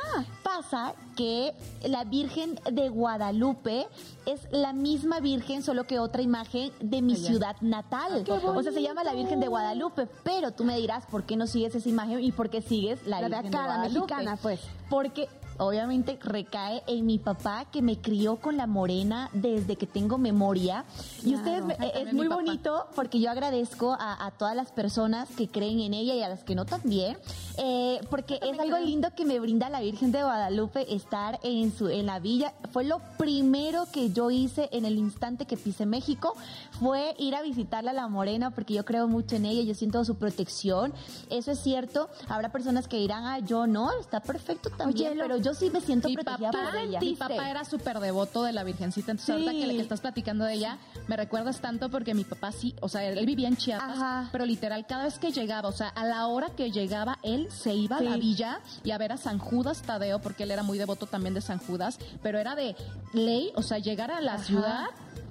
Pasa 0.44 0.94
que 1.16 1.54
la 1.88 2.04
Virgen 2.04 2.60
de 2.72 2.90
Guadalupe 2.90 3.88
es 4.26 4.48
la 4.52 4.74
misma 4.74 5.20
Virgen, 5.20 5.62
solo 5.62 5.86
que 5.86 6.00
otra 6.00 6.22
imagen 6.22 6.72
de 6.80 7.02
mi 7.02 7.16
ciudad 7.16 7.56
natal. 7.62 8.24
Ah, 8.28 8.52
o 8.56 8.64
sea, 8.64 8.72
se 8.72 8.82
llama 8.82 9.04
la 9.04 9.14
Virgen 9.14 9.40
de 9.40 9.48
Guadalupe, 9.48 10.08
pero 10.24 10.52
tú 10.52 10.64
me 10.64 10.78
dirás, 10.78 11.06
¿por 11.06 11.24
qué 11.24 11.36
no 11.36 11.46
sigues 11.46 11.76
esa 11.76 11.90
imagen 11.90 12.24
y 12.24 12.32
por 12.32 12.50
qué 12.50 12.62
sigues 12.62 13.06
la, 13.06 13.22
La 13.22 13.30
de 13.30 13.36
Virgen 13.36 13.56
acá, 13.56 13.62
de 13.62 13.68
la 13.68 13.76
Guadalupe? 13.76 14.00
mexicana, 14.16 14.38
pues. 14.42 14.60
Porque 14.90 15.28
obviamente 15.58 16.18
recae 16.22 16.84
en 16.88 17.06
mi 17.06 17.20
papá 17.20 17.66
que 17.72 17.82
me 17.82 17.98
crió 17.98 18.38
con 18.38 18.58
la 18.58 18.68
morena 18.68 19.30
desde 19.34 19.76
que 19.76 19.86
tengo 19.88 20.18
memoria. 20.18 20.86
Y 21.24 21.36
ustedes, 21.36 21.64
me- 21.66 21.76
también 21.76 22.08
es 22.08 22.14
muy 22.14 22.28
bonito 22.36 22.88
porque 22.96 23.20
yo 23.20 23.30
agradezco 23.32 23.94
a, 24.00 24.26
a 24.26 24.32
todas 24.32 24.56
las 24.56 24.72
personas 24.72 25.30
que 25.36 25.48
creen 25.48 25.80
en 25.80 25.94
ella 25.94 26.14
y 26.16 26.22
a 26.24 26.30
las 26.30 26.44
que 26.44 26.56
no 26.56 26.66
también, 26.66 27.18
eh, 27.58 28.00
porque 28.10 28.40
es 28.42 28.60
algo 28.60 28.78
lindo 28.80 29.10
que 29.16 29.26
me 29.26 29.40
brinda 29.40 29.70
la 29.70 29.82
Virgen 29.82 30.12
de 30.12 30.24
Guadalupe 30.24 30.94
estar 30.94 31.40
en 31.44 31.72
su 31.76 31.88
en 31.90 32.06
la 32.08 32.20
villa. 32.20 32.54
Fue 32.72 32.84
lo 32.84 33.00
primero 33.18 33.86
que 33.92 34.12
yo 34.12 34.32
hice 34.32 34.70
en 34.72 34.86
el 34.86 34.98
instante 34.98 35.46
que 35.46 35.58
pisé 35.58 35.86
México, 35.86 36.34
fue 36.80 37.16
ir 37.18 37.36
a 37.36 37.42
visitarla 37.42 37.92
a 37.92 37.94
la 37.94 38.08
morena 38.08 38.52
porque 38.52 38.74
yo 38.74 38.84
creo 38.86 39.08
mucho 39.08 39.36
en 39.36 39.46
ella, 39.46 39.62
yo 39.64 39.76
siento 39.76 40.04
su 40.06 40.16
protección. 40.16 40.94
Eso 41.30 41.52
es 41.52 41.60
cierto. 41.60 42.10
Habrá 42.28 42.52
personas 42.52 42.88
que 42.88 42.98
dirán, 42.98 43.26
ah, 43.26 43.40
yo 43.40 43.68
no, 43.68 43.92
está 44.00 44.20
perfecto 44.22 44.70
también, 44.70 45.12
Oye, 45.12 45.16
lo- 45.16 45.24
pero 45.24 45.38
yo 45.44 45.54
sí 45.54 45.70
me 45.70 45.82
siento 45.82 46.08
Mi 46.10 46.16
protegida 46.16 46.52
papá, 46.52 46.72
por 46.72 46.76
ella. 46.80 47.00
mi 47.00 47.16
papá 47.16 47.50
era 47.50 47.64
súper 47.66 48.00
devoto 48.00 48.44
de 48.44 48.54
la 48.54 48.64
Virgencita, 48.64 49.12
entonces 49.12 49.30
ahorita 49.34 49.52
que, 49.52 49.76
que 49.76 49.82
estás 49.82 50.02
platicando 50.02 50.46
de 50.46 50.54
ella, 50.56 50.78
me 51.08 51.18
recuerdas 51.18 51.60
tanto 51.60 51.90
porque 51.90 52.14
mi 52.14 52.24
papá 52.24 52.52
sí, 52.52 52.74
o 52.82 52.90
sea, 52.90 53.04
él, 53.06 53.26
vivía 53.26 53.48
en 53.48 53.58
Chiapas, 53.58 53.98
Ajá. 53.98 54.30
pero 54.32 54.46
literal, 54.46 54.86
cada 54.88 55.04
vez 55.04 55.20
que 55.20 55.32
llegaba, 55.32 55.70
o 55.70 55.74
sea, 55.74 55.90
a 55.90 56.06
la 56.06 56.28
hora 56.28 56.50
que 56.50 56.72
llegaba, 56.72 57.20
él 57.24 57.48
se 57.52 57.74
iba 57.74 57.98
a 57.98 58.02
la 58.02 58.14
Sí. 58.14 58.20
villa 58.20 58.60
y 58.84 58.92
a 58.92 58.98
ver 58.98 59.12
a 59.12 59.18
San 59.18 59.38
Judas 59.40 59.82
Tadeo, 59.82 60.20
porque 60.20 60.44
él 60.44 60.52
era 60.52 60.64
muy 60.64 60.78
devoto 60.78 61.06
también 61.08 61.34
de 61.34 61.42
San 61.42 61.60
Judas, 61.60 62.00
pero 62.22 62.40
era 62.40 62.56
de 62.56 62.76
ley, 63.14 63.52
o 63.56 63.62
sea, 63.62 63.80
llegar 63.80 64.12
a 64.12 64.22
la 64.22 64.38
ciudad, 64.40 64.86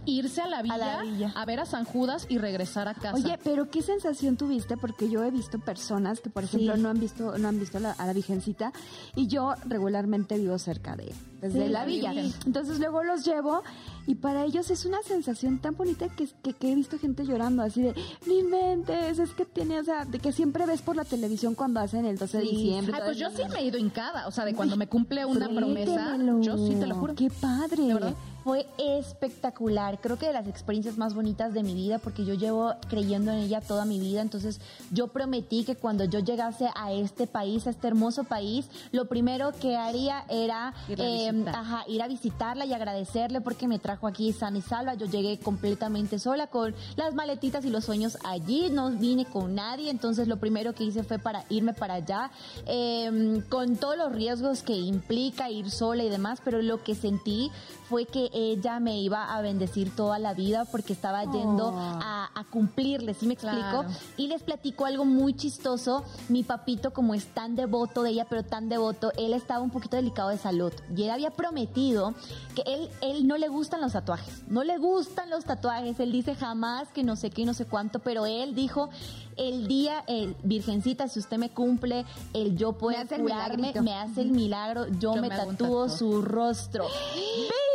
irse 0.04 0.40
a 0.40 0.46
la, 0.46 0.62
villa, 0.62 0.76
la 0.78 1.02
villa. 1.02 1.32
a 1.36 1.44
ver 1.44 1.60
a 1.60 1.66
San 1.66 1.84
Judas 1.84 2.26
y 2.28 2.38
regresar 2.38 2.88
a 2.88 2.94
casa. 2.94 3.14
Oye, 3.14 3.38
pero 3.44 3.70
qué 3.70 3.82
sensación 3.82 4.36
tuviste 4.36 4.76
porque 4.76 5.08
yo 5.08 5.22
he 5.24 5.30
visto 5.30 5.58
personas 5.58 6.20
que 6.20 6.30
por 6.30 6.44
ejemplo 6.44 6.74
Sí. 6.76 6.80
no 6.82 6.88
han 6.88 6.98
visto 7.00 7.38
no 7.38 7.48
han 7.48 7.58
visto 7.58 7.78
a 7.78 7.80
la, 7.80 7.92
a 7.92 8.06
la 8.06 8.12
Virgencita 8.12 8.72
y 9.14 9.26
yo 9.26 9.54
regularmente 9.66 10.36
vivo 10.38 10.58
cerca 10.58 10.96
de 10.96 11.12
desde 11.40 11.64
Sí, 11.64 11.68
la 11.70 11.84
villa. 11.84 12.12
Entonces 12.46 12.78
luego 12.78 13.02
los 13.02 13.24
llevo 13.24 13.62
y 14.06 14.14
para 14.14 14.44
ellos 14.44 14.70
es 14.70 14.84
una 14.84 15.02
sensación 15.02 15.58
tan 15.58 15.74
bonita 15.76 16.08
que, 16.08 16.28
que, 16.42 16.52
que 16.52 16.70
he 16.70 16.74
visto 16.76 16.98
gente 17.00 17.24
llorando 17.24 17.62
así 17.62 17.82
de 17.82 17.94
no 18.26 18.32
inventes, 18.32 19.18
es 19.18 19.30
que 19.30 19.44
tiene, 19.44 19.80
o 19.80 19.84
sea, 19.84 20.04
de 20.04 20.20
que 20.20 20.30
siempre 20.32 20.66
ves 20.66 20.82
por 20.82 20.94
la 20.94 21.04
televisión 21.04 21.54
cuando 21.56 21.80
hacen 21.80 22.06
el 22.06 22.16
12 22.16 22.38
de 22.38 22.44
diciembre. 22.44 22.92
Ay, 22.96 23.02
pues 23.04 23.18
yo 23.18 23.28
sí 23.30 23.42
me 23.52 23.58
he 23.60 23.64
ido 23.64 23.76
hincada, 23.78 24.28
o 24.28 24.30
sea, 24.30 24.44
de 24.44 24.54
cuando 24.54 24.76
me 24.76 24.86
cumple 24.86 25.24
una 25.26 25.48
promesa, 25.48 26.16
yo 26.40 26.56
sí 26.58 26.76
te 26.78 26.86
lo 26.86 26.94
juro. 26.96 27.14
Qué 27.16 27.28
padre. 27.28 27.82
¿De 27.86 27.94
verdad? 27.94 28.14
Fue 28.44 28.66
espectacular, 28.76 30.00
creo 30.00 30.18
que 30.18 30.26
de 30.26 30.32
las 30.32 30.48
experiencias 30.48 30.98
más 30.98 31.14
bonitas 31.14 31.54
de 31.54 31.62
mi 31.62 31.74
vida, 31.74 31.98
porque 31.98 32.24
yo 32.24 32.34
llevo 32.34 32.74
creyendo 32.88 33.30
en 33.30 33.38
ella 33.38 33.60
toda 33.60 33.84
mi 33.84 34.00
vida, 34.00 34.20
entonces 34.20 34.60
yo 34.90 35.08
prometí 35.08 35.64
que 35.64 35.76
cuando 35.76 36.04
yo 36.04 36.18
llegase 36.18 36.68
a 36.74 36.92
este 36.92 37.28
país, 37.28 37.66
a 37.66 37.70
este 37.70 37.86
hermoso 37.86 38.24
país, 38.24 38.68
lo 38.90 39.06
primero 39.06 39.52
que 39.52 39.76
haría 39.76 40.24
era 40.28 40.74
Ir 40.88 41.00
a 41.00 41.04
eh, 41.04 41.32
visitar. 41.32 41.54
ajá, 41.54 41.84
ir 41.86 42.02
a 42.02 42.08
visitarla 42.08 42.66
y 42.66 42.72
agradecerle 42.72 43.40
porque 43.40 43.68
me 43.68 43.78
trajo 43.78 44.08
aquí 44.08 44.32
sana 44.32 44.58
y 44.58 44.62
salva, 44.62 44.94
yo 44.94 45.06
llegué 45.06 45.38
completamente 45.38 46.18
sola 46.18 46.48
con 46.48 46.74
las 46.96 47.14
maletitas 47.14 47.64
y 47.64 47.70
los 47.70 47.84
sueños 47.84 48.18
allí, 48.24 48.70
no 48.70 48.90
vine 48.90 49.24
con 49.24 49.54
nadie, 49.54 49.90
entonces 49.90 50.26
lo 50.26 50.38
primero 50.38 50.74
que 50.74 50.84
hice 50.84 51.04
fue 51.04 51.18
para 51.18 51.44
irme 51.48 51.74
para 51.74 51.94
allá, 51.94 52.30
eh, 52.66 53.42
con 53.48 53.76
todos 53.76 53.96
los 53.96 54.12
riesgos 54.12 54.62
que 54.62 54.74
implica 54.74 55.48
ir 55.48 55.70
sola 55.70 56.02
y 56.02 56.08
demás, 56.08 56.40
pero 56.44 56.60
lo 56.60 56.82
que 56.82 56.94
sentí 56.94 57.50
fue 57.88 58.06
que 58.06 58.30
ella 58.32 58.80
me 58.80 58.98
iba 59.00 59.34
a 59.34 59.42
bendecir 59.42 59.94
toda 59.94 60.18
la 60.18 60.34
vida 60.34 60.64
porque 60.64 60.92
estaba 60.92 61.24
yendo 61.24 61.52
Oh. 61.68 61.78
a, 61.78 62.30
a 62.34 62.44
cumplirle, 62.44 63.14
¿sí 63.14 63.26
me 63.26 63.34
explico? 63.34 63.58
Claro. 63.58 63.88
Y 64.16 64.28
les 64.28 64.42
platico 64.42 64.84
algo 64.84 65.04
muy 65.04 65.34
chistoso. 65.34 66.04
Mi 66.28 66.42
papito, 66.42 66.92
como 66.92 67.14
es 67.14 67.26
tan 67.26 67.54
devoto 67.56 68.02
de 68.02 68.10
ella, 68.10 68.26
pero 68.28 68.42
tan 68.42 68.68
devoto, 68.68 69.12
él 69.16 69.32
estaba 69.32 69.60
un 69.60 69.70
poquito 69.70 69.96
delicado 69.96 70.30
de 70.30 70.38
salud. 70.38 70.72
Y 70.96 71.02
él 71.04 71.10
había 71.10 71.30
prometido 71.30 72.14
que 72.54 72.62
él, 72.66 72.88
él 73.00 73.26
no 73.26 73.36
le 73.36 73.48
gustan 73.48 73.80
los 73.80 73.92
tatuajes. 73.92 74.42
No 74.48 74.64
le 74.64 74.78
gustan 74.78 75.30
los 75.30 75.44
tatuajes. 75.44 75.98
Él 76.00 76.12
dice 76.12 76.34
jamás 76.34 76.88
que 76.88 77.02
no 77.02 77.16
sé 77.16 77.30
qué 77.30 77.42
y 77.42 77.44
no 77.44 77.54
sé 77.54 77.66
cuánto, 77.66 77.98
pero 77.98 78.26
él 78.26 78.54
dijo, 78.54 78.88
el 79.36 79.66
día, 79.66 80.04
el, 80.06 80.36
Virgencita, 80.42 81.08
si 81.08 81.18
usted 81.18 81.38
me 81.38 81.50
cumple, 81.50 82.04
el 82.34 82.56
yo 82.56 82.72
puedo 82.72 82.98
hace 82.98 83.16
el 83.16 83.22
curarme, 83.22 83.72
me 83.80 83.94
hace 83.94 84.20
el 84.22 84.30
milagro, 84.32 84.86
yo, 84.88 85.14
Yo 85.14 85.22
me 85.22 85.28
me 85.28 85.36
tatúo 85.36 85.88
su 85.88 86.22
rostro. 86.22 86.86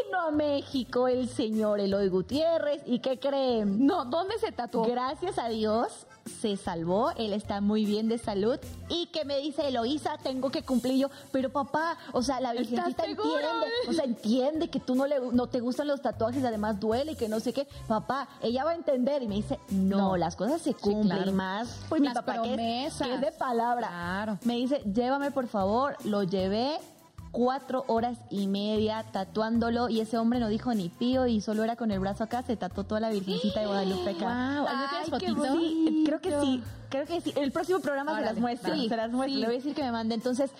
Vino 0.07 0.21
a 0.21 0.31
México 0.31 1.07
el 1.09 1.27
señor 1.27 1.81
Eloy 1.81 2.07
Gutiérrez 2.07 2.81
y 2.85 2.99
¿qué 2.99 3.19
creen? 3.19 3.85
No, 3.85 4.05
¿dónde 4.05 4.37
se 4.39 4.51
tatuó? 4.53 4.83
Gracias 4.85 5.37
a 5.37 5.49
Dios 5.49 6.05
se 6.41 6.57
salvó, 6.57 7.11
él 7.17 7.31
está 7.33 7.61
muy 7.61 7.85
bien 7.85 8.07
de 8.09 8.17
salud 8.17 8.59
y 8.89 9.07
que 9.07 9.23
me 9.25 9.37
dice 9.37 9.67
Eloísa, 9.69 10.17
tengo 10.21 10.49
que 10.49 10.61
cumplir 10.63 10.97
yo, 10.97 11.09
pero 11.31 11.49
papá, 11.51 11.97
o 12.11 12.21
sea, 12.21 12.41
la 12.41 12.51
virgencita 12.51 13.05
entiende, 13.05 13.67
o 13.87 13.93
sea, 13.93 14.03
entiende 14.03 14.69
que 14.69 14.79
tú 14.81 14.93
no 14.95 15.07
le 15.07 15.19
no 15.31 15.47
te 15.47 15.61
gustan 15.61 15.87
los 15.87 16.01
tatuajes, 16.01 16.43
además 16.43 16.79
duele 16.81 17.13
y 17.13 17.15
que 17.15 17.29
no 17.29 17.39
sé 17.39 17.53
qué, 17.53 17.65
papá, 17.87 18.27
ella 18.41 18.65
va 18.65 18.71
a 18.71 18.75
entender 18.75 19.23
y 19.23 19.27
me 19.27 19.35
dice, 19.35 19.57
no, 19.69 19.97
No. 19.97 20.17
las 20.17 20.35
cosas 20.35 20.61
se 20.61 20.73
cumplen 20.73 21.07
claro. 21.17 21.29
y 21.29 21.33
más, 21.33 21.79
pues 21.87 22.01
mi 22.01 22.07
Las 22.07 22.15
papá 22.15 22.41
que 22.41 22.85
es, 22.87 22.95
que 22.95 23.13
es 23.13 23.21
de 23.21 23.31
palabra, 23.31 23.87
Claro. 23.87 24.37
me 24.43 24.55
dice, 24.55 24.81
llévame 24.83 25.31
por 25.31 25.47
favor, 25.47 25.95
lo 26.03 26.23
llevé 26.23 26.77
cuatro 27.37 27.83
horas 27.85 28.17
y 28.31 28.47
media 28.47 29.05
tatuándolo 29.11 29.89
y 29.89 30.01
ese 30.01 30.17
hombre 30.17 30.39
no 30.39 30.47
dijo 30.47 30.73
ni 30.73 30.89
pío 30.89 31.27
y 31.27 31.39
solo 31.39 31.63
era 31.63 31.75
con 31.75 31.91
el 31.91 31.99
brazo 31.99 32.23
acá, 32.23 32.41
se 32.41 32.57
tatuó 32.57 32.83
toda 32.83 32.99
la 32.99 33.11
Virgencita 33.11 33.59
de 33.59 33.67
Guadalupe 33.67 34.09
acá. 34.09 34.61
Wow, 34.61 34.67
¿ahí 34.67 34.75
no 34.75 34.89
tienes 34.89 35.13
Ay, 35.13 35.19
qué 35.19 35.27
fotito? 35.27 35.35
bonito. 35.53 35.89
Sí, 35.91 36.03
creo 36.03 36.19
que 36.19 36.41
sí, 36.41 36.63
creo 36.89 37.05
que 37.05 37.21
sí. 37.21 37.33
El 37.35 37.51
próximo 37.51 37.79
programa 37.79 38.11
se 38.11 38.17
Órale, 38.17 38.33
las 38.33 38.39
muestro, 38.41 38.69
dale. 38.71 38.89
se 38.89 38.95
las 38.97 39.11
muestro. 39.11 39.33
Sí. 39.35 39.39
Le 39.41 39.45
voy 39.47 39.55
a 39.55 39.57
decir 39.57 39.75
que 39.75 39.83
me 39.83 39.91
mande. 39.91 40.15
Entonces, 40.15 40.51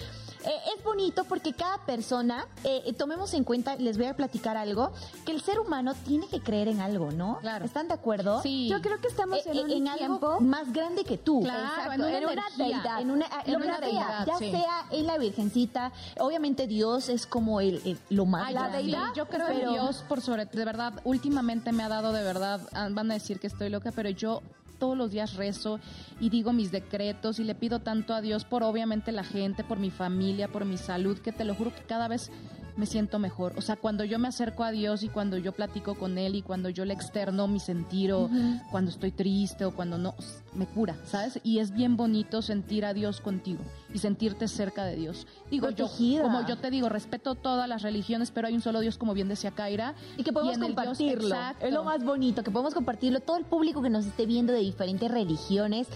eh, 0.45 0.51
es 0.77 0.83
bonito 0.83 1.23
porque 1.25 1.53
cada 1.53 1.79
persona, 1.85 2.45
eh, 2.63 2.81
eh, 2.85 2.93
tomemos 2.93 3.33
en 3.33 3.43
cuenta, 3.43 3.75
les 3.75 3.97
voy 3.97 4.05
a 4.05 4.15
platicar 4.15 4.55
algo, 4.55 4.91
que 5.25 5.31
el 5.31 5.41
ser 5.41 5.59
humano 5.59 5.93
tiene 6.05 6.27
que 6.27 6.39
creer 6.41 6.67
en 6.67 6.79
algo, 6.79 7.11
¿no? 7.11 7.39
Claro. 7.41 7.65
¿Están 7.65 7.87
de 7.87 7.95
acuerdo? 7.95 8.41
Sí. 8.41 8.67
Yo 8.69 8.81
creo 8.81 8.99
que 9.01 9.07
estamos 9.07 9.39
Eh, 9.39 9.51
en 9.51 9.65
un 9.65 9.87
en 9.87 9.97
tiempo 9.97 10.27
algo 10.33 10.39
más 10.41 10.71
grande 10.71 11.03
que 11.03 11.17
tú. 11.17 11.41
Claro, 11.41 11.63
Exacto, 11.67 11.91
en 11.93 12.01
una, 12.01 12.17
en 12.17 12.23
una 12.23 12.31
energía. 12.33 12.65
deidad. 12.65 13.01
En 13.01 13.11
una, 13.11 13.25
En 13.45 13.81
deidad, 13.81 14.25
ya 14.27 14.37
sí. 14.37 14.51
sea 14.51 14.85
en 14.91 15.07
la 15.07 15.17
Virgencita, 15.17 15.91
obviamente 16.19 16.67
Dios 16.67 17.09
es 17.09 17.25
como 17.25 17.59
el, 17.61 17.81
el- 17.85 17.99
lo 18.09 18.25
más 18.25 18.47
Ay, 18.47 18.53
la 18.53 18.67
sí, 18.67 18.71
deidad, 18.77 19.13
yo 19.15 19.27
creo 19.27 19.47
pero- 19.47 19.59
en 19.67 19.73
Dios 19.73 20.03
por 20.07 20.21
sobre, 20.21 20.45
de 20.45 20.65
verdad, 20.65 20.93
últimamente 21.03 21.71
me 21.71 21.83
ha 21.83 21.89
dado 21.89 22.13
de 22.13 22.23
verdad, 22.23 22.61
ah, 22.73 22.87
van 22.91 23.11
a 23.11 23.15
decir 23.15 23.39
que 23.39 23.47
estoy 23.47 23.69
loca, 23.69 23.91
pero 23.91 24.09
yo 24.09 24.41
todos 24.77 24.97
los 24.97 25.11
días 25.11 25.35
rezo 25.35 25.79
y 26.19 26.29
digo 26.29 26.53
mis 26.53 26.71
decretos 26.71 27.39
y 27.39 27.43
le 27.43 27.55
pido 27.55 27.79
tanto 27.79 28.13
a 28.13 28.21
Dios 28.21 28.45
por 28.45 28.63
obviamente 28.63 29.11
la 29.11 29.23
gente, 29.23 29.63
por 29.63 29.79
mi 29.79 29.91
familia, 29.91 30.47
por 30.47 30.65
mi 30.65 30.77
salud, 30.77 31.19
que 31.19 31.31
te 31.31 31.45
lo 31.45 31.55
juro 31.55 31.73
que 31.73 31.83
cada 31.83 32.07
vez 32.07 32.31
me 32.77 32.85
siento 32.85 33.19
mejor. 33.19 33.53
O 33.57 33.61
sea, 33.61 33.75
cuando 33.75 34.03
yo 34.03 34.19
me 34.19 34.27
acerco 34.27 34.63
a 34.63 34.71
Dios 34.71 35.03
y 35.03 35.09
cuando 35.09 35.37
yo 35.37 35.51
platico 35.51 35.95
con 35.95 36.17
Él 36.17 36.35
y 36.35 36.41
cuando 36.41 36.69
yo 36.69 36.85
le 36.85 36.93
externo 36.93 37.47
mi 37.47 37.59
sentir 37.59 38.13
o 38.13 38.29
cuando 38.71 38.91
estoy 38.91 39.11
triste 39.11 39.65
o 39.65 39.75
cuando 39.75 39.97
no, 39.97 40.15
me 40.53 40.67
cura, 40.67 40.95
¿sabes? 41.03 41.39
Y 41.43 41.59
es 41.59 41.71
bien 41.71 41.97
bonito 41.97 42.41
sentir 42.41 42.85
a 42.85 42.93
Dios 42.93 43.19
contigo 43.19 43.63
y 43.97 43.99
sentirte 43.99 44.47
cerca 44.47 44.86
de 44.86 44.95
Dios. 44.95 45.25
Digo, 45.49 45.71
yo, 45.71 45.89
como 46.21 46.45
yo 46.45 46.57
te 46.57 46.69
digo, 46.69 46.88
respeto 46.88 47.33
todas 47.33 47.67
las 47.67 47.81
religiones, 47.81 48.29
pero 48.29 48.47
hay 48.47 48.53
un 48.53 48.62
solo 48.62 48.79
Dios, 48.79 48.99
como 48.99 49.15
bien 49.15 49.27
decía 49.27 49.49
Kaira. 49.49 49.95
Y 50.17 50.23
que 50.23 50.31
podemos 50.31 50.60
compartirlo. 50.60 51.36
es 51.60 51.73
lo 51.73 51.83
más 51.83 52.03
bonito, 52.03 52.43
que 52.43 52.51
podemos 52.51 52.75
compartirlo. 52.75 53.21
Todo 53.21 53.38
el 53.38 53.45
público 53.45 53.81
que 53.81 53.89
nos 53.89 54.05
esté 54.05 54.27
viendo 54.27 54.53
de 54.53 54.60
diferentes 54.60 55.10
religiones, 55.10 55.88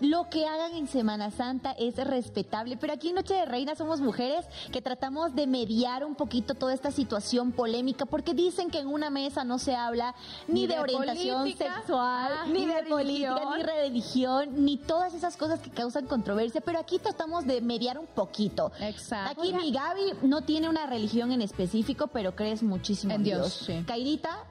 lo 0.00 0.30
que 0.30 0.46
hagan 0.46 0.74
en 0.74 0.86
Semana 0.86 1.32
Santa 1.32 1.72
es 1.72 1.96
respetable, 1.96 2.76
pero 2.76 2.92
aquí 2.92 3.08
en 3.08 3.16
Noche 3.16 3.34
de 3.34 3.46
Reina 3.46 3.74
somos 3.74 4.00
mujeres 4.00 4.46
que 4.70 4.80
tratamos 4.80 5.34
de 5.34 5.48
mediar 5.48 6.04
un 6.04 6.14
poquito 6.14 6.54
toda 6.54 6.72
esta 6.72 6.92
situación 6.92 7.50
polémica, 7.50 8.06
porque 8.06 8.32
dicen 8.32 8.70
que 8.70 8.78
en 8.78 8.86
una 8.86 9.10
mesa 9.10 9.42
no 9.42 9.58
se 9.58 9.74
habla 9.74 10.14
ni, 10.46 10.68
de, 10.68 10.78
orientación 10.78 11.48
sexual, 11.48 12.32
ah, 12.32 12.46
ni, 12.46 12.64
de, 12.64 12.84
política, 12.84 13.40
ni 13.56 13.62
religión, 13.64 14.64
ni 14.64 14.76
todas 14.76 15.14
esas 15.14 15.36
cosas 15.36 15.58
que 15.58 15.70
causan 15.70 16.06
controversia, 16.06 16.60
pero 16.60 16.78
aquí 16.78 17.00
tratamos 17.00 17.44
de 17.48 17.60
mediar 17.60 17.98
un 17.98 18.06
poquito. 18.06 18.70
Exacto. 18.80 19.40
Aquí 19.40 19.52
mi 19.52 19.72
Gaby 19.72 20.12
no 20.22 20.42
tiene 20.42 20.68
una 20.68 20.86
religión 20.86 21.32
en 21.32 21.42
específico, 21.42 22.06
pero 22.06 22.36
crees 22.36 22.62
muchísimo 22.62 23.14
en, 23.14 23.24
Dios. 23.24 23.66
Dios. 23.66 23.84
Cairita, 23.86 24.44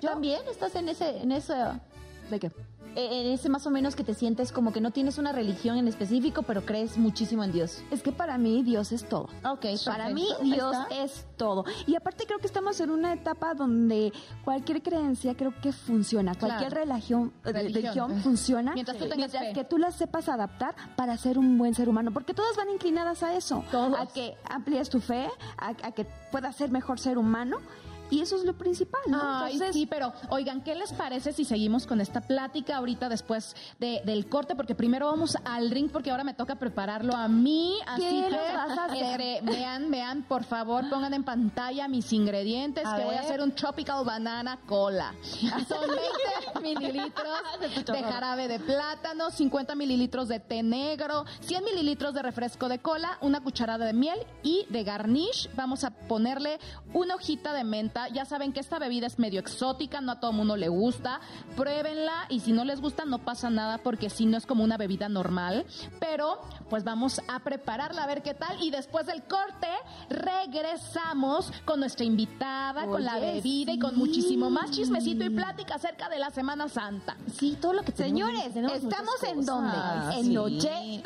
¿también 0.00 0.40
estás 0.50 0.74
en 0.76 0.88
ese, 0.88 1.18
en 1.20 1.32
ese... 1.32 1.54
¿De 2.30 2.38
qué? 2.38 2.50
En 2.98 3.32
ese 3.32 3.48
más 3.48 3.66
o 3.66 3.70
menos 3.70 3.94
que 3.94 4.02
te 4.02 4.14
sientes 4.14 4.50
como 4.50 4.72
que 4.72 4.80
no 4.80 4.90
tienes 4.90 5.18
una 5.18 5.32
religión 5.32 5.78
en 5.78 5.86
específico, 5.86 6.42
pero 6.42 6.64
crees 6.64 6.98
muchísimo 6.98 7.44
en 7.44 7.52
Dios. 7.52 7.82
Es 7.90 8.02
que 8.02 8.12
para 8.12 8.38
mí 8.38 8.62
Dios 8.62 8.92
es 8.92 9.08
todo. 9.08 9.28
Ok, 9.44 9.66
para 9.84 10.08
mí 10.08 10.26
Dios 10.42 10.76
es 10.90 11.26
todo. 11.36 11.64
Y 11.86 11.94
aparte 11.94 12.26
creo 12.26 12.38
que 12.38 12.46
estamos 12.46 12.80
en 12.80 12.90
una 12.90 13.12
etapa 13.12 13.54
donde 13.54 14.12
cualquier 14.44 14.82
creencia 14.82 15.36
creo 15.36 15.54
que 15.62 15.72
funciona, 15.72 16.34
cualquier 16.34 16.72
religión, 16.74 17.32
eh, 17.44 17.52
religión. 17.52 18.20
funciona 18.20 18.74
mientras, 18.74 18.96
que 19.54 19.64
tú 19.64 19.78
la 19.78 19.92
sepas 19.92 20.28
adaptar 20.28 20.74
para 20.96 21.16
ser 21.16 21.38
un 21.38 21.56
buen 21.56 21.74
ser 21.74 21.88
humano, 21.88 22.10
porque 22.12 22.34
todas 22.34 22.56
van 22.56 22.70
inclinadas 22.70 23.22
a 23.22 23.34
eso, 23.34 23.64
Todos. 23.70 23.98
a 23.98 24.06
que 24.06 24.34
amplíes 24.48 24.88
tu 24.88 25.00
fe, 25.00 25.28
a, 25.56 25.68
a 25.68 25.92
que 25.92 26.04
puedas 26.32 26.56
ser 26.56 26.70
mejor 26.70 26.98
ser 26.98 27.18
humano 27.18 27.58
y 28.10 28.20
eso 28.20 28.36
es 28.36 28.44
lo 28.44 28.56
principal, 28.56 29.00
¿no? 29.06 29.20
Ay, 29.22 29.60
sí, 29.72 29.86
pero 29.86 30.12
oigan, 30.30 30.62
¿qué 30.62 30.74
les 30.74 30.92
parece 30.92 31.32
si 31.32 31.44
seguimos 31.44 31.86
con 31.86 32.00
esta 32.00 32.20
plática 32.20 32.76
ahorita 32.76 33.08
después 33.08 33.54
de, 33.78 34.02
del 34.04 34.28
corte? 34.28 34.54
Porque 34.54 34.74
primero 34.74 35.06
vamos 35.06 35.36
al 35.44 35.70
ring 35.70 35.90
porque 35.90 36.10
ahora 36.10 36.24
me 36.24 36.34
toca 36.34 36.56
prepararlo 36.56 37.14
a 37.14 37.28
mí. 37.28 37.78
Así 37.86 38.02
que 38.02 38.30
vas 38.30 38.78
a 38.78 38.84
hacer? 38.86 39.42
vean, 39.42 39.90
vean, 39.90 40.22
por 40.22 40.44
favor, 40.44 40.88
pongan 40.88 41.14
en 41.14 41.24
pantalla 41.24 41.88
mis 41.88 42.12
ingredientes 42.12 42.84
que 42.88 43.04
voy 43.04 43.14
a 43.14 43.20
hacer 43.20 43.40
un 43.40 43.52
tropical 43.52 44.04
banana 44.04 44.58
cola. 44.66 45.14
Son 45.68 45.88
20 46.52 46.60
mililitros 46.62 47.38
de 47.86 48.02
jarabe 48.02 48.48
de 48.48 48.58
plátano, 48.60 49.30
50 49.30 49.74
mililitros 49.74 50.28
de 50.28 50.40
té 50.40 50.62
negro, 50.62 51.24
100 51.40 51.64
mililitros 51.64 52.14
de 52.14 52.22
refresco 52.22 52.68
de 52.68 52.78
cola, 52.78 53.18
una 53.20 53.40
cucharada 53.40 53.84
de 53.84 53.92
miel 53.92 54.18
y 54.42 54.66
de 54.68 54.84
garnish 54.84 55.50
vamos 55.54 55.84
a 55.84 55.90
ponerle 55.90 56.58
una 56.92 57.14
hojita 57.14 57.52
de 57.52 57.64
menta 57.64 57.97
ya 58.06 58.24
saben 58.24 58.52
que 58.52 58.60
esta 58.60 58.78
bebida 58.78 59.08
es 59.08 59.18
medio 59.18 59.40
exótica, 59.40 60.00
no 60.00 60.12
a 60.12 60.20
todo 60.20 60.32
mundo 60.32 60.56
le 60.56 60.68
gusta. 60.68 61.20
Pruébenla 61.56 62.26
y 62.28 62.40
si 62.40 62.52
no 62.52 62.64
les 62.64 62.80
gusta 62.80 63.04
no 63.04 63.18
pasa 63.18 63.50
nada 63.50 63.78
porque 63.78 64.10
si 64.10 64.26
no 64.26 64.36
es 64.36 64.46
como 64.46 64.62
una 64.62 64.76
bebida 64.76 65.08
normal. 65.08 65.66
Pero 65.98 66.40
pues 66.70 66.84
vamos 66.84 67.20
a 67.28 67.40
prepararla 67.40 68.04
a 68.04 68.06
ver 68.06 68.22
qué 68.22 68.34
tal 68.34 68.62
y 68.62 68.70
después 68.70 69.06
del 69.06 69.24
corte 69.24 69.68
regresamos 70.08 71.52
con 71.64 71.80
nuestra 71.80 72.04
invitada, 72.04 72.86
con 72.86 73.04
la 73.04 73.18
bebida 73.18 73.72
y 73.72 73.78
con 73.78 73.96
muchísimo 73.96 74.50
más 74.50 74.70
chismecito 74.70 75.24
y 75.24 75.30
plática 75.30 75.74
acerca 75.74 76.08
de 76.08 76.18
la 76.18 76.30
Semana 76.30 76.68
Santa. 76.68 77.16
Sí, 77.36 77.58
todo 77.60 77.72
lo 77.72 77.82
que 77.82 77.92
tenemos. 77.92 78.30
Señores, 78.52 78.82
estamos 78.84 79.22
en 79.24 79.44
donde? 79.44 79.72
Ah, 79.74 80.12
en. 80.14 80.28
Noche. 80.32 81.02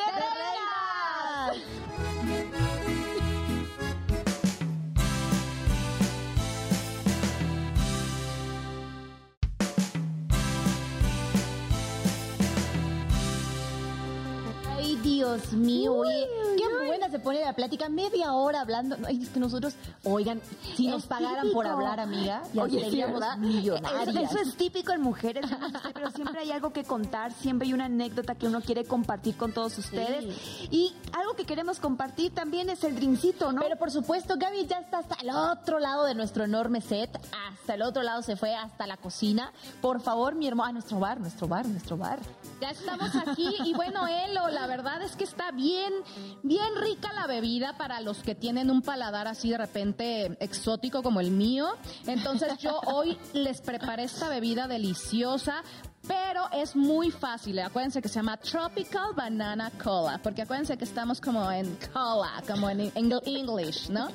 2000 15.39 15.89
Ué. 15.89 16.42
Se 17.13 17.19
pone 17.21 17.41
la 17.41 17.53
plática, 17.53 17.89
media 17.89 18.33
hora 18.33 18.63
hablando. 18.63 18.97
Es 19.09 19.29
que 19.29 19.39
nosotros, 19.39 19.75
oigan, 20.05 20.41
si 20.77 20.89
nos 20.89 21.07
pagaran 21.07 21.51
por 21.53 21.67
hablar, 21.67 22.01
amiga, 22.01 22.43
ya 22.53 22.69
seríamos 22.69 23.23
millonarias. 23.39 24.31
Eso, 24.31 24.39
es 24.39 24.57
típico 24.57 24.93
en 24.93 25.03
mujeres, 25.03 25.47
pero 25.95 26.11
siempre 26.11 26.41
hay 26.41 26.53
algo 26.53 26.73
que 26.73 26.85
contar, 26.85 27.33
siempre 27.33 27.69
hay 27.69 27.75
una 27.75 27.85
anécdota 27.85 28.35
que 28.35 28.47
uno 28.47 28.61
quiere 28.61 28.85
compartir 28.85 29.37
con 29.37 29.53
todos 29.53 29.77
ustedes. 29.79 30.25
Y 30.71 30.95
algo 31.13 31.35
que 31.35 31.45
queremos 31.45 31.79
compartir 31.79 32.35
también 32.35 32.71
es 32.71 32.83
el 32.85 32.97
drincito, 32.97 33.53
¿no? 33.53 33.61
Pero 33.61 33.77
por 33.77 33.91
supuesto, 33.91 34.37
Gaby 34.39 34.67
ya 34.67 34.79
está 34.79 34.99
hasta 34.99 35.17
el 35.21 35.31
otro 35.31 35.79
lado 35.79 36.05
de 36.05 36.15
nuestro 36.15 36.45
enorme 36.45 36.81
set, 36.81 37.11
hasta 37.47 37.75
el 37.75 37.83
otro 37.83 38.03
lado 38.03 38.23
se 38.23 38.37
fue, 38.37 38.55
hasta 38.55 38.87
la 38.87 38.97
cocina. 38.97 39.53
Por 39.81 40.01
favor, 40.01 40.35
mi 40.35 40.49
hermano, 40.49 40.63
a 40.63 40.73
nuestro 40.73 41.01
bar, 41.01 41.21
nuestro 41.21 41.49
bar, 41.49 41.67
nuestro 41.67 41.97
bar. 41.97 42.21
Ya 42.61 42.71
estamos 42.71 43.15
aquí 43.17 43.57
y 43.65 43.75
bueno, 43.75 44.07
Elo, 44.07 44.49
la 44.49 44.67
verdad 44.69 45.03
es 45.03 45.17
que 45.17 45.25
está 45.25 45.51
bien, 45.51 45.93
bien 46.43 46.75
la 47.13 47.27
bebida 47.27 47.77
para 47.77 48.01
los 48.01 48.19
que 48.19 48.35
tienen 48.35 48.71
un 48.71 48.83
paladar 48.83 49.27
así 49.27 49.51
de 49.51 49.59
repente 49.59 50.37
exótico 50.41 51.03
como 51.03 51.21
el 51.21 51.31
mío. 51.31 51.69
Entonces 52.07 52.59
yo 52.59 52.81
hoy 52.87 53.19
les 53.33 53.61
preparé 53.61 54.05
esta 54.05 54.29
bebida 54.29 54.69
deliciosa 54.69 55.63
pero 56.07 56.49
es 56.53 56.75
muy 56.75 57.11
fácil. 57.11 57.59
Acuérdense 57.61 58.03
que 58.03 58.09
se 58.09 58.17
llama 58.17 58.37
Tropical 58.37 59.13
Banana 59.15 59.71
Cola, 59.83 60.21
porque 60.23 60.43
acuérdense 60.43 60.77
que 60.77 60.85
estamos 60.85 61.21
como 61.21 61.51
en 61.51 61.77
cola, 61.93 62.43
como 62.47 62.69
en 62.69 62.81
English, 62.81 63.89
¿no? 63.89 64.09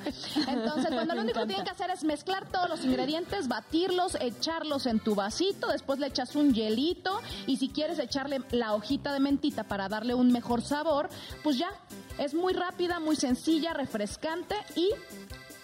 Entonces, 0.46 0.88
cuando 0.92 1.14
lo 1.14 1.22
único 1.22 1.40
que 1.40 1.46
tienen 1.46 1.64
que 1.64 1.70
hacer 1.70 1.90
es 1.90 2.04
mezclar 2.04 2.46
todos 2.50 2.68
los 2.68 2.84
ingredientes, 2.84 3.48
batirlos, 3.48 4.16
echarlos 4.20 4.86
en 4.86 5.00
tu 5.00 5.14
vasito, 5.14 5.68
después 5.68 5.98
le 5.98 6.08
echas 6.08 6.36
un 6.36 6.52
hielito 6.52 7.20
y 7.46 7.56
si 7.56 7.68
quieres 7.68 7.98
echarle 7.98 8.42
la 8.50 8.74
hojita 8.74 9.12
de 9.12 9.20
mentita 9.20 9.64
para 9.64 9.88
darle 9.88 10.14
un 10.14 10.30
mejor 10.32 10.62
sabor, 10.62 11.08
pues 11.42 11.58
ya. 11.58 11.70
Es 12.18 12.34
muy 12.34 12.52
rápida, 12.52 12.98
muy 12.98 13.14
sencilla, 13.14 13.72
refrescante 13.74 14.56
y 14.74 14.90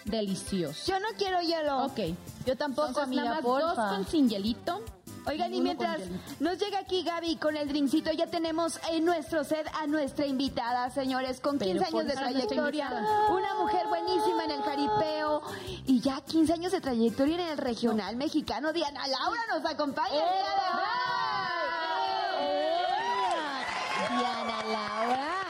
delicioso. 0.05 0.89
Yo 0.89 0.99
no 1.01 1.07
quiero 1.17 1.41
hielo. 1.41 1.85
Ok. 1.85 1.99
Yo 2.45 2.55
tampoco, 2.55 2.87
Entonces, 2.87 3.15
nada 3.15 3.41
más 3.41 3.43
dos 3.43 3.75
con 3.75 4.07
sin 4.07 4.29
hielito 4.29 4.81
Oigan, 5.27 5.53
y 5.53 5.61
mientras 5.61 6.01
nos 6.39 6.57
llega 6.59 6.79
aquí 6.79 7.03
Gaby 7.03 7.37
con 7.37 7.57
el 7.57 7.67
drincito, 7.67 8.11
ya 8.11 8.27
tenemos 8.27 8.79
en 8.91 9.05
nuestro 9.05 9.43
set 9.43 9.67
a 9.73 9.87
nuestra 9.87 10.25
invitada, 10.25 10.89
señores, 10.91 11.39
con 11.39 11.57
15 11.57 11.85
años 11.85 12.05
de 12.05 12.13
trayectoria, 12.13 12.89
una 13.31 13.55
mujer 13.55 13.87
buenísima 13.87 14.45
en 14.45 14.51
el 14.51 14.61
jaripeo. 14.61 15.41
Y 15.87 15.99
ya 15.99 16.21
15 16.21 16.53
años 16.53 16.71
de 16.71 16.81
trayectoria 16.81 17.35
en 17.35 17.49
el 17.51 17.57
regional 17.57 18.15
mexicano. 18.15 18.71
Diana 18.71 19.07
Laura 19.07 19.41
nos 19.49 19.65
acompaña. 19.65 20.15
¡Eh! 20.15 20.55
Diana 24.17 24.63
Laura, 24.63 25.44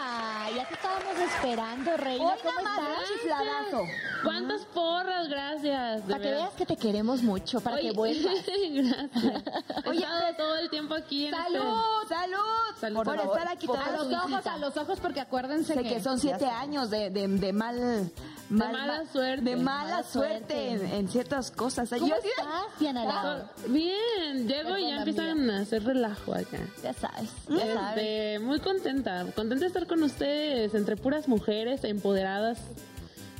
ya 0.51 0.67
te 0.67 0.73
estábamos 0.73 1.19
esperando, 1.19 1.97
reina. 1.97 2.35
¿Cómo 2.43 2.59
estás? 2.59 3.09
Chifladazo. 3.13 3.83
¿Cuántas 4.23 4.65
porras? 4.65 5.29
Gracias. 5.29 6.01
Para 6.01 6.19
que 6.19 6.31
veas 6.31 6.53
que 6.53 6.65
te 6.65 6.77
queremos 6.77 7.21
mucho, 7.21 7.61
para 7.61 7.77
que 7.77 7.91
vuelvas. 7.91 8.35
Gracias. 8.45 9.45
He 9.85 9.95
estado 9.95 10.35
todo 10.37 10.57
el 10.57 10.69
tiempo 10.69 10.93
aquí. 10.95 11.27
En 11.27 11.33
¡Salud! 11.33 12.01
este... 12.03 12.15
¡Salud! 12.15 12.65
salud. 12.79 13.03
Por, 13.03 13.15
estar 13.17 13.47
aquí 13.47 13.67
A 13.67 13.91
los 13.91 14.13
ojos, 14.13 14.47
a 14.47 14.57
los 14.57 14.77
ojos, 14.77 14.99
porque 14.99 15.21
acuérdense 15.21 15.73
que, 15.75 15.83
que, 15.83 16.01
son 16.01 16.19
siete 16.19 16.45
años 16.45 16.89
de, 16.89 17.09
de, 17.09 17.27
de 17.27 17.53
mal... 17.53 18.11
Mal, 18.47 18.67
de 18.67 18.77
mala 18.77 19.05
suerte. 19.11 19.43
De 19.43 19.55
mala, 19.55 20.03
suerte, 20.03 20.97
En, 20.97 21.07
ciertas 21.09 21.49
cosas. 21.49 21.89
¿Cómo 21.89 22.07
Yo, 22.07 22.15
estás, 22.15 22.79
Diana 22.79 23.49
Bien, 23.67 24.47
llego 24.47 24.77
y 24.77 24.87
ya 24.87 24.97
empiezan 24.97 25.49
a 25.49 25.61
hacer 25.61 25.83
relajo 25.83 26.33
acá. 26.35 26.59
Ya 26.83 26.93
sabes, 26.93 27.31
ya 27.49 27.55
este, 27.55 27.73
sabes. 27.73 28.41
Muy 28.41 28.59
contenta, 28.59 29.25
contenta 29.35 29.55
de 29.55 29.65
estar 29.65 29.87
con 29.87 30.03
ustedes, 30.03 30.34
entre 30.73 30.95
puras 30.95 31.27
mujeres 31.27 31.83
empoderadas 31.83 32.59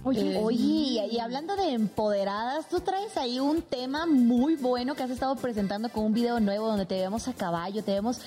Oye, 0.08 0.38
oye, 0.38 1.08
y 1.12 1.20
hablando 1.20 1.56
de 1.56 1.72
empoderadas, 1.72 2.70
tú 2.70 2.80
traes 2.80 3.18
ahí 3.18 3.40
un 3.40 3.64
tema 3.64 4.06
muy 4.06 4.56
bueno 4.56 4.94
que 4.94 5.02
has 5.02 5.10
estado 5.10 5.36
presentando 5.36 5.90
con 5.90 6.06
un 6.06 6.14
video 6.14 6.40
nuevo 6.40 6.68
donde 6.68 6.86
te 6.86 7.02
vemos 7.02 7.28
a 7.28 7.34
caballo, 7.34 7.84
te 7.84 7.94
vemos 7.94 8.20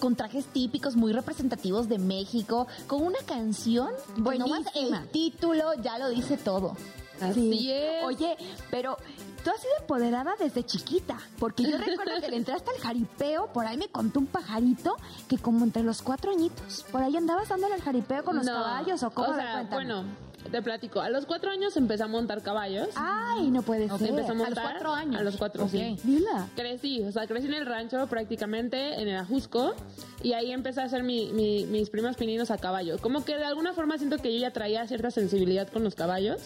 con, 0.00 0.16
trajes 0.16 0.46
típicos 0.46 0.96
muy 0.96 1.12
representativos 1.12 1.88
de 1.88 1.98
México, 1.98 2.66
con 2.88 3.04
una 3.04 3.20
canción, 3.24 3.90
buenísima. 4.16 4.64
el 4.74 5.08
título 5.10 5.74
ya 5.80 5.96
lo 5.96 6.08
dice 6.08 6.36
todo. 6.36 6.76
Así 7.20 7.70
es. 7.72 8.04
Oye, 8.04 8.36
pero 8.70 8.96
tú 9.44 9.50
has 9.50 9.60
sido 9.60 9.72
empoderada 9.80 10.34
desde 10.38 10.64
chiquita, 10.64 11.18
porque 11.38 11.64
yo 11.64 11.78
recuerdo 11.78 12.20
que 12.20 12.28
le 12.30 12.36
entraste 12.36 12.70
al 12.70 12.78
jaripeo, 12.78 13.52
por 13.52 13.66
ahí 13.66 13.76
me 13.76 13.88
contó 13.88 14.20
un 14.20 14.26
pajarito 14.26 14.96
que 15.28 15.38
como 15.38 15.64
entre 15.64 15.82
los 15.82 16.02
cuatro 16.02 16.30
añitos, 16.32 16.84
por 16.90 17.02
ahí 17.02 17.16
andabas 17.16 17.48
dándole 17.48 17.74
al 17.74 17.82
jaripeo 17.82 18.24
con 18.24 18.36
los 18.36 18.44
No, 18.46 18.52
caballos 18.52 19.02
o 19.02 19.10
cómo 19.10 19.28
O 19.28 19.32
A 19.32 19.36
ver, 19.36 19.44
sea, 19.44 19.52
cuéntame. 19.68 19.84
bueno, 19.94 20.04
te 20.50 20.62
platico. 20.62 21.00
A 21.00 21.08
los 21.10 21.26
cuatro 21.26 21.50
años 21.50 21.76
empecé 21.76 22.04
a 22.04 22.06
montar 22.06 22.40
caballos. 22.42 22.88
Ay, 22.94 23.50
no 23.50 23.62
puede 23.62 23.86
Ok, 23.90 23.98
ser. 23.98 24.10
empecé 24.10 24.30
a 24.30 24.34
los 24.34 24.44
montar. 24.44 24.62
cuatro 24.70 24.92
años. 24.92 25.20
A 25.20 25.24
los 25.24 25.36
cuatro, 25.36 25.64
Ok. 25.64 25.70
sí. 25.70 25.98
Dila. 26.04 26.46
Crecí, 26.54 27.02
o 27.02 27.10
sea, 27.10 27.26
crecí 27.26 27.46
en 27.48 27.54
el 27.54 27.66
rancho 27.66 28.06
prácticamente, 28.06 29.00
en 29.00 29.08
el 29.08 29.16
Ajusco, 29.16 29.74
y 30.22 30.34
ahí 30.34 30.52
empecé 30.52 30.80
a 30.82 30.84
hacer 30.84 31.02
mi- 31.02 31.32
mi- 31.32 31.66
mis 31.66 31.90
primeros 31.90 32.16
pininos 32.16 32.52
a 32.52 32.58
caballo. 32.58 32.98
Como 32.98 33.24
que 33.24 33.36
de 33.36 33.44
alguna 33.44 33.72
forma 33.72 33.98
siento 33.98 34.18
que 34.18 34.32
yo 34.32 34.38
ya 34.40 34.52
traía 34.52 34.86
cierta 34.86 35.10
sensibilidad 35.10 35.66
con 35.68 35.82
los 35.82 35.96
caballos, 35.96 36.42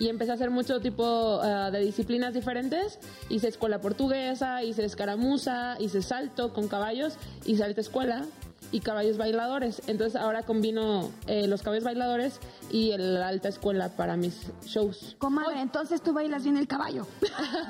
y 0.00 0.08
empecé 0.08 0.32
a 0.32 0.34
hacer 0.34 0.50
mucho 0.50 0.80
tipo 0.80 1.40
ah, 1.42 1.70
de 1.70 1.78
disciplinas 1.80 2.34
diferentes. 2.34 2.98
Hice 3.28 3.48
escuela 3.48 3.80
portuguesa, 3.80 4.64
hice 4.64 4.84
escaramuza, 4.84 5.76
hice 5.78 6.02
salto 6.02 6.52
con 6.52 6.66
caballos, 6.66 7.16
hice 7.44 7.62
alta 7.62 7.82
escuela 7.82 8.24
y 8.72 8.80
caballos 8.80 9.16
bailadores. 9.16 9.82
Entonces 9.86 10.20
ahora 10.20 10.42
combino 10.42 11.10
eh, 11.26 11.46
los 11.46 11.62
caballos 11.62 11.84
bailadores 11.84 12.38
y 12.70 12.92
el 12.92 13.16
alta 13.22 13.48
escuela 13.48 13.88
para 13.96 14.16
mis 14.16 14.34
shows. 14.64 15.16
Comadre, 15.18 15.60
entonces 15.60 16.02
tú 16.02 16.12
bailas 16.12 16.44
bien 16.44 16.56
el 16.56 16.66
caballo. 16.68 17.06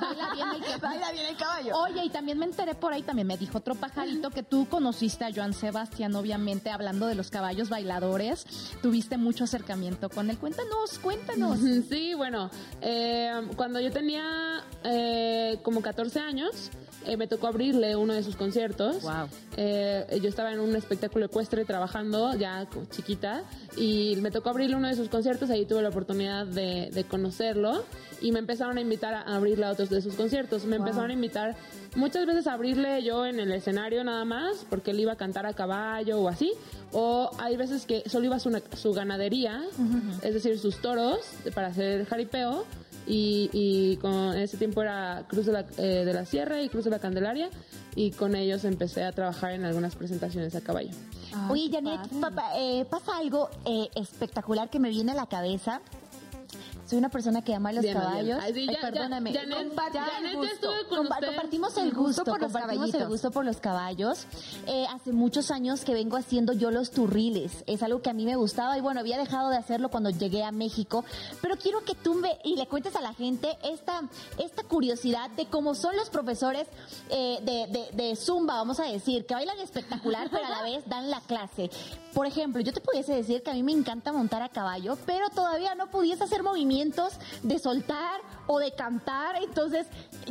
Baila 0.00 0.34
bien 0.34 0.48
el 0.56 0.62
que- 0.62 0.76
Baila 0.80 1.12
bien 1.12 1.26
el 1.26 1.36
caballo. 1.36 1.76
Oye, 1.78 2.04
y 2.04 2.10
también 2.10 2.38
me 2.38 2.44
enteré 2.46 2.74
por 2.74 2.92
ahí, 2.92 3.02
también 3.02 3.26
me 3.26 3.36
dijo 3.36 3.58
otro 3.58 3.74
pajarito 3.74 4.30
que 4.30 4.42
tú 4.42 4.66
conociste 4.68 5.24
a 5.24 5.32
Joan 5.34 5.54
Sebastián, 5.54 6.14
obviamente, 6.14 6.70
hablando 6.70 7.06
de 7.06 7.14
los 7.14 7.30
caballos 7.30 7.68
bailadores. 7.68 8.44
Tuviste 8.82 9.16
mucho 9.16 9.44
acercamiento 9.44 10.08
con 10.10 10.30
él. 10.30 10.38
Cuéntanos, 10.38 10.98
cuéntanos. 10.98 11.58
Sí, 11.88 12.14
bueno, 12.14 12.50
eh, 12.82 13.32
cuando 13.56 13.80
yo 13.80 13.90
tenía 13.90 14.62
eh, 14.84 15.58
como 15.62 15.80
14 15.82 16.20
años, 16.20 16.70
eh, 17.06 17.16
me 17.16 17.26
tocó 17.26 17.46
abrirle 17.46 17.96
uno 17.96 18.12
de 18.14 18.22
sus 18.22 18.36
conciertos. 18.36 19.02
Wow. 19.02 19.28
Eh, 19.56 20.20
yo 20.22 20.28
estaba 20.28 20.52
en 20.52 20.60
un 20.60 20.76
espectáculo 20.76 21.26
ecuestre 21.26 21.64
trabajando, 21.64 22.34
ya 22.34 22.66
chiquita, 22.90 23.42
y 23.76 24.16
me 24.20 24.30
tocó 24.30 24.50
abrirle 24.50 24.76
uno 24.76 24.88
de 24.88 24.96
sus 24.96 25.08
conciertos, 25.08 25.50
ahí 25.50 25.66
tuve 25.66 25.82
la 25.82 25.88
oportunidad 25.88 26.46
de, 26.46 26.90
de 26.92 27.04
conocerlo, 27.04 27.84
y 28.20 28.32
me 28.32 28.38
empezaron 28.38 28.76
a 28.78 28.80
invitar 28.80 29.14
a 29.14 29.22
abrirle 29.22 29.66
a 29.66 29.70
otros 29.70 29.90
de 29.90 30.02
sus 30.02 30.14
conciertos. 30.14 30.64
Me 30.64 30.76
empezaron 30.76 31.10
a 31.10 31.14
invitar 31.14 31.56
muchas 31.96 32.26
veces 32.26 32.46
a 32.46 32.52
abrirle 32.52 33.02
yo 33.02 33.26
en 33.26 33.40
el 33.40 33.50
escenario 33.52 34.04
nada 34.04 34.24
más, 34.24 34.66
porque 34.68 34.90
él 34.92 35.00
iba 35.00 35.12
a 35.12 35.16
cantar 35.16 35.46
a 35.46 35.54
caballo 35.54 36.20
o 36.20 36.28
así, 36.28 36.52
o 36.92 37.30
hay 37.38 37.56
veces 37.56 37.86
que 37.86 38.02
solo 38.08 38.26
iba 38.26 38.36
a 38.36 38.40
su, 38.40 38.50
su 38.76 38.92
ganadería, 38.92 39.62
es 40.22 40.34
decir, 40.34 40.58
sus 40.58 40.76
toros, 40.78 41.20
para 41.54 41.68
hacer 41.68 42.06
jaripeo, 42.06 42.64
y, 43.10 43.50
y 43.52 43.96
con 43.96 44.12
en 44.12 44.42
ese 44.42 44.56
tiempo 44.56 44.82
era 44.82 45.24
Cruz 45.28 45.46
de 45.46 45.52
la, 45.52 45.66
eh, 45.78 46.04
de 46.04 46.12
la 46.12 46.24
Sierra 46.24 46.62
y 46.62 46.68
Cruz 46.68 46.84
de 46.84 46.90
la 46.90 47.00
Candelaria 47.00 47.50
y 47.96 48.12
con 48.12 48.36
ellos 48.36 48.64
empecé 48.64 49.02
a 49.02 49.10
trabajar 49.10 49.52
en 49.52 49.64
algunas 49.64 49.96
presentaciones 49.96 50.54
a 50.54 50.60
caballo. 50.60 50.90
Oye, 51.48 51.68
Janet, 51.72 52.08
papá, 52.20 52.52
eh, 52.56 52.84
pasa 52.88 53.16
algo 53.16 53.50
eh, 53.64 53.88
espectacular 53.96 54.70
que 54.70 54.78
me 54.78 54.90
viene 54.90 55.12
a 55.12 55.14
la 55.16 55.26
cabeza. 55.26 55.80
Soy 56.90 56.98
una 56.98 57.08
persona 57.08 57.40
que 57.42 57.54
ama 57.54 57.70
los 57.72 57.82
Diana, 57.84 58.00
caballos. 58.00 58.24
Diana. 58.24 58.42
Ay, 58.42 58.66
ya- 58.66 58.72
ya- 58.72 58.80
perdóname. 58.80 59.32
Janet- 59.32 59.58
Compa- 59.70 59.92
Janet 59.92 60.24
el 60.24 60.32
ya 60.32 60.36
gusto. 60.38 60.54
estuve 60.54 60.88
con 60.88 60.98
Compa- 60.98 61.14
ustedes. 61.14 61.30
Compartimos 61.34 61.76
el 61.76 61.92
gusto 61.92 62.24
por 62.24 62.40
los 62.40 62.52
compartimos 62.52 62.94
el 62.94 63.06
gusto 63.06 63.30
por 63.30 63.44
los 63.44 63.56
caballos. 63.58 64.26
Eh, 64.66 64.86
hace 64.92 65.12
muchos 65.12 65.52
años 65.52 65.84
que 65.84 65.94
vengo 65.94 66.16
haciendo 66.16 66.52
yo 66.52 66.72
los 66.72 66.90
turriles. 66.90 67.62
Es 67.68 67.84
algo 67.84 68.02
que 68.02 68.10
a 68.10 68.12
mí 68.12 68.24
me 68.24 68.34
gustaba 68.34 68.76
y 68.76 68.80
bueno, 68.80 68.98
había 68.98 69.18
dejado 69.18 69.50
de 69.50 69.56
hacerlo 69.56 69.88
cuando 69.90 70.10
llegué 70.10 70.42
a 70.42 70.50
México. 70.50 71.04
Pero 71.40 71.56
quiero 71.58 71.84
que 71.84 71.94
tú 71.94 72.14
me, 72.14 72.38
y 72.42 72.56
le 72.56 72.66
cuentes 72.66 72.96
a 72.96 73.00
la 73.00 73.14
gente 73.14 73.56
esta, 73.62 74.02
esta 74.38 74.64
curiosidad 74.64 75.30
de 75.30 75.46
cómo 75.46 75.76
son 75.76 75.94
los 75.96 76.10
profesores 76.10 76.66
eh, 77.10 77.38
de, 77.42 77.68
de, 77.96 78.02
de 78.04 78.16
Zumba, 78.16 78.54
vamos 78.56 78.80
a 78.80 78.84
decir, 78.86 79.26
que 79.26 79.34
bailan 79.34 79.60
espectacular, 79.60 80.28
pero 80.28 80.44
a 80.44 80.50
la 80.50 80.62
vez 80.64 80.82
dan 80.88 81.08
la 81.08 81.20
clase. 81.20 81.70
Por 82.14 82.26
ejemplo, 82.26 82.60
yo 82.62 82.72
te 82.72 82.80
pudiese 82.80 83.14
decir 83.14 83.44
que 83.44 83.52
a 83.52 83.54
mí 83.54 83.62
me 83.62 83.70
encanta 83.70 84.12
montar 84.12 84.42
a 84.42 84.48
caballo, 84.48 84.98
pero 85.06 85.28
todavía 85.30 85.76
no 85.76 85.88
pudiese 85.88 86.24
hacer 86.24 86.42
movimientos 86.42 86.79
de 87.42 87.58
soltar 87.58 88.20
o 88.46 88.58
de 88.58 88.72
cantar. 88.72 89.36
Entonces, 89.42 89.86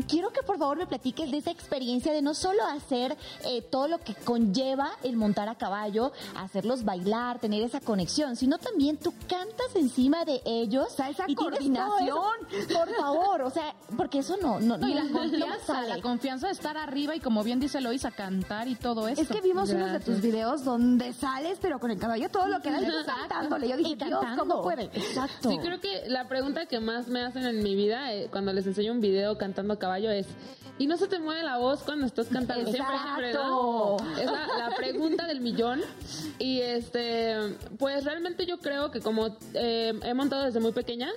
quiero 0.07 0.31
que 0.31 0.41
por 0.43 0.57
favor 0.57 0.77
me 0.77 0.87
platiques 0.87 1.29
de 1.31 1.37
esa 1.37 1.51
experiencia 1.51 2.11
de 2.11 2.21
no 2.21 2.33
solo 2.33 2.63
hacer 2.65 3.15
eh, 3.45 3.61
todo 3.61 3.87
lo 3.87 3.99
que 3.99 4.13
conlleva 4.15 4.91
el 5.03 5.15
montar 5.15 5.47
a 5.49 5.55
caballo, 5.55 6.11
hacerlos 6.35 6.83
bailar, 6.83 7.39
tener 7.39 7.61
esa 7.63 7.79
conexión, 7.79 8.35
sino 8.35 8.57
también 8.57 8.97
tú 8.97 9.13
cantas 9.27 9.75
encima 9.75 10.25
de 10.25 10.41
ellos. 10.45 10.87
O 10.91 10.95
sea, 10.95 11.09
esa 11.09 11.25
y 11.27 11.33
eso. 11.33 11.43
Por 12.73 12.95
favor, 12.95 13.41
o 13.43 13.49
sea, 13.49 13.75
porque 13.95 14.19
eso 14.19 14.35
no, 14.41 14.59
no, 14.59 14.77
No, 14.77 14.87
y 14.87 14.93
la 14.93 15.03
no- 15.03 15.09
no 15.09 15.19
confianza, 15.19 15.65
sale. 15.73 15.87
la 15.89 16.01
confianza 16.01 16.47
de 16.47 16.53
estar 16.53 16.77
arriba 16.77 17.15
y 17.15 17.19
como 17.19 17.43
bien 17.43 17.59
dice 17.59 17.79
Lois, 17.81 18.05
a 18.05 18.11
cantar 18.11 18.67
y 18.67 18.75
todo 18.75 19.07
eso. 19.07 19.21
Es 19.21 19.27
que 19.27 19.41
vimos 19.41 19.69
unos 19.69 19.85
de 19.87 19.93
Gracias. 19.97 20.05
tus 20.15 20.21
videos 20.21 20.63
donde 20.63 21.13
sales, 21.13 21.57
pero 21.61 21.79
con 21.79 21.91
el 21.91 21.99
caballo 21.99 22.29
todo 22.29 22.47
lo 22.47 22.61
que 22.61 22.71
da 22.71 22.81
y 22.81 22.85
tú 22.85 22.91
cantándole. 23.05 23.67
Yo 23.69 23.77
dije, 23.77 23.95
Dios, 23.95 24.19
cantando. 24.19 24.45
¿cómo 24.47 24.61
puede? 24.63 24.83
Exacto. 24.93 25.49
Sí, 25.49 25.57
creo 25.59 25.79
que 25.79 26.03
la 26.07 26.27
pregunta 26.27 26.38
que 26.69 26.79
más 26.79 27.07
me 27.07 27.21
hacen 27.21 27.45
en 27.45 27.63
mi 27.63 27.75
vida 27.75 28.13
eh, 28.13 28.27
cuando 28.31 28.53
les 28.53 28.65
enseño 28.65 28.91
un 28.91 29.01
video 29.01 29.37
cantando 29.37 29.73
a 29.73 29.79
caballo 29.79 30.11
es 30.11 30.27
¿y 30.79 30.87
no 30.87 30.97
se 30.97 31.07
te 31.07 31.19
mueve 31.19 31.43
la 31.43 31.57
voz 31.57 31.83
cuando 31.83 32.05
estás 32.05 32.27
cantando? 32.27 32.71
Siempre, 32.71 32.95
siempre, 33.03 33.33
¿no? 33.33 33.97
Es 34.17 34.25
la, 34.25 34.47
la 34.69 34.75
pregunta 34.75 35.27
del 35.27 35.41
millón. 35.41 35.81
Y 36.39 36.61
este, 36.61 37.35
pues 37.77 38.05
realmente 38.05 38.45
yo 38.45 38.59
creo 38.59 38.89
que 38.89 39.01
como 39.01 39.37
eh, 39.53 39.93
he 40.03 40.13
montado 40.13 40.45
desde 40.45 40.61
muy 40.61 40.71
pequeña, 40.71 41.09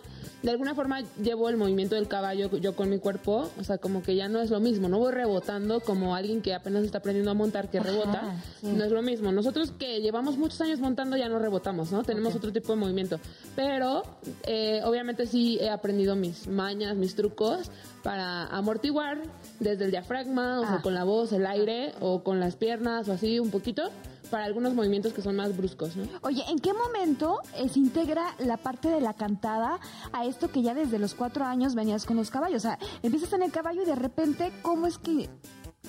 de 0.43 0.51
alguna 0.51 0.75
forma 0.75 1.03
llevo 1.23 1.49
el 1.49 1.57
movimiento 1.57 1.95
del 1.95 2.09
caballo 2.09 2.51
yo 2.59 2.75
con 2.75 2.91
mi 2.91 2.99
cuerpo, 2.99 3.49
o 3.59 3.65
sea, 3.65 3.79
como 3.79 4.03
que 4.03 4.17
ya 4.17 4.29
no 4.29 4.41
es 4.41 4.51
lo 4.51 4.59
mismo, 4.59 4.89
no 4.89 4.99
voy 4.99 5.13
rebotando 5.13 5.81
como 5.81 6.17
alguien 6.17 6.43
que 6.43 6.55
apenas 6.55 6.83
está 6.83 6.99
aprendiendo 6.99 7.31
a 7.31 7.35
montar 7.35 7.71
que 7.71 7.79
rebota, 7.79 8.37
sí. 8.61 8.67
no 8.67 8.85
es 8.85 8.91
lo 8.91 9.03
mismo. 9.03 9.31
Nosotros 9.31 9.73
que 9.79 10.01
llevamos 10.01 10.37
muchos 10.37 10.61
años 10.61 10.81
montando 10.81 11.17
ya 11.17 11.29
no 11.29 11.39
rebotamos, 11.39 11.93
¿no? 11.93 12.03
Tenemos 12.03 12.35
otro 12.35 12.53
tipo 12.53 12.73
de 12.73 12.79
movimiento, 12.81 13.21
pero 13.55 14.03
eh, 14.43 14.81
obviamente 14.85 15.12
sí 15.27 15.59
he 15.61 15.71
aprendido 15.71 16.17
mis 16.17 16.47
mañas, 16.49 16.97
mis 16.97 17.15
trucos 17.15 17.71
para 18.03 18.47
amortiguar 18.47 19.19
desde 19.61 19.85
el 19.87 19.91
diafragma, 19.91 20.61
o 20.61 20.63
sea, 20.63 20.75
Ah. 20.77 20.83
con 20.83 20.95
la 20.95 21.05
voz, 21.05 21.33
el 21.33 21.47
aire, 21.47 21.95
o 22.01 22.23
con 22.23 22.41
las 22.41 22.57
piernas, 22.57 23.09
o 23.09 23.13
así 23.13 23.39
un 23.39 23.51
poquito, 23.51 23.83
para 24.31 24.45
algunos 24.45 24.73
movimientos 24.75 25.13
que 25.13 25.21
son 25.21 25.37
más 25.37 25.55
bruscos, 25.57 25.95
¿no? 25.97 26.05
Oye, 26.23 26.43
¿en 26.49 26.59
qué 26.59 26.73
momento 26.73 27.41
eh, 27.57 27.69
se 27.69 27.79
integra 27.79 28.35
la 28.39 28.57
parte 28.57 28.89
de 28.89 29.01
la 29.01 29.13
cantada 29.15 29.79
a 30.13 30.25
esto 30.25 30.51
que 30.51 30.63
ya 30.63 30.73
desde 30.75 30.99
los 30.99 31.15
cuatro 31.15 31.45
años 31.45 31.75
venías 31.75 32.07
con 32.07 32.17
los 32.17 32.31
caballos? 32.31 32.65
O 32.65 32.69
sea, 32.69 32.79
empiezas 33.03 33.33
en 33.35 33.43
el 33.43 33.53
caballo 33.53 33.83
y 33.83 33.85
de 33.87 33.95
repente, 33.95 34.51
¿cómo 34.63 34.87
es 34.87 34.97
que 34.97 35.29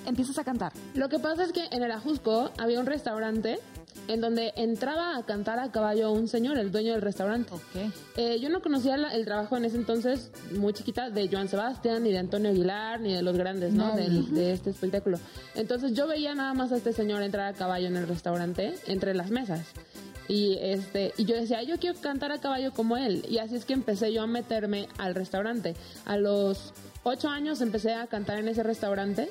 empiezas 0.06 0.38
a 0.38 0.44
cantar? 0.44 0.74
Lo 0.96 1.10
que 1.10 1.20
pasa 1.20 1.44
es 1.44 1.52
que 1.52 1.66
en 1.72 1.84
el 1.84 1.92
Ajusco 1.92 2.52
había 2.58 2.80
un 2.80 2.86
restaurante 2.86 3.60
en 4.08 4.20
donde 4.20 4.52
entraba 4.58 5.16
a 5.18 5.24
cantar 5.26 5.60
a 5.60 5.72
caballo 5.72 6.12
un 6.12 6.28
señor, 6.28 6.58
el 6.58 6.72
dueño 6.72 6.92
del 6.92 7.02
restaurante. 7.02 7.54
Ok. 7.54 7.94
Eh, 8.18 8.40
yo 8.42 8.50
no 8.50 8.62
conocía 8.62 8.98
la- 8.98 9.14
el 9.14 9.24
trabajo 9.24 9.56
en 9.56 9.64
ese 9.66 9.78
entonces, 9.78 10.32
muy 10.60 10.74
chiquita, 10.74 11.10
de 11.10 11.30
Joan 11.32 11.48
Sebastián, 11.48 12.04
ni 12.04 12.12
de 12.12 12.18
Antonio 12.18 12.50
Aguilar, 12.50 13.00
ni 13.00 13.14
de 13.14 13.22
los 13.22 13.38
grandes, 13.38 13.72
¿no? 13.72 13.96
Del- 13.96 14.34
de 14.34 14.52
este 14.54 14.72
espectáculo. 14.72 15.20
Entonces 15.56 15.94
yo 15.94 16.08
veía 16.08 16.36
nada 16.36 16.54
más 16.54 16.72
a 16.74 16.78
este 16.78 16.92
señor 16.92 17.22
entrar 17.24 17.54
a 17.54 17.56
caballo 17.58 17.88
en 17.88 17.96
el 17.96 18.08
restaurante, 18.08 18.76
entre 18.88 19.14
las 19.14 19.30
mesas. 19.30 19.62
Y 20.28 20.58
este 20.62 21.14
y 21.18 21.26
yo 21.26 21.36
decía, 21.36 21.64
yo 21.64 21.78
quiero 21.78 22.00
cantar 22.00 22.32
a 22.32 22.40
caballo 22.40 22.74
como 22.74 22.98
él. 22.98 23.26
Y 23.30 23.38
así 23.38 23.56
es 23.56 23.64
que 23.66 23.74
empecé 23.74 24.12
yo 24.12 24.24
a 24.24 24.28
meterme 24.28 24.88
al 24.98 25.16
restaurante. 25.16 25.76
A 26.06 26.18
los 26.18 26.74
ocho 27.04 27.30
años 27.30 27.62
empecé 27.62 27.94
a 27.94 28.08
cantar 28.08 28.40
en 28.40 28.48
ese 28.48 28.64
restaurante. 28.64 29.30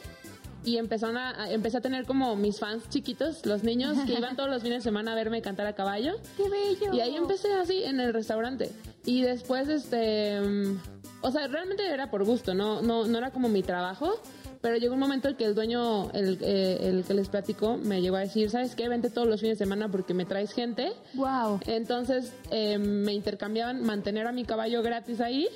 Y 0.64 0.76
empezaron 0.76 1.16
a, 1.16 1.50
empecé 1.50 1.78
a 1.78 1.80
tener 1.80 2.04
como 2.06 2.36
mis 2.36 2.60
fans 2.60 2.88
chiquitos, 2.88 3.44
los 3.46 3.64
niños 3.64 3.98
que 4.06 4.12
iban 4.12 4.36
todos 4.36 4.48
los 4.48 4.62
fines 4.62 4.78
de 4.78 4.82
semana 4.82 5.12
a 5.12 5.14
verme 5.14 5.42
cantar 5.42 5.66
a 5.66 5.74
caballo. 5.74 6.14
¡Qué 6.36 6.48
bello! 6.48 6.94
Y 6.94 7.00
ahí 7.00 7.16
empecé 7.16 7.52
así 7.54 7.82
en 7.82 7.98
el 8.00 8.12
restaurante. 8.12 8.70
Y 9.04 9.22
después, 9.22 9.68
este. 9.68 10.40
mm, 10.40 10.78
O 11.22 11.30
sea, 11.32 11.48
realmente 11.48 11.84
era 11.86 12.10
por 12.10 12.24
gusto, 12.24 12.54
no, 12.54 12.80
no, 12.82 13.06
no 13.06 13.18
era 13.18 13.30
como 13.30 13.48
mi 13.48 13.62
trabajo. 13.62 14.20
Pero 14.60 14.76
llegó 14.76 14.94
un 14.94 15.00
momento 15.00 15.28
en 15.28 15.34
que 15.34 15.44
el 15.44 15.56
dueño, 15.56 16.12
el, 16.12 16.38
eh, 16.40 16.78
el 16.82 17.02
que 17.02 17.14
les 17.14 17.28
platico, 17.28 17.76
me 17.78 18.00
llegó 18.00 18.14
a 18.14 18.20
decir: 18.20 18.48
¿Sabes 18.48 18.76
qué? 18.76 18.88
Vente 18.88 19.10
todos 19.10 19.26
los 19.26 19.40
fines 19.40 19.58
de 19.58 19.64
semana 19.64 19.88
porque 19.88 20.14
me 20.14 20.24
traes 20.24 20.52
gente. 20.52 20.92
¡Wow! 21.14 21.58
Entonces 21.66 22.32
eh, 22.52 22.78
me 22.78 23.12
intercambiaban 23.12 23.82
mantener 23.82 24.28
a 24.28 24.32
mi 24.32 24.44
caballo 24.44 24.80
gratis 24.84 25.20
ahí 25.20 25.48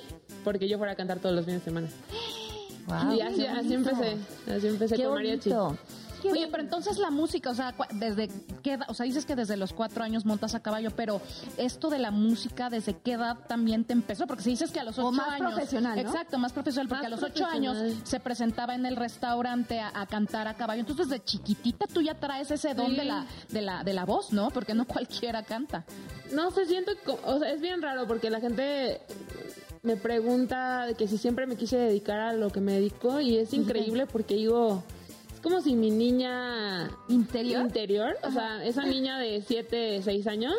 porque 0.43 0.67
yo 0.67 0.77
fuera 0.77 0.91
a 0.91 0.95
cantar 0.95 1.19
todos 1.19 1.33
los 1.33 1.45
fines 1.45 1.61
de 1.61 1.65
semana. 1.65 1.87
Wow, 2.87 3.13
y 3.13 3.21
así, 3.21 3.43
empecé. 3.73 4.17
Así 4.49 4.67
empecé 4.67 4.95
Qué 4.95 5.03
con 5.03 5.15
mariachi. 5.15 5.49
bonito. 5.49 5.77
Oye, 6.29 6.47
pero 6.49 6.63
entonces 6.63 6.97
la 6.97 7.11
música, 7.11 7.51
o 7.51 7.53
sea, 7.55 7.73
desde 7.91 8.27
qué 8.63 8.73
edad, 8.73 8.87
o 8.89 8.93
sea, 8.95 9.05
dices 9.05 9.25
que 9.25 9.35
desde 9.35 9.55
los 9.55 9.71
cuatro 9.71 10.03
años 10.03 10.25
montas 10.25 10.55
a 10.55 10.59
caballo, 10.61 10.89
pero 10.95 11.21
esto 11.57 11.89
de 11.89 11.99
la 11.99 12.09
música, 12.11 12.69
¿desde 12.71 12.95
qué 12.97 13.13
edad 13.13 13.37
también 13.47 13.85
te 13.85 13.93
empezó? 13.93 14.25
Porque 14.25 14.43
si 14.43 14.49
dices 14.49 14.71
que 14.71 14.79
a 14.79 14.83
los 14.83 14.97
O 14.97 15.03
ocho 15.03 15.11
más 15.17 15.29
años. 15.29 15.53
profesional, 15.53 15.95
¿no? 15.95 16.01
Exacto, 16.01 16.37
más 16.39 16.51
profesional, 16.53 16.87
porque 16.89 17.03
Más 17.07 17.13
a 17.13 17.15
los 17.15 17.23
ocho 17.23 17.45
años 17.45 17.77
se 18.03 18.19
presentaba 18.19 18.73
en 18.73 18.85
el 18.87 18.95
restaurante 18.95 19.79
a, 19.79 19.91
a 19.93 20.05
cantar 20.07 20.47
a 20.47 20.55
caballo. 20.55 20.79
Entonces, 20.81 21.07
desde 21.07 21.23
chiquitita 21.23 21.85
tú 21.85 22.01
ya 22.01 22.15
traes 22.15 22.49
ese 22.51 22.73
don 22.73 22.87
Sí. 22.89 22.95
de 22.95 23.05
la, 23.05 23.25
de 23.49 23.61
la, 23.61 23.83
de 23.83 23.93
la 23.93 24.03
voz, 24.05 24.33
¿no? 24.33 24.49
Porque 24.49 24.73
no 24.73 24.85
cualquiera 24.87 25.43
canta. 25.43 25.85
No 26.33 26.49
sé, 26.51 26.65
siento, 26.65 26.91
co- 27.05 27.19
o 27.25 27.39
sea, 27.39 27.51
es 27.51 27.61
bien 27.61 27.81
raro 27.81 28.07
porque 28.07 28.29
la 28.31 28.39
gente 28.41 29.01
me 29.83 29.95
pregunta 29.95 30.87
que 30.97 31.07
si 31.07 31.17
siempre 31.17 31.45
me 31.45 31.55
quise 31.55 31.77
dedicar 31.77 32.19
a 32.19 32.33
lo 32.33 32.49
que 32.49 32.61
me 32.61 32.73
dedico 32.73 33.19
y 33.19 33.37
es 33.37 33.53
increíble 33.53 34.05
porque 34.05 34.35
digo, 34.35 34.83
es 35.33 35.39
como 35.39 35.61
si 35.61 35.75
mi 35.75 35.91
niña 35.91 36.89
¿Interior? 37.09 37.61
interior, 37.61 38.17
o 38.23 38.31
sea, 38.31 38.63
esa 38.65 38.83
niña 38.83 39.19
de 39.19 39.41
7, 39.41 40.01
6 40.03 40.27
años, 40.27 40.55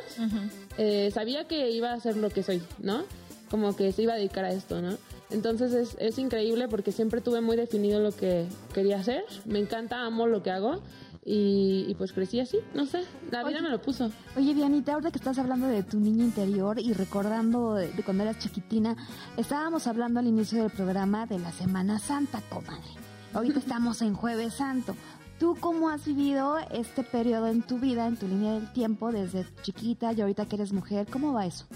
eh, 0.76 1.10
sabía 1.12 1.46
que 1.46 1.70
iba 1.70 1.92
a 1.92 2.00
ser 2.00 2.16
lo 2.16 2.30
que 2.30 2.42
soy, 2.42 2.62
¿no? 2.78 3.04
Como 3.50 3.74
que 3.76 3.92
se 3.92 4.02
iba 4.02 4.14
a 4.14 4.16
dedicar 4.16 4.44
a 4.44 4.52
esto, 4.52 4.80
¿no? 4.80 4.96
Entonces 5.30 5.72
es, 5.74 5.96
es 5.98 6.18
increíble 6.18 6.68
porque 6.68 6.92
siempre 6.92 7.20
tuve 7.20 7.40
muy 7.40 7.56
definido 7.56 8.00
lo 8.00 8.12
que 8.12 8.46
quería 8.72 8.98
hacer. 8.98 9.24
Me 9.44 9.58
encanta, 9.58 10.00
amo 10.02 10.26
lo 10.26 10.42
que 10.42 10.50
hago. 10.50 10.80
Y, 11.30 11.84
y 11.86 11.94
pues 11.94 12.14
crecí 12.14 12.40
así, 12.40 12.56
no 12.72 12.86
sé, 12.86 13.02
la 13.30 13.44
vida 13.44 13.58
Oye. 13.58 13.62
me 13.62 13.68
lo 13.68 13.82
puso. 13.82 14.10
Oye, 14.34 14.54
Dianita, 14.54 14.94
ahora 14.94 15.10
que 15.10 15.18
estás 15.18 15.38
hablando 15.38 15.66
de 15.66 15.82
tu 15.82 16.00
niña 16.00 16.24
interior 16.24 16.80
y 16.80 16.94
recordando 16.94 17.74
de, 17.74 17.92
de 17.92 18.02
cuando 18.02 18.22
eras 18.22 18.38
chiquitina, 18.38 18.96
estábamos 19.36 19.86
hablando 19.86 20.20
al 20.20 20.26
inicio 20.26 20.62
del 20.62 20.70
programa 20.70 21.26
de 21.26 21.38
la 21.38 21.52
Semana 21.52 21.98
Santa, 21.98 22.40
comadre. 22.48 22.88
Ahorita 23.34 23.58
estamos 23.58 24.00
en 24.00 24.14
Jueves 24.14 24.54
Santo. 24.54 24.96
¿Tú 25.38 25.54
cómo 25.60 25.90
has 25.90 26.06
vivido 26.06 26.56
este 26.72 27.02
periodo 27.02 27.48
en 27.48 27.60
tu 27.60 27.78
vida, 27.78 28.06
en 28.06 28.16
tu 28.16 28.26
línea 28.26 28.54
del 28.54 28.72
tiempo, 28.72 29.12
desde 29.12 29.44
chiquita 29.60 30.14
y 30.14 30.22
ahorita 30.22 30.46
que 30.46 30.56
eres 30.56 30.72
mujer? 30.72 31.08
¿Cómo 31.12 31.34
va 31.34 31.44
eso? 31.44 31.66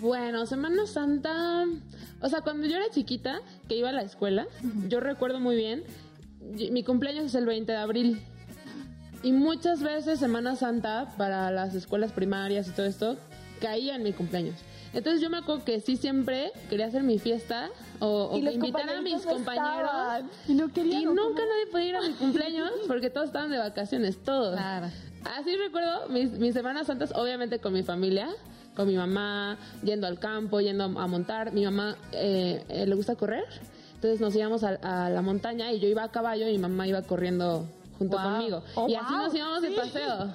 Bueno, 0.00 0.46
Semana 0.46 0.86
Santa, 0.86 1.66
o 2.22 2.28
sea, 2.28 2.42
cuando 2.42 2.68
yo 2.68 2.76
era 2.76 2.88
chiquita, 2.90 3.40
que 3.68 3.76
iba 3.76 3.88
a 3.88 3.92
la 3.92 4.02
escuela, 4.02 4.46
yo 4.88 5.00
recuerdo 5.00 5.40
muy 5.40 5.56
bien, 5.56 5.82
mi 6.70 6.84
cumpleaños 6.84 7.24
es 7.24 7.34
el 7.34 7.46
20 7.46 7.72
de 7.72 7.78
abril. 7.78 8.22
Y 9.22 9.32
muchas 9.32 9.82
veces 9.82 10.18
Semana 10.18 10.56
Santa 10.56 11.12
para 11.18 11.50
las 11.50 11.74
escuelas 11.74 12.12
primarias 12.12 12.68
y 12.68 12.70
todo 12.70 12.86
esto 12.86 13.16
caía 13.60 13.96
en 13.96 14.02
mi 14.02 14.12
cumpleaños. 14.12 14.56
Entonces 14.92 15.20
yo 15.20 15.30
me 15.30 15.36
acuerdo 15.38 15.64
que 15.64 15.80
sí 15.80 15.96
siempre 15.96 16.52
quería 16.68 16.86
hacer 16.86 17.02
mi 17.02 17.18
fiesta 17.18 17.68
o, 18.00 18.24
o 18.24 18.40
que 18.40 18.48
a 18.48 19.00
mis 19.02 19.22
compañeros. 19.22 20.24
Y 20.48 20.54
no 20.54 20.72
querían. 20.72 21.02
Y 21.02 21.04
nunca 21.04 21.42
nadie 21.44 21.66
podía 21.70 21.88
ir 21.88 21.96
a 21.96 22.00
mi 22.00 22.12
cumpleaños 22.14 22.70
porque 22.88 23.10
todos 23.10 23.26
estaban 23.26 23.50
de 23.50 23.58
vacaciones, 23.58 24.22
todos. 24.24 24.56
Claro. 24.56 24.86
Así 25.36 25.54
recuerdo 25.56 26.08
mis, 26.08 26.32
mis 26.32 26.54
Semanas 26.54 26.86
Santas, 26.86 27.12
obviamente 27.14 27.58
con 27.58 27.74
mi 27.74 27.82
familia, 27.82 28.28
con 28.74 28.88
mi 28.88 28.96
mamá, 28.96 29.58
yendo 29.84 30.06
al 30.06 30.18
campo, 30.18 30.60
yendo 30.60 30.84
a, 30.84 30.86
a 30.86 31.06
montar. 31.06 31.52
Mi 31.52 31.64
mamá 31.64 31.96
eh, 32.12 32.64
eh, 32.70 32.86
le 32.86 32.94
gusta 32.94 33.16
correr, 33.16 33.44
entonces 33.96 34.18
nos 34.18 34.34
íbamos 34.34 34.64
a, 34.64 34.78
a 34.82 35.10
la 35.10 35.20
montaña 35.20 35.70
y 35.72 35.78
yo 35.78 35.88
iba 35.88 36.02
a 36.02 36.10
caballo 36.10 36.48
y 36.48 36.52
mi 36.52 36.58
mamá 36.58 36.88
iba 36.88 37.02
corriendo 37.02 37.68
junto 38.00 38.16
Wow. 38.16 38.26
conmigo. 38.32 38.62
Oh, 38.74 38.88
y 38.88 38.94
así 38.96 39.12
wow. 39.12 39.22
nos 39.24 39.34
íbamos 39.34 39.62
de 39.62 39.70
paseo. 39.72 40.32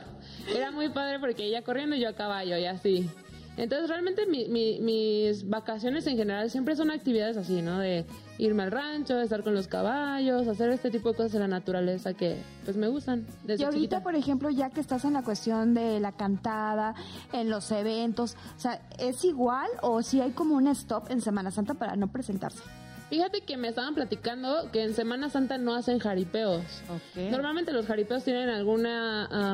Era 0.56 0.71
muy 0.71 0.88
padre 0.89 1.19
porque 1.19 1.43
ella 1.45 1.63
corriendo 1.63 1.95
y 1.95 1.99
yo 1.99 2.10
a 2.10 2.13
caballo 2.13 2.56
y 2.58 2.65
así. 2.65 3.10
Entonces 3.58 3.88
realmente 3.89 4.25
mi- 4.28 4.49
mi- 4.49 4.80
mis 4.82 5.47
vacaciones 5.49 6.06
en 6.08 6.17
general 6.17 6.49
siempre 6.51 6.75
son 6.75 6.91
actividades 6.91 7.38
así, 7.38 7.62
¿no? 7.62 7.80
De 7.80 8.06
irme 8.38 8.63
al 8.63 8.71
rancho, 8.71 9.17
estar 9.21 9.43
con 9.43 9.54
los 9.56 9.67
caballos, 9.69 10.45
hacer 10.49 10.69
este 10.71 10.91
tipo 10.91 11.10
de 11.12 11.15
cosas 11.15 11.36
en 11.36 11.39
la 11.39 11.47
naturaleza 11.47 12.13
que 12.13 12.36
pues 12.65 12.75
me 12.75 12.89
gustan 12.89 13.25
desde 13.45 13.63
Y 13.63 13.65
ahorita, 13.65 13.80
chiquita. 13.80 14.04
por 14.04 14.15
ejemplo, 14.15 14.49
ya 14.49 14.69
que 14.71 14.82
estás 14.82 15.06
en 15.06 15.13
la 15.13 15.23
cuestión 15.23 15.73
de 15.73 16.01
la 16.01 16.12
cantada, 16.12 16.93
en 17.32 17.49
los 17.49 17.71
eventos, 17.71 18.36
o 18.58 18.60
sea, 18.60 18.82
¿es 18.99 19.23
igual 19.23 19.69
o 19.82 20.01
si 20.04 20.19
hay 20.19 20.32
como 20.32 20.56
un 20.56 20.67
stop 20.67 21.10
en 21.10 21.21
Semana 21.21 21.49
Santa 21.49 21.73
para 21.75 21.95
no 21.95 22.12
presentarse? 22.12 22.62
Fíjate 23.10 23.41
que 23.41 23.58
me 23.58 23.68
estaban 23.68 23.94
platicando 23.96 24.70
que 24.72 24.84
en 24.84 24.94
Semana 24.94 25.30
Santa 25.30 25.58
no 25.58 25.76
hacen 25.76 26.00
jaripeos. 26.00 26.63
Ok. 26.89 27.32
Normalmente 27.32 27.72
los 27.72 27.86
jaripeos 27.86 28.24
tienen 28.24 28.50
algún 28.50 28.86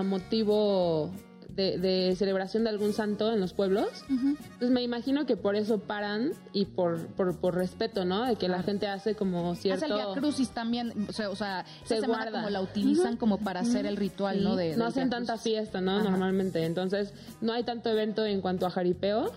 motivo 0.07 1.11
de, 1.49 1.77
de 1.77 2.15
celebración 2.15 2.63
de 2.63 2.69
algún 2.69 2.93
santo 2.93 3.31
en 3.31 3.39
los 3.39 3.53
pueblos. 3.53 3.89
Entonces 4.09 4.69
me 4.69 4.81
imagino 4.81 5.25
que 5.25 5.35
por 5.35 5.55
eso 5.55 5.79
paran 5.79 6.31
y 6.53 6.65
por, 6.65 7.07
por, 7.07 7.37
por 7.37 7.55
respeto, 7.55 8.05
¿no? 8.05 8.25
De 8.25 8.35
que 8.35 8.47
la 8.47 8.63
gente 8.63 8.87
hace 8.87 9.15
como 9.15 9.53
cierto... 9.55 9.85
Hace 9.85 9.93
el 9.93 9.99
Via 9.99 10.13
Crucis 10.13 10.49
también, 10.51 11.07
o 11.09 11.11
sea, 11.11 11.29
o 11.29 11.35
sea 11.35 11.65
Se 11.83 11.95
esa 11.95 12.05
semana 12.05 12.23
guarda. 12.23 12.39
como 12.39 12.49
la 12.51 12.61
utilizan 12.61 13.17
como 13.17 13.37
para 13.37 13.61
hacer 13.61 13.85
el 13.85 13.97
ritual, 13.97 14.37
Sí, 14.37 14.43
¿no? 14.43 14.55
De, 14.55 14.77
no 14.77 14.85
hacen 14.85 15.09
tanta 15.09 15.37
fiesta, 15.37 15.81
¿no? 15.81 15.97
Ajá. 15.97 16.09
Normalmente. 16.09 16.63
Entonces, 16.65 17.13
no 17.41 17.53
hay 17.53 17.63
tanto 17.63 17.89
evento 17.89 18.25
en 18.25 18.41
cuanto 18.41 18.65
a 18.65 18.69
jaripeo. 18.69 19.31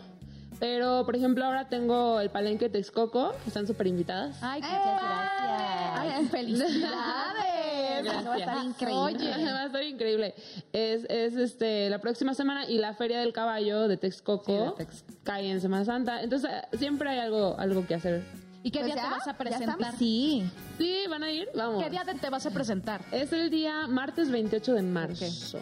Pero, 0.64 1.04
por 1.04 1.14
ejemplo, 1.14 1.44
ahora 1.44 1.68
tengo 1.68 2.20
el 2.20 2.30
palenque 2.30 2.70
Texcoco, 2.70 3.32
que 3.42 3.48
están 3.48 3.66
súper 3.66 3.86
invitadas. 3.86 4.38
Ay, 4.40 4.62
qué 4.62 4.68
Muchas 4.68 5.02
gracias. 5.02 5.98
Ay, 5.98 6.26
felicidades. 6.30 8.04
Gracias. 8.04 8.26
Va 8.26 8.32
a 8.32 8.38
estar 8.38 8.64
increíble. 8.64 9.02
Oye, 9.02 9.44
Va 9.52 9.60
a 9.60 9.66
estar 9.66 9.82
increíble. 9.82 10.34
Es, 10.72 11.04
es 11.10 11.36
este 11.36 11.90
la 11.90 11.98
próxima 11.98 12.32
semana 12.32 12.64
y 12.66 12.78
la 12.78 12.94
Feria 12.94 13.20
del 13.20 13.34
Caballo 13.34 13.88
de 13.88 13.98
Texcoco 13.98 14.74
Sí, 14.78 14.82
de 14.82 14.86
Tex- 14.86 15.04
cae 15.22 15.50
en 15.50 15.60
Semana 15.60 15.84
Santa. 15.84 16.22
Entonces, 16.22 16.50
siempre 16.78 17.10
hay 17.10 17.18
algo, 17.18 17.56
algo 17.58 17.86
que 17.86 17.96
hacer. 17.96 18.24
¿y 18.62 18.70
qué 18.70 18.78
Pues 18.78 18.94
día 18.94 19.02
ya, 19.02 19.08
te 19.10 19.14
vas 19.16 19.28
a 19.28 19.34
presentar? 19.36 19.92
Sí. 19.98 20.50
Sí, 20.78 21.00
van 21.10 21.24
a 21.24 21.30
ir, 21.30 21.46
vamos. 21.54 21.84
¿Qué 21.84 21.90
día 21.90 22.04
te, 22.06 22.14
te 22.14 22.30
vas 22.30 22.46
a 22.46 22.50
presentar? 22.50 23.02
Es 23.12 23.30
el 23.34 23.50
día 23.50 23.86
martes 23.86 24.30
28 24.30 24.72
de 24.72 24.82
marzo. 24.82 25.58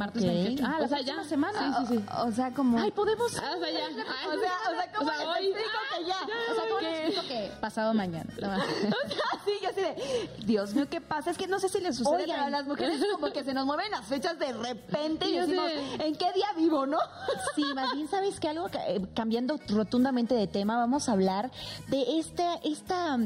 Martes 0.00 0.22
Ok. 0.22 0.28
28. 0.30 0.64
Ah, 0.66 0.78
la 0.78 0.84
O 0.84 0.88
sea, 0.88 0.96
próxima 0.98 1.22
ya. 1.22 1.28
semana. 1.28 1.58
Sí, 1.60 1.86
sí, 1.86 1.96
sí. 1.98 2.04
O, 2.16 2.26
o 2.26 2.32
sea, 2.32 2.50
como... 2.54 2.78
Ay, 2.80 2.90
podemos. 2.90 3.36
Ah, 3.36 3.52
o 3.56 3.60
sea, 3.60 3.70
ya. 3.70 3.84
Ay, 3.86 4.28
o 4.28 4.40
sea, 4.40 4.52
o 4.70 4.74
sea, 4.74 4.92
¿cómo 4.96 5.10
o 5.10 5.12
sea, 5.14 5.18
les 5.18 5.28
hoy. 5.28 5.46
explico 5.46 5.78
que 5.98 6.04
ya? 6.06 6.16
O 6.50 6.54
sea, 6.54 6.64
¿cómo 6.68 6.80
le 6.80 7.06
explico 7.06 7.28
que 7.28 7.50
pasado 7.60 7.94
mañana? 7.94 8.30
No. 8.40 8.56
sí, 9.44 9.52
yo 9.62 9.68
así 9.68 9.80
de, 9.82 10.30
Dios 10.46 10.74
mío, 10.74 10.86
¿qué 10.88 11.00
pasa? 11.02 11.30
Es 11.30 11.36
que 11.38 11.46
no 11.46 11.58
sé 11.60 11.68
si 11.68 11.80
les 11.80 11.96
sucede, 11.96 12.22
Oigan. 12.24 12.40
a 12.40 12.50
las 12.50 12.66
mujeres 12.66 13.00
como 13.12 13.30
que 13.32 13.44
se 13.44 13.52
nos 13.52 13.66
mueven 13.66 13.90
las 13.90 14.06
fechas 14.06 14.38
de 14.38 14.52
repente 14.52 15.26
y 15.28 15.34
Yo 15.34 15.42
decimos, 15.42 15.70
sé. 15.70 16.06
¿en 16.06 16.16
qué 16.16 16.32
día 16.32 16.46
vivo, 16.56 16.86
no? 16.86 16.98
Sí, 17.54 17.64
más 17.74 17.94
bien, 17.94 18.08
¿sabes 18.08 18.40
que 18.40 18.48
Algo, 18.48 18.68
que, 18.68 18.78
eh, 18.78 19.06
cambiando 19.14 19.58
rotundamente 19.68 20.34
de 20.34 20.46
tema, 20.46 20.76
vamos 20.78 21.08
a 21.08 21.12
hablar 21.12 21.50
de 21.88 22.18
esta, 22.18 22.54
esta 22.64 23.18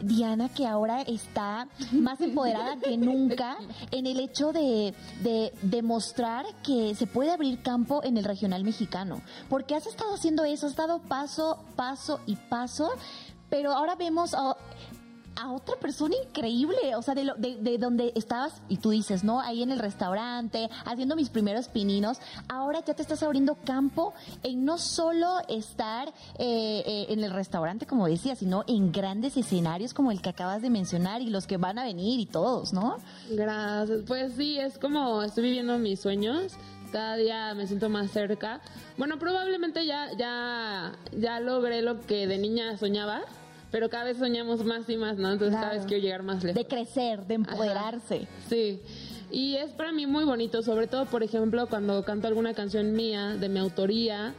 Diana 0.00 0.48
que 0.48 0.66
ahora 0.66 1.02
está 1.02 1.68
más 1.92 2.20
empoderada 2.20 2.76
que 2.76 2.96
nunca 2.96 3.56
en 3.90 4.06
el 4.06 4.20
hecho 4.20 4.52
de, 4.52 4.94
de 5.22 5.52
demostrar 5.62 6.46
que 6.62 6.94
se 6.94 7.06
puede 7.06 7.32
abrir 7.32 7.62
campo 7.62 8.02
en 8.04 8.16
el 8.16 8.24
regional 8.24 8.64
mexicano. 8.64 9.22
Porque 9.48 9.74
has 9.74 9.86
estado 9.86 10.14
haciendo 10.14 10.44
eso, 10.44 10.66
has 10.66 10.76
dado 10.76 11.00
paso, 11.00 11.58
paso 11.76 12.20
y 12.26 12.36
paso, 12.36 12.90
pero 13.48 13.72
ahora 13.72 13.94
vemos... 13.94 14.34
a 15.36 15.52
otra 15.52 15.76
persona 15.76 16.14
increíble, 16.28 16.94
o 16.96 17.02
sea, 17.02 17.14
de, 17.14 17.24
lo- 17.24 17.34
de, 17.34 17.56
de 17.56 17.78
donde 17.78 18.12
estabas, 18.14 18.60
y 18.68 18.78
tú 18.78 18.90
dices, 18.90 19.22
¿no? 19.24 19.40
Ahí 19.40 19.62
en 19.62 19.70
el 19.70 19.78
restaurante, 19.78 20.68
haciendo 20.84 21.14
mis 21.16 21.28
primeros 21.30 21.68
pininos, 21.68 22.18
ahora 22.48 22.80
ya 22.84 22.94
te 22.94 23.02
estás 23.02 23.22
abriendo 23.22 23.56
campo 23.64 24.14
en 24.42 24.64
no 24.64 24.78
solo 24.78 25.38
estar 25.48 26.08
eh, 26.38 26.82
eh, 26.86 27.06
en 27.10 27.22
el 27.24 27.32
restaurante, 27.32 27.86
como 27.86 28.06
decía, 28.06 28.34
sino 28.36 28.64
en 28.66 28.92
grandes 28.92 29.36
escenarios 29.36 29.94
como 29.94 30.10
el 30.10 30.22
que 30.22 30.30
acabas 30.30 30.62
de 30.62 30.70
mencionar 30.70 31.20
y 31.22 31.30
los 31.30 31.46
que 31.46 31.56
van 31.58 31.78
a 31.78 31.84
venir 31.84 32.18
y 32.20 32.26
todos, 32.26 32.72
¿no? 32.72 32.96
Gracias. 33.30 34.00
Pues 34.06 34.34
sí, 34.34 34.58
es 34.58 34.78
como 34.78 35.22
estoy 35.22 35.44
viviendo 35.44 35.78
mis 35.78 36.00
sueños. 36.00 36.54
Cada 36.92 37.16
día 37.16 37.52
me 37.54 37.66
siento 37.66 37.88
más 37.88 38.10
cerca. 38.12 38.60
Bueno, 38.96 39.18
probablemente 39.18 39.84
ya, 39.84 40.08
ya, 40.16 40.92
ya 41.18 41.40
logré 41.40 41.82
lo 41.82 42.00
que 42.00 42.26
de 42.26 42.38
niña 42.38 42.76
soñaba, 42.78 43.22
pero 43.76 43.90
cada 43.90 44.04
vez 44.04 44.16
soñamos 44.16 44.64
más 44.64 44.88
y 44.88 44.96
más, 44.96 45.18
¿no? 45.18 45.30
Entonces 45.30 45.54
cada 45.60 45.74
vez 45.74 45.84
quiero 45.84 46.02
llegar 46.02 46.22
más 46.22 46.42
lejos. 46.42 46.58
De 46.58 46.66
crecer, 46.66 47.26
de 47.26 47.34
empoderarse. 47.34 48.26
Sí. 48.48 48.80
Y 49.30 49.56
es 49.56 49.70
para 49.72 49.92
mí 49.92 50.06
muy 50.06 50.24
bonito, 50.24 50.62
sobre 50.62 50.86
todo, 50.86 51.04
por 51.04 51.22
ejemplo, 51.22 51.66
cuando 51.66 52.02
canto 52.02 52.26
alguna 52.26 52.54
canción 52.54 52.94
mía, 52.94 53.36
de 53.38 53.50
mi 53.50 53.58
autoría, 53.58 54.32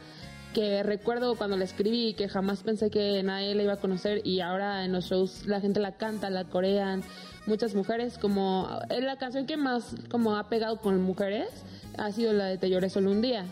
que 0.54 0.82
recuerdo 0.82 1.36
cuando 1.36 1.56
la 1.56 1.62
escribí, 1.62 2.14
que 2.14 2.28
jamás 2.28 2.64
pensé 2.64 2.90
que 2.90 3.22
nadie 3.22 3.54
la 3.54 3.62
iba 3.62 3.74
a 3.74 3.76
conocer 3.76 4.26
y 4.26 4.40
ahora 4.40 4.84
en 4.84 4.90
los 4.90 5.04
shows 5.04 5.46
la 5.46 5.60
gente 5.60 5.78
la 5.78 5.92
canta, 5.92 6.30
la 6.30 6.42
corean, 6.42 7.04
muchas 7.46 7.76
mujeres, 7.76 8.18
como 8.18 8.68
es 8.90 9.04
la 9.04 9.18
canción 9.18 9.46
que 9.46 9.56
más 9.56 9.94
como 10.10 10.34
ha 10.34 10.48
pegado 10.48 10.80
con 10.80 11.00
mujeres, 11.00 11.48
ha 11.96 12.10
sido 12.10 12.32
la 12.32 12.46
de 12.46 12.58
Te 12.58 12.68
lloré 12.68 12.90
solo 12.90 13.12
un 13.12 13.22
día. 13.22 13.44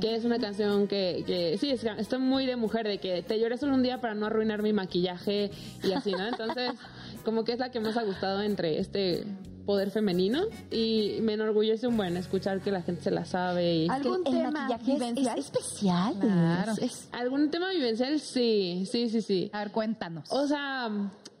Que 0.00 0.14
es 0.16 0.24
una 0.24 0.38
canción 0.38 0.86
que, 0.88 1.24
que 1.26 1.56
sí, 1.58 1.70
es, 1.70 1.84
está 1.84 2.18
muy 2.18 2.46
de 2.46 2.56
mujer, 2.56 2.86
de 2.86 2.98
que 2.98 3.22
te 3.22 3.38
lloré 3.40 3.56
solo 3.58 3.74
un 3.74 3.82
día 3.82 4.00
para 4.00 4.14
no 4.14 4.26
arruinar 4.26 4.62
mi 4.62 4.72
maquillaje 4.72 5.50
y 5.82 5.92
así, 5.92 6.12
¿no? 6.12 6.26
Entonces, 6.26 6.72
como 7.24 7.44
que 7.44 7.52
es 7.52 7.58
la 7.58 7.70
que 7.70 7.80
más 7.80 7.96
ha 7.96 8.02
gustado 8.02 8.42
entre 8.42 8.78
este 8.78 9.24
poder 9.66 9.90
femenino 9.90 10.42
y 10.70 11.18
me 11.22 11.32
enorgullece 11.32 11.88
un 11.88 11.96
buen 11.96 12.16
escuchar 12.16 12.60
que 12.60 12.70
la 12.70 12.82
gente 12.82 13.02
se 13.02 13.10
la 13.10 13.24
sabe 13.24 13.74
y 13.74 13.88
¿Algún 13.88 14.22
el 14.24 14.32
tema 14.32 14.50
maquillaje 14.52 14.92
es- 14.92 14.98
vivencial? 15.00 15.38
es, 15.40 15.44
especial. 15.46 16.14
Claro. 16.20 16.72
es- 16.72 16.78
es- 16.82 17.08
algún 17.10 17.50
tema 17.50 17.70
vivencial 17.70 18.20
sí 18.20 18.84
sí 18.88 19.08
sí 19.10 19.22
sí 19.22 19.50
A 19.52 19.58
ver, 19.58 19.72
cuéntanos. 19.72 20.30
o 20.30 20.46
sea 20.46 20.88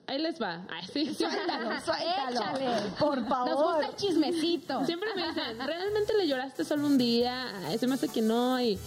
ahí 0.06 0.18
les 0.18 0.40
va 0.40 0.60
Ay, 0.70 0.86
sí, 0.92 1.14
siempre, 1.14 1.38
Suéltalo, 1.40 1.80
suéltalo. 1.84 2.40
Échale. 2.40 2.90
Por 2.98 3.18
Nos 3.20 3.28
favor. 3.28 3.74
gusta 3.76 3.86
el 3.90 3.96
chismecito. 3.96 4.84
siempre 4.86 5.08
me 5.16 5.26
dicen 5.28 5.58
realmente 5.66 6.14
le 6.16 6.26
lloraste 6.28 6.64
solo 6.64 6.86
un 6.86 6.98
día 6.98 7.48
se 7.78 7.86
me 7.86 7.94
hace 7.94 8.08
que 8.08 8.22
no 8.22 8.60
y 8.60 8.78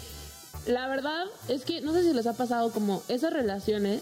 la 0.67 0.88
verdad 0.88 1.25
es 1.47 1.63
que 1.65 1.82
no 1.82 1.93
sé 1.93 2.03
si 2.03 2.13
les 2.13 2.27
ha 2.27 2.34
pasado 2.34 2.71
como 2.71 3.01
esas 3.08 3.32
relaciones 3.34 4.01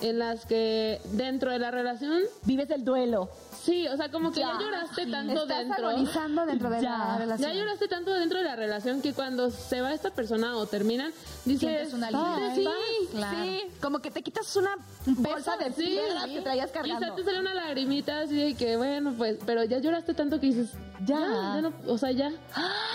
en 0.00 0.18
las 0.18 0.46
que 0.46 1.00
dentro 1.12 1.50
de 1.50 1.58
la 1.58 1.70
relación, 1.70 2.20
Vives 2.44 2.70
el 2.70 2.84
duelo. 2.84 3.28
sí, 3.64 3.86
o 3.88 3.96
sea, 3.96 4.10
como 4.10 4.32
que 4.32 4.40
ya, 4.40 4.52
lloraste 4.58 5.06
tanto 5.06 5.42
Estás 5.42 5.58
dentro. 5.58 5.88
agonizando 5.88 6.46
dentro 6.46 6.70
de 6.70 6.76
la 6.76 6.82
Ya. 6.82 7.16
relación. 7.18 7.50
Ya 7.50 7.54
lloraste 7.58 7.88
tanto 7.88 8.14
dentro 8.14 8.38
de 8.38 8.44
la 8.44 8.56
relación 8.56 9.02
que 9.02 9.12
cuando 9.12 9.50
se 9.50 9.80
va 9.80 9.92
esta 9.92 10.10
persona 10.10 10.56
o 10.56 10.66
terminan, 10.66 11.10
dices, 11.44 11.60
Sientes 11.68 11.92
un 11.94 12.04
alivio. 12.04 12.24
"Ay, 12.26 12.52
sí, 12.54 13.08
Claro. 13.10 13.38
Sí, 13.44 13.60
como 13.82 13.98
que 13.98 14.10
te 14.10 14.22
quitas 14.22 14.54
una 14.56 14.76
bolsa 15.06 15.56
de 15.56 15.72
Sí, 15.72 15.82
piedras 15.86 16.26
que 16.26 16.40
traías 16.42 16.70
Quizá 16.70 16.80
cargando. 16.82 17.14
te 17.14 17.24
sale 17.24 17.40
una 17.40 17.54
lagrimita 17.54 18.20
así 18.20 18.36
de 18.36 18.54
que, 18.54 18.76
bueno, 18.76 19.14
pues, 19.18 19.38
pero 19.44 19.64
ya 19.64 19.78
lloraste 19.78 20.14
tanto 20.14 20.38
que 20.40 20.46
dices, 20.46 20.70
ya, 21.04 21.18
ya 21.20 21.60
no, 21.60 21.72
o 21.86 21.98
sea, 21.98 22.12
ya. 22.12 22.30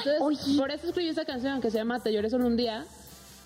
Entonces, 0.06 0.56
por 0.58 0.72
eso 0.72 0.88
escribí 0.88 1.10
esa 1.10 1.26
canción 1.26 1.62
que 1.62 1.70
se 1.70 1.78
llama 1.78 2.00
Te 2.00 2.12
lloré 2.14 2.30
solo 2.30 2.48
un 2.48 2.56
día, 2.58 2.86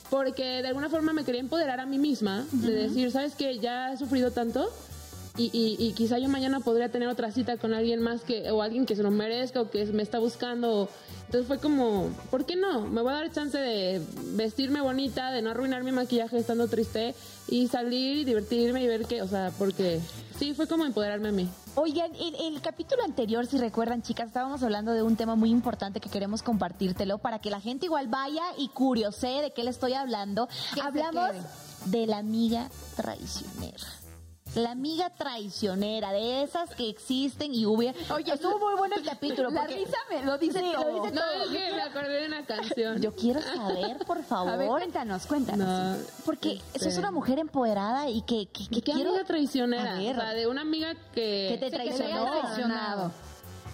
porque 0.10 0.62
de 0.62 0.68
alguna 0.68 0.90
forma 0.90 1.14
me 1.14 1.24
quería 1.24 1.42
empoderar 1.42 1.80
a 1.80 1.86
mí 1.86 1.98
misma, 1.98 2.46
de 2.52 2.72
decir, 2.72 3.12
¿sabes 3.12 3.36
qué? 3.36 3.60
Ya 3.60 3.94
he 3.94 3.98
sufrido 3.98 4.32
tanto. 4.32 4.70
Y, 5.38 5.52
y, 5.54 5.78
y 5.80 5.94
quizá 5.94 6.18
yo 6.18 6.30
mañana 6.30 6.60
podría 6.60 6.90
tener 6.90 7.08
otra 7.08 7.32
cita 7.32 7.58
con 7.58 7.74
alguien 7.74 8.02
más 8.02 8.22
que, 8.22 8.50
o 8.50 8.62
alguien 8.64 8.88
que 8.88 8.96
se 8.96 9.04
lo 9.04 9.12
merezca 9.12 9.62
o 9.62 9.70
que 9.70 9.86
me 9.86 10.02
está 10.02 10.18
buscando. 10.18 10.90
Entonces 11.26 11.46
fue 11.46 11.60
como, 11.60 12.10
¿por 12.32 12.46
qué 12.46 12.56
no? 12.56 12.88
Me 12.88 13.02
voy 13.02 13.12
a 13.12 13.18
dar 13.18 13.32
chance 13.32 13.58
de 13.58 14.02
vestirme 14.36 14.82
bonita, 14.82 15.32
de 15.32 15.42
no 15.42 15.52
arruinar 15.52 15.84
mi 15.84 15.92
maquillaje 15.92 16.38
estando 16.38 16.68
triste 16.68 17.14
y 17.50 17.68
salir 17.68 18.18
y 18.18 18.24
divertirme 18.24 18.82
y 18.82 18.88
ver 18.88 19.06
que, 19.06 19.22
o 19.22 19.28
sea, 19.28 19.52
porque 19.58 20.00
sí, 20.40 20.54
fue 20.54 20.68
como 20.68 20.86
empoderarme 20.86 21.30
a 21.30 21.32
mí. 21.34 21.50
Oigan, 21.76 22.12
en 22.16 22.34
el 22.54 22.62
capítulo 22.62 23.04
anterior, 23.04 23.46
si 23.46 23.58
recuerdan, 23.58 24.02
chicas, 24.02 24.28
estábamos 24.28 24.64
hablando 24.64 24.94
de 24.94 25.04
un 25.04 25.16
tema 25.18 25.36
muy 25.36 25.52
importante 25.52 26.00
que 26.00 26.10
queremos 26.10 26.42
compartírtelo 26.42 27.20
para 27.20 27.40
que 27.40 27.52
la 27.52 27.60
gente 27.60 27.86
igual 27.86 28.08
vaya 28.08 28.44
y 28.58 28.70
curiosee 28.70 29.42
de 29.42 29.52
qué 29.52 29.64
le 29.64 29.70
estoy 29.70 29.94
hablando. 29.94 30.48
Hablamos 30.82 31.36
de 31.86 32.08
la 32.08 32.18
amiga 32.18 32.70
traicionera. 32.96 34.07
La 34.58 34.72
amiga 34.72 35.12
traicionera, 35.12 36.12
de 36.12 36.42
esas 36.42 36.72
que 36.74 36.90
existen 36.90 37.54
y 37.54 37.68
hubiera... 37.68 37.96
Oye, 38.12 38.34
estuvo 38.34 38.58
muy 38.58 38.74
bueno 38.76 38.96
el 38.96 39.04
capítulo. 39.04 39.52
La 39.52 39.62
porque- 39.62 39.76
risa 39.76 39.98
me 40.10 40.24
lo 40.26 40.36
dice 40.40 40.60
Sí, 40.60 40.66
lo 40.74 40.82
todo. 40.82 41.04
dice 41.04 41.14
No, 41.16 41.22
todo. 41.22 41.44
es 41.44 41.50
que 41.50 41.74
me 41.76 41.82
acordé 41.84 42.22
de 42.22 42.26
una 42.28 42.44
canción. 42.46 43.00
Yo 43.00 43.16
quiero 43.16 43.40
saber, 43.40 43.98
por 44.08 44.24
favor. 44.24 44.50
A 44.54 44.58
ver, 44.58 44.68
cuéntanos, 44.68 45.28
cuéntanos. 45.28 45.68
No, 45.68 46.04
Porque 46.26 46.54
este, 46.54 46.80
eso 46.80 46.90
es 46.90 46.98
una 46.98 47.12
mujer 47.12 47.38
empoderada 47.38 48.10
y 48.10 48.24
que, 48.24 48.48
que, 48.48 48.64
que 48.68 48.82
¿Qué 48.82 48.92
quiero... 48.94 49.12
amiga 49.12 49.26
traicionera? 49.26 49.96
O 49.96 50.02
sea, 50.16 50.34
de 50.34 50.48
una 50.48 50.62
amiga 50.62 50.96
que... 51.14 51.50
Que 51.52 51.58
te 51.60 51.66
Sí, 51.70 51.72
que 51.72 51.78
te 51.90 51.96
traicionó. 51.96 52.32
traicionado. 52.40 53.12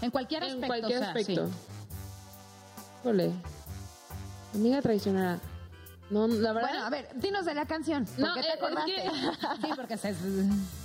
En 0.02 0.12
cualquier 0.12 0.44
en 0.44 0.50
aspecto. 0.50 0.68
cualquier 0.68 0.98
o 0.98 1.02
sea, 1.02 1.10
aspecto. 1.12 1.48
sí. 1.48 3.32
Amiga 4.54 4.82
traicionera. 4.82 5.40
No, 6.10 6.28
la 6.28 6.54
verdad... 6.54 6.70
Bueno, 6.70 6.86
a 6.86 6.90
ver, 6.90 7.10
dinos 7.16 7.46
de 7.46 7.54
la 7.56 7.66
canción. 7.66 8.06
¿Por 8.06 8.20
No, 8.20 8.34
qué 8.34 8.42
es- 8.42 8.46
te 8.48 8.52
es 8.54 8.58
acordaste? 8.58 8.94
que- 8.96 9.10
Sí, 9.68 9.74
porque 9.76 9.98
se... 9.98 10.14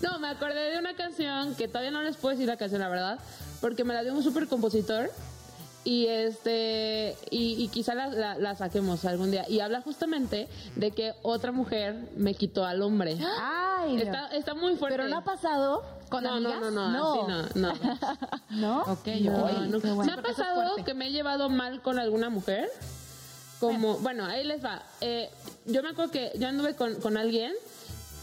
No, 0.01 0.19
me 0.21 0.29
acordé 0.29 0.71
de 0.71 0.79
una 0.79 0.95
canción 0.95 1.55
que 1.55 1.69
todavía 1.69 1.91
no 1.91 2.03
les 2.03 2.17
puedo 2.17 2.33
decir 2.35 2.49
la 2.49 2.57
canción, 2.57 2.81
la 2.81 2.89
verdad, 2.89 3.19
porque 3.61 3.85
me 3.85 3.95
la 3.95 4.03
dio 4.03 4.15
un 4.15 4.23
super 4.23 4.47
compositor 4.49 5.11
y 5.85 6.07
este 6.07 7.17
y, 7.31 7.63
y 7.63 7.69
quizá 7.69 7.95
la, 7.95 8.09
la- 8.09 8.37
la 8.39 8.55
saquemos 8.57 9.05
algún 9.05 9.31
día 9.31 9.49
y 9.49 9.61
habla 9.61 9.81
justamente 9.81 10.49
de 10.77 10.91
que 10.91 11.15
otra 11.23 11.51
mujer 11.53 11.97
me 12.17 12.35
quitó 12.35 12.65
al 12.65 12.83
hombre. 12.83 13.19
Ay. 13.41 14.01
Está, 14.03 14.29
está 14.29 14.55
muy 14.55 14.77
fuerte. 14.77 14.97
Pero 14.99 15.09
no 15.09 15.19
ha 15.19 15.25
pasado... 15.25 15.83
¿Con 16.09 16.25
no, 16.25 16.35
amigas? 16.35 16.61
no, 16.61 16.71
no, 16.71 16.89
No. 16.91 17.13
así 17.43 17.59
no, 17.59 17.69
no. 17.69 17.75
¿No? 18.51 18.81
Ok, 18.93 19.07
No, 19.21 19.45
ok. 19.45 19.51
no. 19.83 19.95
Bueno. 19.95 20.05
Me 20.05 20.13
ha 20.13 20.23
pasado 20.23 20.75
que 20.85 20.95
me 20.95 21.09
he 21.09 21.13
llevado 21.13 21.49
mal 21.51 21.83
con 21.83 21.99
alguna 21.99 22.31
mujer. 22.31 22.69
Como, 23.61 23.99
bueno, 23.99 24.25
ahí 24.25 24.45
les 24.45 24.65
va. 24.65 24.83
Eh, 25.01 25.29
yo 25.67 25.83
me 25.83 25.91
acuerdo 25.91 26.11
que 26.13 26.33
yo 26.39 26.49
anduve 26.49 26.75
con, 26.75 26.95
con 27.01 27.17
alguien 27.17 27.53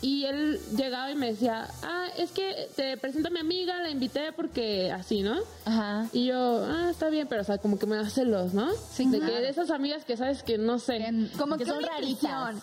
y 0.01 0.25
él 0.25 0.59
llegaba 0.77 1.09
y 1.11 1.15
me 1.15 1.31
decía, 1.31 1.67
ah, 1.83 2.07
es 2.17 2.31
que 2.31 2.69
te 2.75 2.95
presento 2.97 3.29
a 3.29 3.31
mi 3.31 3.39
amiga, 3.39 3.79
la 3.81 3.89
invité 3.89 4.31
porque 4.33 4.91
así, 4.91 5.21
¿no? 5.23 5.39
Ajá. 5.65 6.07
Y 6.13 6.27
yo, 6.27 6.63
ah, 6.65 6.89
está 6.91 7.09
bien, 7.09 7.27
pero 7.27 7.41
o 7.41 7.45
sea, 7.45 7.57
como 7.57 7.79
que 7.79 7.85
me 7.85 7.95
da 7.95 8.09
celos, 8.09 8.53
¿no? 8.53 8.69
Sí, 8.93 9.07
de 9.09 9.17
claro. 9.17 9.33
que 9.33 9.41
de 9.41 9.49
esas 9.49 9.71
amigas 9.71 10.05
que 10.05 10.15
sabes 10.15 10.43
que 10.43 10.57
no 10.57 10.79
sé. 10.79 10.97
En- 10.97 11.29
Como 11.37 11.57
que 11.57 11.63
que, 11.65 11.71
son 11.71 11.81
raritas. 11.83 12.55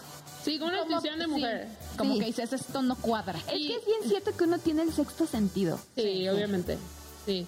sí, 0.44 0.58
como 0.58 0.70
una 0.70 0.80
como- 0.82 0.92
intuición 0.92 1.18
de 1.18 1.24
sí, 1.26 1.30
mujer. 1.30 1.68
como 1.98 2.14
Sí. 2.14 2.20
que 2.20 2.26
dices, 2.26 2.52
esto 2.52 2.80
no 2.82 2.96
cuadra. 2.96 3.38
Es 3.38 3.44
que 3.46 3.74
es 3.76 3.84
bien 3.86 4.00
cierto 4.08 4.36
que 4.36 4.44
uno 4.44 4.58
tiene 4.58 4.82
el 4.82 4.92
sexto 4.92 5.26
sentido. 5.26 5.78
Sí, 5.96 6.28
obviamente. 6.28 6.78
Sí. 7.26 7.46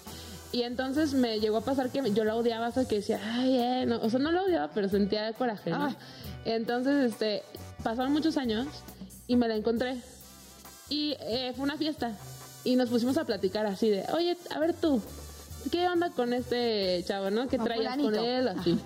Y 0.51 0.63
entonces 0.63 1.13
me 1.13 1.39
llegó 1.39 1.57
a 1.57 1.61
pasar 1.61 1.89
que 1.89 2.01
yo 2.13 2.23
la 2.23 2.35
odiaba 2.35 2.67
hasta 2.67 2.87
que 2.87 2.95
decía, 2.95 3.19
ay, 3.23 3.57
eh, 3.57 3.85
no. 3.85 3.97
o 4.01 4.09
sea, 4.09 4.19
no 4.19 4.31
la 4.31 4.43
odiaba, 4.43 4.69
pero 4.73 4.87
sentía 4.89 5.33
coraje, 5.33 5.71
¿no? 5.71 5.85
Ay. 5.85 5.97
Entonces, 6.45 7.11
este, 7.11 7.43
pasaron 7.83 8.13
muchos 8.13 8.37
años 8.37 8.67
y 9.27 9.35
me 9.35 9.47
la 9.47 9.55
encontré. 9.55 9.97
Y 10.89 11.15
eh, 11.19 11.51
fue 11.55 11.63
una 11.63 11.77
fiesta. 11.77 12.11
Y 12.63 12.75
nos 12.75 12.89
pusimos 12.89 13.17
a 13.17 13.25
platicar 13.25 13.65
así 13.65 13.89
de, 13.89 14.05
oye, 14.13 14.37
a 14.53 14.59
ver 14.59 14.73
tú, 14.73 15.01
¿qué 15.71 15.87
onda 15.87 16.09
con 16.11 16.33
este 16.33 17.03
chavo, 17.05 17.29
no? 17.29 17.47
¿Qué 17.47 17.57
Con 17.57 17.65
traías 17.65 17.97
con 17.97 18.15
él? 18.15 18.47
Así. 18.47 18.79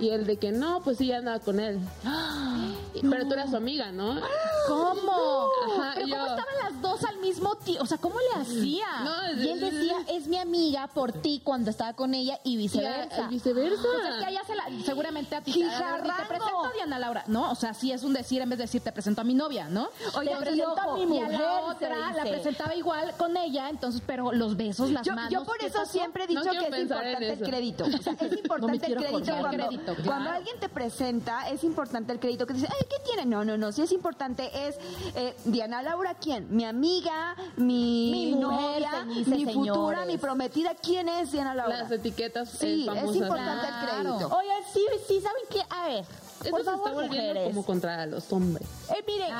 Y 0.00 0.10
el 0.10 0.26
de 0.26 0.36
que 0.36 0.52
no, 0.52 0.82
pues 0.82 0.98
sí, 0.98 1.12
andaba 1.12 1.40
con 1.40 1.58
él. 1.58 1.78
Pero 3.02 3.26
tú 3.26 3.32
eras 3.32 3.50
su 3.50 3.56
amiga, 3.56 3.90
¿no? 3.92 4.20
¿Cómo? 4.68 5.48
Ajá, 5.66 5.92
Pero 5.96 6.08
¿cómo 6.10 6.26
estaban 6.26 6.54
las 6.62 6.82
dos 6.82 7.04
al 7.04 7.17
mismo 7.28 7.54
tiempo? 7.56 7.84
O 7.84 7.86
sea, 7.86 7.98
¿cómo 7.98 8.16
le 8.18 8.40
hacía? 8.42 8.86
No, 9.04 9.22
es- 9.24 9.38
y 9.44 9.48
él 9.50 9.60
decía, 9.60 9.96
es 10.08 10.26
mi 10.26 10.38
amiga 10.38 10.86
por 10.88 11.12
ti 11.12 11.40
cuando 11.44 11.70
estaba 11.70 11.92
con 11.94 12.14
ella 12.14 12.38
y 12.44 12.54
Y 12.54 12.56
viceversa. 12.56 13.28
viceversa. 13.28 13.82
Pues 13.82 14.08
es 14.14 14.16
que 14.18 14.24
allá 14.26 14.42
se 14.46 14.54
la, 14.54 14.64
seguramente 14.84 15.36
a 15.36 15.40
ti 15.42 15.52
te, 15.52 15.60
te 15.60 16.24
presento 16.28 16.64
a 16.64 16.72
Diana 16.72 16.98
Laura, 16.98 17.24
¿no? 17.26 17.50
O 17.50 17.54
sea, 17.54 17.74
sí 17.74 17.92
es 17.92 18.02
un 18.02 18.12
decir 18.12 18.40
en 18.42 18.48
vez 18.50 18.58
de 18.58 18.64
decir 18.64 18.80
te 18.82 18.90
presento 18.92 19.20
a 19.20 19.24
mi 19.24 19.34
novia, 19.34 19.68
¿no? 19.68 19.88
Oye, 20.16 20.30
Te 20.30 20.36
presento 20.36 20.80
a 20.80 20.94
mi 20.96 21.00
y 21.00 21.04
a 21.04 21.06
mujer, 21.24 21.30
la 21.32 21.38
se 21.38 21.70
otra 21.86 22.12
la 22.12 22.22
presentaba 22.22 22.74
igual 22.74 23.14
con 23.16 23.36
ella, 23.36 23.68
entonces, 23.68 24.02
pero 24.06 24.32
los 24.32 24.56
besos, 24.56 24.90
las 24.90 25.06
Yo, 25.06 25.14
manos. 25.14 25.30
yo 25.32 25.44
por 25.44 25.58
¿qué 25.58 25.66
eso 25.66 25.84
siempre 25.86 26.24
he 26.24 26.26
dicho 26.26 26.42
que 26.42 26.58
es 26.68 26.78
importante 26.80 27.32
el 27.32 27.38
crédito. 27.40 27.84
O 27.84 28.02
sea, 28.02 28.12
es 28.14 28.32
importante 28.38 28.86
el 28.86 28.96
crédito. 28.96 29.32
Cuando, 29.38 29.48
Crédito, 29.68 29.94
claro. 29.94 30.04
cuando 30.04 30.30
alguien 30.30 30.60
te 30.60 30.68
presenta, 30.68 31.48
es 31.50 31.62
importante 31.64 32.12
el 32.12 32.20
crédito. 32.20 32.46
Que 32.46 32.54
dice, 32.54 32.68
ay, 32.70 32.86
¿qué 32.88 32.96
tiene? 33.04 33.26
No, 33.26 33.44
no, 33.44 33.56
no. 33.56 33.72
Si 33.72 33.82
es 33.82 33.92
importante 33.92 34.68
es 34.68 34.76
eh, 35.14 35.36
Diana 35.44 35.82
Laura, 35.82 36.14
¿quién? 36.14 36.46
Mi 36.54 36.64
amiga, 36.64 37.17
mi, 37.56 38.10
Mi 38.10 38.34
mujer, 38.36 38.82
novia, 38.82 39.04
mi 39.04 39.24
futura, 39.24 39.52
señores. 39.52 40.06
mi 40.06 40.18
prometida. 40.18 40.74
¿Quién 40.74 41.08
es 41.08 41.32
Diana 41.32 41.54
Laura? 41.54 41.78
Las 41.82 41.90
etiquetas 41.90 42.48
Sí, 42.50 42.82
eh, 42.82 42.86
famosas. 42.86 43.10
es 43.10 43.16
importante 43.16 43.66
el 43.66 43.72
Claro. 43.74 44.02
crédito. 44.16 44.36
Oigan, 44.36 44.62
sí, 44.72 44.86
sí, 45.06 45.20
¿saben 45.20 45.42
qué? 45.50 45.60
A 45.70 45.86
ver, 45.88 46.04
Eso 46.40 46.50
por 46.50 46.60
se 46.60 46.64
favor, 46.64 46.88
está 46.88 47.00
volviendo 47.00 47.28
mujeres. 47.28 47.48
como 47.48 47.64
contra 47.66 48.06
los 48.06 48.32
hombres. 48.32 48.68
Eh, 48.90 49.04
miren, 49.06 49.32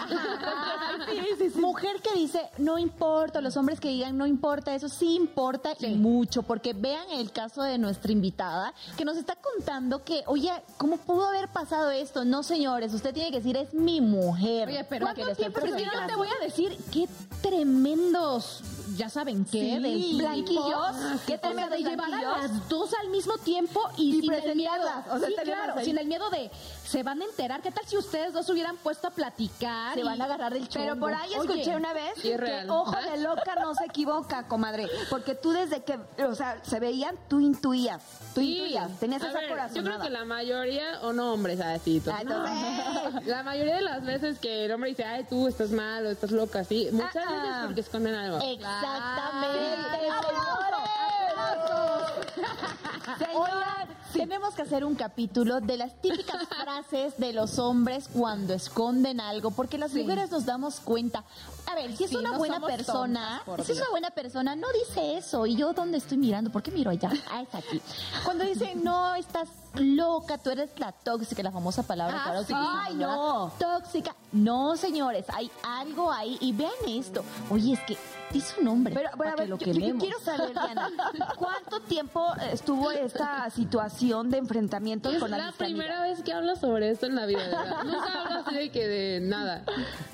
mujer 1.60 2.00
que 2.02 2.18
dice 2.18 2.40
no 2.58 2.78
importa, 2.78 3.40
los 3.40 3.56
hombres 3.56 3.80
que 3.80 3.88
digan 3.88 4.16
no 4.16 4.26
importa, 4.26 4.74
eso 4.74 4.88
sí 4.88 5.14
importa 5.14 5.74
y 5.78 5.94
mucho, 5.94 6.42
porque 6.42 6.72
vean 6.72 7.08
el 7.12 7.30
caso 7.32 7.62
de 7.62 7.78
nuestra 7.78 8.12
invitada 8.12 8.74
que 8.96 9.04
nos 9.04 9.16
está 9.16 9.36
contando 9.36 10.02
que, 10.04 10.22
oye, 10.26 10.50
¿cómo 10.76 10.96
pudo 10.98 11.26
haber 11.28 11.48
pasado 11.48 11.90
esto? 11.90 12.24
No, 12.24 12.42
señores, 12.42 12.92
usted 12.94 13.12
tiene 13.14 13.30
que 13.30 13.38
decir 13.38 13.56
es 13.56 13.72
mi 13.74 14.00
mujer. 14.00 14.68
Oye, 14.68 14.84
pero 14.84 15.06
que 15.08 15.14
¿cuánto 15.22 15.36
tiempo? 15.36 15.60
Porque 15.60 15.70
yo 15.70 15.76
presentando. 15.90 16.12
te 16.12 16.16
voy 16.16 16.28
a 16.28 16.44
decir 16.44 16.76
qué 16.92 17.08
tremendos, 17.42 18.62
ya 18.96 19.08
saben 19.08 19.44
qué, 19.44 19.60
Sí, 19.60 19.78
del 19.82 20.16
blanquillos. 20.18 20.96
qué 21.26 21.32
¿Qué 21.34 21.38
tremendo 21.38 21.76
de 21.76 21.82
llevar 21.82 22.12
a 22.14 22.38
las 22.38 22.68
dos 22.68 22.90
al 23.02 23.08
mismo 23.10 23.36
tiempo 23.38 23.80
y, 23.96 24.16
Y 24.16 24.20
sin 24.20 24.32
el 24.32 24.56
miedo. 24.56 24.70
presentarlas, 24.72 25.06
o 25.14 25.18
sea, 25.18 25.28
sí, 25.28 25.34
claro, 25.44 25.74
sin 25.84 25.98
el 25.98 26.06
miedo 26.06 26.28
de 26.30 26.50
se 26.88 27.02
van 27.02 27.20
a 27.20 27.24
enterar. 27.26 27.60
¿Qué 27.60 27.70
tal 27.70 27.84
si 27.86 27.98
ustedes 27.98 28.32
dos 28.32 28.46
se 28.46 28.52
hubieran 28.52 28.76
puesto 28.78 29.08
a 29.08 29.10
platicar? 29.10 29.92
Se 29.94 30.00
y- 30.00 30.04
van 30.04 30.20
a 30.22 30.24
agarrar 30.24 30.54
del 30.54 30.66
chongo. 30.68 30.86
Pero 30.86 30.98
por 30.98 31.12
ahí 31.12 31.34
Oye, 31.36 31.52
escuché 31.54 31.76
una 31.76 31.92
vez 31.92 32.12
es 32.16 32.22
que 32.40 32.64
ojo 32.70 32.94
Ah. 32.96 33.02
de 33.10 33.18
loca 33.18 33.54
no 33.56 33.74
se 33.74 33.84
equivoca, 33.84 34.48
comadre. 34.48 34.88
Porque 35.10 35.34
tú 35.34 35.50
desde 35.50 35.82
que, 35.84 35.98
o 36.24 36.34
sea, 36.34 36.58
se 36.64 36.80
veían, 36.80 37.14
tú 37.28 37.40
intuías. 37.40 38.02
Tú 38.34 38.40
Sí. 38.40 38.56
intuías. 38.56 38.90
Tenías 38.98 39.22
A 39.22 39.28
esa 39.28 39.38
ver, 39.40 39.48
corazonada. 39.50 39.76
Yo 39.76 39.84
creo 39.84 40.00
que 40.00 40.08
la 40.10 40.24
mayoría, 40.24 41.00
o 41.02 41.12
no 41.12 41.34
hombres, 41.34 41.60
así. 41.60 41.98
Entonces, 41.98 42.18
La 43.26 43.42
mayoría 43.42 43.76
de 43.76 43.82
las 43.82 44.02
veces 44.04 44.38
que 44.38 44.64
el 44.64 44.72
hombre 44.72 44.90
dice, 44.90 45.04
ay, 45.04 45.24
tú 45.28 45.46
estás 45.46 45.70
mal 45.70 46.06
o 46.06 46.10
estás 46.10 46.30
loca, 46.30 46.60
así, 46.60 46.88
muchas 46.92 47.16
Ah, 47.16 47.32
veces 47.32 47.50
ah. 47.52 47.62
porque 47.66 47.80
esconden 47.82 48.14
algo. 48.14 48.38
Exactamente, 48.42 49.98
señores. 53.18 53.34
Oigan, 53.34 53.88
tenemos 54.12 54.54
que 54.54 54.62
hacer 54.62 54.84
un 54.84 54.94
capítulo 54.94 55.60
de 55.60 55.76
las 55.76 56.00
típicas 56.00 56.46
frases 56.62 57.16
de 57.18 57.32
los 57.32 57.58
hombres 57.58 58.08
cuando 58.12 58.54
esconden 58.54 59.20
algo, 59.20 59.50
porque 59.50 59.78
las 59.78 59.92
mujeres 59.94 60.30
nos 60.30 60.44
damos 60.44 60.80
cuenta. 60.80 61.24
A 61.70 61.74
ver, 61.74 61.94
si 61.96 62.04
es 62.04 62.10
Sí, 62.10 62.16
una 62.16 62.32
no 62.32 62.38
buena 62.38 62.60
persona, 62.60 63.42
tontas, 63.44 63.66
si 63.66 63.72
es 63.72 63.78
una 63.80 63.90
buena 63.90 64.10
persona, 64.10 64.56
no 64.56 64.66
dice 64.86 65.18
eso. 65.18 65.44
¿Y 65.46 65.56
yo 65.56 65.72
dónde 65.74 65.98
estoy 65.98 66.16
mirando? 66.16 66.50
¿Por 66.50 66.62
qué 66.62 66.70
miro 66.70 66.90
allá? 66.90 67.10
Ah, 67.30 67.42
es 67.42 67.54
aquí. 67.54 67.80
Cuando 68.24 68.44
dice, 68.44 68.74
no, 68.74 69.14
estás 69.14 69.48
loca, 69.74 70.38
tú 70.38 70.50
eres 70.50 70.70
la 70.78 70.92
tóxica, 70.92 71.42
la 71.42 71.52
famosa 71.52 71.82
palabra 71.82 72.22
Ah, 72.24 72.42
que 72.46 72.54
ahora 72.54 72.82
Ay, 72.86 72.94
no. 72.94 73.52
Tóxica. 73.58 74.14
No, 74.32 74.76
señores, 74.76 75.26
hay 75.28 75.50
algo 75.62 76.10
ahí. 76.10 76.38
Y 76.40 76.52
vean 76.52 76.72
esto. 76.86 77.22
Oye, 77.50 77.74
es 77.74 77.80
que 77.80 77.98
dice 78.32 78.54
un 78.58 78.64
nombre. 78.64 78.94
Pero, 78.94 79.10
bueno, 79.16 79.32
a 79.32 79.36
para 79.36 79.46
ver, 79.46 79.58
que 79.58 79.66
yo, 79.66 79.72
lo 79.72 79.78
yo 79.78 79.80
quememos. 79.80 80.02
quiero 80.02 80.20
saber, 80.20 80.52
Diana, 80.52 80.90
¿cuánto 81.36 81.80
tiempo 81.80 82.32
estuvo 82.50 82.90
esta 82.90 83.50
situación 83.50 83.97
de 84.02 84.38
enfrentamientos 84.38 85.12
Es 85.14 85.18
con 85.18 85.30
la 85.32 85.36
Alicia 85.48 85.58
primera 85.58 86.02
vez 86.02 86.22
que 86.22 86.32
hablo 86.32 86.54
sobre 86.54 86.90
esto 86.90 87.06
en 87.06 87.16
la 87.16 87.26
vida, 87.26 87.42
de 87.42 87.48
verdad. 87.48 87.82
Nunca 87.84 88.22
hablo 88.22 88.40
así 88.46 88.54
de 88.54 88.70
que 88.70 88.86
de 88.86 89.20
nada. 89.20 89.64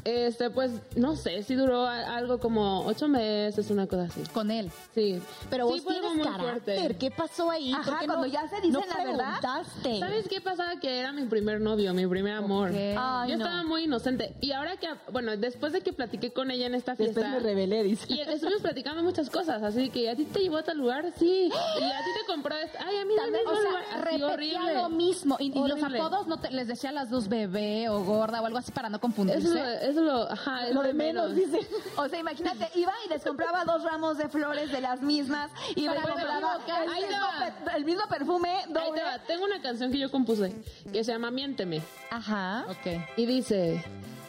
Este, 0.04 0.48
pues, 0.50 0.70
no 0.96 1.16
sé, 1.16 1.42
sí 1.42 1.54
duró 1.54 1.86
algo 1.86 2.38
como 2.38 2.80
ocho 2.86 3.08
meses, 3.08 3.70
una 3.70 3.86
cosa 3.86 4.04
así. 4.04 4.22
Con 4.32 4.50
él. 4.50 4.70
Sí. 4.94 5.20
Pero 5.50 5.66
Sí, 5.68 5.74
vos 5.80 5.86
tienes 5.86 6.14
muy 6.14 6.24
carácter. 6.24 6.76
fuerte. 6.78 6.96
¿Qué 6.98 7.10
pasó 7.10 7.50
ahí? 7.50 7.72
Ajá, 7.72 7.84
¿Por 7.84 7.98
qué 8.00 8.06
cuando 8.06 8.26
no- 8.26 8.32
ya 8.32 8.48
se 8.48 8.56
dicen 8.56 8.72
no 8.72 8.80
la 8.86 9.04
verdad. 9.04 9.62
¿Sabes 10.00 10.28
qué 10.28 10.40
pasaba? 10.40 10.80
Que 10.80 10.98
era 11.00 11.12
mi 11.12 11.26
primer 11.26 11.60
novio, 11.60 11.92
mi 11.92 12.06
primer 12.06 12.34
amor. 12.34 12.70
Ay, 12.74 13.30
Yo 13.30 13.36
no. 13.36 13.44
estaba 13.44 13.62
muy 13.64 13.84
inocente. 13.84 14.34
Y 14.40 14.52
ahora 14.52 14.76
que, 14.78 14.88
bueno, 15.12 15.36
después 15.36 15.72
de 15.74 15.82
que 15.82 15.92
platiqué 15.92 16.32
con 16.32 16.50
ella 16.50 16.66
en 16.66 16.74
esta 16.74 16.96
fiesta. 16.96 17.20
Después 17.20 17.42
me 17.42 17.46
rebelé, 17.46 17.82
dice. 17.82 18.06
Y 18.08 18.20
estuvimos 18.20 18.62
platicando 18.62 19.02
muchas 19.02 19.28
cosas, 19.28 19.62
así 19.62 19.90
que 19.90 20.08
a 20.10 20.16
ti 20.16 20.24
te 20.24 20.40
llevó 20.40 20.56
a 20.58 20.62
tal 20.62 20.78
lugar, 20.78 21.12
sí. 21.18 21.50
Y 21.50 21.84
a 21.84 21.98
ti 21.98 22.10
te 22.20 22.32
compró 22.32 22.56
esto. 22.56 22.78
Ay, 22.84 22.96
a 22.98 23.04
mí 23.04 23.14
También, 23.16 23.46
o 23.46 23.60
sea, 23.60 23.73
repetía 24.00 24.26
horrible. 24.26 24.74
lo 24.74 24.88
mismo. 24.88 25.36
Y, 25.38 25.56
y 25.58 25.68
los 25.68 25.82
apodos 25.82 26.26
no 26.26 26.38
te- 26.38 26.50
les 26.50 26.68
decía 26.68 26.90
a 26.90 26.92
las 26.92 27.10
dos 27.10 27.28
bebé 27.28 27.88
o 27.88 28.02
gorda 28.04 28.40
o 28.40 28.46
algo 28.46 28.58
así 28.58 28.72
para 28.72 28.88
no 28.88 29.00
confundirse. 29.00 29.40
Eso, 29.48 29.58
eso 29.58 30.00
lo, 30.02 30.30
ajá, 30.30 30.68
es 30.68 30.74
Lo 30.74 30.82
de 30.82 30.94
menos, 30.94 31.34
dice. 31.34 31.60
O 31.96 32.08
sea, 32.08 32.18
imagínate, 32.18 32.68
iba 32.74 32.92
y 33.06 33.08
les 33.10 33.22
compraba 33.22 33.64
dos 33.64 33.82
ramos 33.82 34.18
de 34.18 34.28
flores 34.28 34.70
de 34.72 34.80
las 34.80 35.00
mismas 35.02 35.50
y 35.76 35.82
no 35.86 35.94
compraba 35.94 36.58
el 36.66 36.88
Ahí 36.90 37.02
mismo, 37.02 37.16
va. 37.22 37.64
pe- 37.64 37.76
el 37.76 37.84
mismo 37.84 38.02
perfume 38.08 38.48
Ahí 38.50 38.72
doble. 38.72 39.00
te 39.00 39.04
va. 39.04 39.18
Tengo 39.26 39.44
una 39.44 39.60
canción 39.60 39.90
que 39.92 39.98
yo 39.98 40.10
compuse 40.10 40.54
que 40.92 41.04
se 41.04 41.12
llama 41.12 41.30
Miénteme. 41.30 41.82
Ajá. 42.10 42.64
Ok. 42.68 43.02
Y 43.16 43.26
dice, 43.26 43.82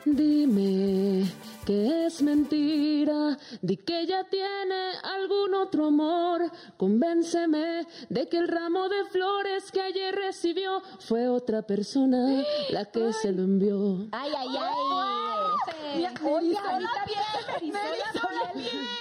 dime 0.06 1.26
que 1.66 2.06
es 2.06 2.22
mentira, 2.22 3.38
de 3.62 3.78
que 3.78 4.02
ella 4.02 4.24
tiene 4.30 4.92
algún 5.04 5.56
otro 5.56 5.88
amor, 5.88 6.52
convénceme 6.78 7.88
de 8.10 8.30
que 8.30 8.38
el 8.38 8.48
ramo 8.48 8.88
de 8.88 9.04
flores 9.06 9.72
que 9.72 9.82
ayer 9.82 10.14
recibió 10.14 10.82
fue 11.00 11.28
otra 11.28 11.64
persona 11.64 12.44
la 12.70 12.86
que 12.86 13.14
se 13.14 13.32
lo 13.32 13.44
envió. 13.44 14.08
Ay, 14.12 14.32
ay, 14.38 14.48
ay. 14.60 16.08
Oye, 16.24 16.58
ahorita. 16.58 16.90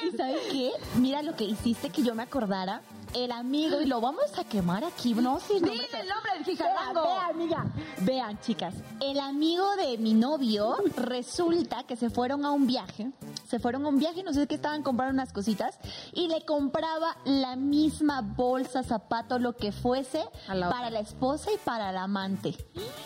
¿Y 0.02 0.16
sabes 0.16 0.40
qué? 0.50 0.70
Mira 0.96 1.22
lo 1.22 1.34
que 1.36 1.44
hiciste 1.44 1.90
que 1.90 2.02
yo 2.02 2.14
me 2.14 2.22
acordara. 2.22 2.82
El 3.14 3.30
amigo, 3.32 3.80
y 3.80 3.86
lo 3.86 4.00
vamos 4.00 4.36
a 4.38 4.44
quemar 4.44 4.84
aquí, 4.84 5.14
¿no? 5.14 5.38
Sí, 5.40 5.60
no, 5.60 5.68
Dile 5.68 5.86
el 6.00 6.08
nombre 6.08 6.32
del 6.34 6.44
Vean, 6.44 6.44
jijarango. 6.44 7.02
vean, 7.02 7.30
amiga. 7.30 7.64
Vean, 8.00 8.40
chicas. 8.40 8.74
El 9.00 9.20
amigo 9.20 9.76
de 9.76 9.98
mi 9.98 10.14
novio 10.14 10.76
resulta 10.96 11.84
que 11.84 11.94
se 11.96 12.10
fueron 12.10 12.44
a 12.44 12.50
un 12.50 12.66
viaje. 12.66 13.12
Se 13.48 13.60
fueron 13.60 13.84
a 13.84 13.88
un 13.88 13.98
viaje, 13.98 14.22
no 14.24 14.32
sé 14.32 14.46
qué 14.48 14.56
estaban 14.56 14.82
comprando 14.82 15.14
unas 15.14 15.32
cositas. 15.32 15.78
Y 16.12 16.26
le 16.28 16.44
compraba 16.44 17.16
la 17.24 17.54
misma 17.56 18.20
bolsa, 18.20 18.82
zapato, 18.82 19.38
lo 19.38 19.56
que 19.56 19.70
fuese, 19.70 20.24
la 20.52 20.68
para 20.68 20.90
la 20.90 20.98
esposa 21.00 21.52
y 21.52 21.58
para 21.58 21.92
la 21.92 22.04
amante. 22.04 22.56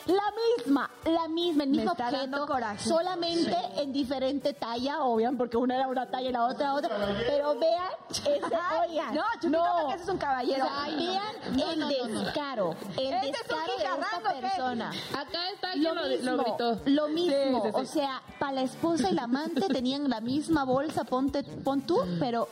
La 0.06 0.22
misma, 0.64 0.90
la 1.04 1.28
misma, 1.28 1.64
el 1.64 1.70
mismo 1.70 1.92
objeto. 1.92 2.46
coraje. 2.46 2.88
Solamente 2.88 3.56
en 3.76 3.92
diferente 3.92 4.54
talla, 4.54 5.02
obviamente, 5.02 5.38
porque 5.38 5.56
una 5.58 5.76
era 5.76 5.86
una 5.86 6.10
talla 6.10 6.28
y 6.30 6.32
la 6.32 6.46
otra 6.46 6.72
otra. 6.74 6.96
Pero 7.26 7.58
vean, 7.58 7.92
ese, 8.10 8.40
oigan. 8.88 9.14
No, 9.14 9.22
Chupito, 9.40 9.64
porque 9.82 9.97
ese 9.98 10.04
es 10.04 10.08
un 10.08 10.18
caballero. 10.18 10.64
Ay, 10.70 11.18
vean 11.50 11.82
el 11.82 11.88
descaro, 12.24 12.76
el 12.96 13.12
Este 13.12 13.16
es 13.16 13.24
un 13.26 13.32
descaro 13.32 13.62
de 13.62 13.78
jijarrango, 13.78 14.16
esta 14.16 14.32
¿qué? 14.34 14.40
persona. 14.40 14.90
Acá 15.16 15.50
está 15.52 15.76
lo, 15.76 15.94
mismo, 15.94 16.30
lo 16.30 16.42
gritó. 16.44 16.80
lo 16.86 17.08
mismo. 17.08 17.62
Sí, 17.62 17.68
sí, 17.68 17.74
sí. 17.74 17.80
O 17.82 17.84
sea, 17.84 18.22
para 18.38 18.52
la 18.52 18.62
esposa 18.62 19.10
y 19.10 19.14
la 19.14 19.24
amante 19.24 19.62
tenían 19.68 20.08
la 20.08 20.20
misma 20.20 20.64
bolsa, 20.64 21.04
ponte, 21.04 21.42
pon 21.42 21.82
tú, 21.82 22.00
pero 22.20 22.48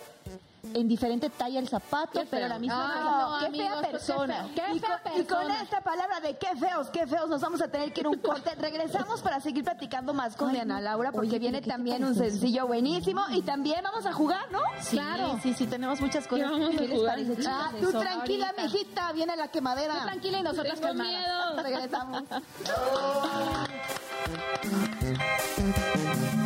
en 0.75 0.89
diferente 0.89 1.31
talla 1.31 1.59
el 1.61 1.69
zapato, 1.69 2.21
Qué 2.21 2.27
pero 2.31 2.49
la 2.49 2.59
misma 2.59 2.87
Ay, 2.87 2.93
persona. 2.93 3.29
no, 3.29 3.39
qué 3.39 3.47
amigos, 3.47 3.69
fea 3.69 3.81
qué 3.81 3.87
persona. 3.91 4.35
feo. 4.37 4.49
Qué 4.55 4.77
Y 4.77 4.81
fea 4.81 5.01
con, 5.03 5.13
y 5.13 5.25
con 5.25 5.39
persona. 5.39 5.63
esta 5.63 5.81
palabra 5.81 6.21
de 6.21 6.37
qué 6.37 6.57
feos, 6.57 6.89
qué 6.91 7.07
feos, 7.07 7.29
nos 7.29 7.41
vamos 7.41 7.61
a 7.63 7.69
tener 7.69 7.93
que 7.93 8.01
ir 8.01 8.07
a 8.07 8.11
un 8.11 8.19
corte. 8.19 8.55
Regresamos 8.59 9.23
para 9.23 9.41
seguir 9.41 9.65
platicando 9.65 10.13
más 10.15 10.37
con 10.37 10.53
Diana 10.53 10.81
Laura, 10.81 11.13
porque 11.13 11.29
Oye, 11.29 11.39
viene 11.39 11.59
pero 11.59 11.65
¿qué 11.65 11.71
te 11.71 11.77
también 11.77 12.05
un 12.05 12.15
sencillo 12.15 12.67
buenísimo 12.67 13.23
y 13.31 13.43
también 13.43 13.83
vamos 13.83 14.07
a 14.07 14.13
jugar, 14.13 14.51
¿no? 14.51 14.61
Sí, 14.81 14.99
sí, 15.43 15.55
sí, 15.55 15.67
tenemos 15.67 16.01
muchas 16.01 16.27
cosas. 16.27 16.47
¿Qué 16.47 16.53
vamos 16.53 16.75
a 16.75 16.79
¿Qué 16.79 16.89
les 16.89 16.99
jugar? 16.99 17.13
parece, 17.15 17.37
chicas, 17.37 17.53
Ah, 17.55 17.71
tú 17.81 17.91
tranquila, 17.91 18.47
ahorita. 18.49 18.63
mijita, 18.65 19.13
viene 19.13 19.37
la 19.37 19.49
quemadera. 19.49 19.95
Tú 19.95 20.01
tranquila 20.07 20.39
y 20.39 20.43
nosotros 20.43 20.81
calmadas. 20.81 21.13
miedo. 21.13 21.63
Regresamos. 21.63 22.23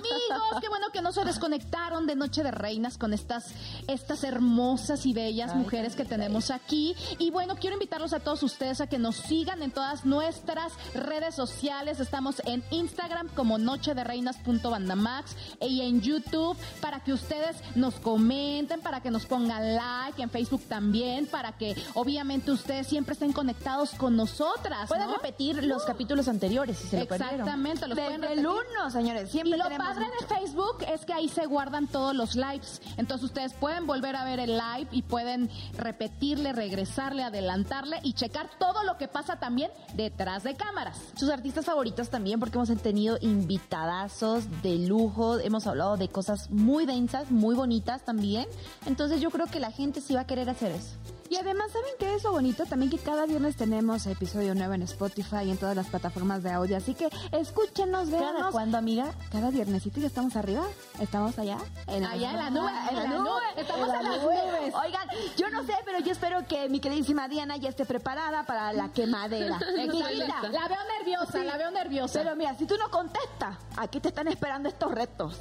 Amigos, 0.00 0.60
qué 0.60 0.68
bueno 0.68 0.86
que 0.92 1.02
no 1.02 1.12
se 1.12 1.24
desconectaron 1.24 2.06
de 2.06 2.16
Noche 2.16 2.42
de 2.42 2.50
Reinas 2.50 2.98
con 2.98 3.12
estas, 3.12 3.52
estas 3.86 4.24
hermosas 4.24 5.06
y 5.06 5.12
bellas 5.12 5.54
mujeres 5.54 5.94
que 5.96 6.04
tenemos 6.04 6.50
aquí. 6.50 6.94
Y 7.18 7.30
bueno, 7.30 7.56
quiero 7.56 7.74
invitarlos 7.74 8.12
a 8.12 8.20
todos 8.20 8.42
ustedes 8.42 8.80
a 8.80 8.86
que 8.86 8.98
nos 8.98 9.16
sigan 9.16 9.62
en 9.62 9.70
todas 9.70 10.04
nuestras 10.04 10.72
redes 10.94 11.34
sociales. 11.34 12.00
Estamos 12.00 12.40
en 12.46 12.64
Instagram 12.70 13.28
como 13.28 13.58
Noche 13.58 13.94
de 13.94 14.04
Reinas.bandamax 14.04 15.36
y 15.60 15.82
en 15.82 16.00
YouTube 16.00 16.56
para 16.80 17.00
que 17.00 17.12
ustedes 17.12 17.56
nos 17.74 17.94
comenten, 17.96 18.80
para 18.80 19.00
que 19.00 19.10
nos 19.10 19.26
pongan 19.26 19.76
like, 19.76 20.22
en 20.22 20.30
Facebook 20.30 20.62
también, 20.68 21.26
para 21.26 21.52
que 21.52 21.76
obviamente 21.94 22.50
ustedes 22.50 22.86
siempre 22.86 23.12
estén 23.14 23.32
conectados 23.32 23.90
con 23.90 24.16
nosotras. 24.16 24.88
Pueden 24.88 25.08
¿no? 25.08 25.14
repetir 25.14 25.64
los 25.64 25.84
capítulos 25.84 26.28
anteriores 26.28 26.78
si 26.78 26.88
se 26.88 27.00
lo 27.00 27.06
perdieron. 27.06 27.40
Exactamente, 27.40 27.86
los 27.88 27.98
pueden 27.98 28.20
Desde 28.20 28.34
el 28.34 28.44
repetir. 28.44 28.66
uno, 28.76 28.90
señores, 28.90 29.28
Y 29.28 29.32
siempre 29.32 29.58
lo 29.58 29.64
tenemos 29.64 29.89
padre 29.94 30.06
de 30.20 30.26
Facebook 30.26 30.84
es 30.92 31.04
que 31.04 31.12
ahí 31.12 31.28
se 31.28 31.46
guardan 31.46 31.88
todos 31.88 32.14
los 32.14 32.36
lives. 32.36 32.80
Entonces 32.96 33.24
ustedes 33.24 33.52
pueden 33.54 33.88
volver 33.88 34.14
a 34.14 34.24
ver 34.24 34.38
el 34.38 34.56
live 34.56 34.88
y 34.92 35.02
pueden 35.02 35.50
repetirle, 35.76 36.52
regresarle, 36.52 37.24
adelantarle 37.24 37.98
y 38.04 38.12
checar 38.12 38.48
todo 38.60 38.84
lo 38.84 38.96
que 38.98 39.08
pasa 39.08 39.40
también 39.40 39.70
detrás 39.94 40.44
de 40.44 40.54
cámaras. 40.54 40.96
Sus 41.16 41.28
artistas 41.28 41.64
favoritos 41.64 42.08
también, 42.08 42.38
porque 42.38 42.56
hemos 42.56 42.70
tenido 42.80 43.18
invitadazos 43.20 44.44
de 44.62 44.78
lujo, 44.78 45.40
hemos 45.40 45.66
hablado 45.66 45.96
de 45.96 46.08
cosas 46.08 46.50
muy 46.50 46.86
densas, 46.86 47.32
muy 47.32 47.56
bonitas 47.56 48.04
también. 48.04 48.46
Entonces 48.86 49.20
yo 49.20 49.30
creo 49.30 49.46
que 49.46 49.58
la 49.58 49.72
gente 49.72 50.00
sí 50.00 50.14
va 50.14 50.20
a 50.20 50.26
querer 50.26 50.48
hacer 50.48 50.70
eso. 50.70 51.19
Y 51.30 51.36
además, 51.36 51.70
¿saben 51.70 51.92
qué 51.98 52.12
es 52.16 52.24
lo 52.24 52.32
bonito? 52.32 52.66
También 52.66 52.90
que 52.90 52.98
cada 52.98 53.24
viernes 53.24 53.54
tenemos 53.54 54.04
episodio 54.06 54.52
nuevo 54.56 54.74
en 54.74 54.82
Spotify 54.82 55.44
y 55.44 55.50
en 55.52 55.58
todas 55.58 55.76
las 55.76 55.86
plataformas 55.86 56.42
de 56.42 56.50
audio. 56.50 56.76
Así 56.76 56.92
que 56.94 57.08
escúchenos, 57.30 58.10
¿Cada 58.10 58.32
véanos. 58.32 58.50
cuándo, 58.50 58.76
amiga? 58.76 59.14
Cada 59.30 59.50
viernesito 59.50 60.00
ya 60.00 60.08
estamos 60.08 60.34
arriba. 60.34 60.64
Estamos 60.98 61.38
allá. 61.38 61.58
En 61.86 62.04
Allá 62.04 62.32
en 62.32 62.36
la 62.36 62.50
nube, 62.50 62.70
En 62.90 62.96
la 62.96 63.06
nube. 63.06 63.30
Estamos 63.56 63.88
en 63.88 63.94
las 63.94 64.22
nubes. 64.22 64.74
Oigan, 64.74 65.08
yo 65.36 65.48
no 65.50 65.62
sé, 65.64 65.74
pero 65.84 66.00
yo 66.00 66.10
espero 66.10 66.44
que 66.48 66.68
mi 66.68 66.80
queridísima 66.80 67.28
Diana 67.28 67.56
ya 67.58 67.68
esté 67.68 67.84
preparada 67.84 68.42
para 68.44 68.72
la 68.72 68.88
quemadera. 68.92 69.56
La 70.50 70.66
veo 70.68 70.78
nerviosa, 70.98 71.32
Sí. 71.32 71.44
la 71.44 71.56
veo 71.56 71.70
nerviosa. 71.70 72.18
Pero 72.22 72.34
mira, 72.36 72.56
si 72.56 72.66
tú 72.66 72.74
no 72.76 72.90
contestas, 72.90 73.56
aquí 73.76 74.00
te 74.00 74.08
están 74.08 74.26
esperando 74.28 74.68
estos 74.68 74.90
retos. 74.90 75.38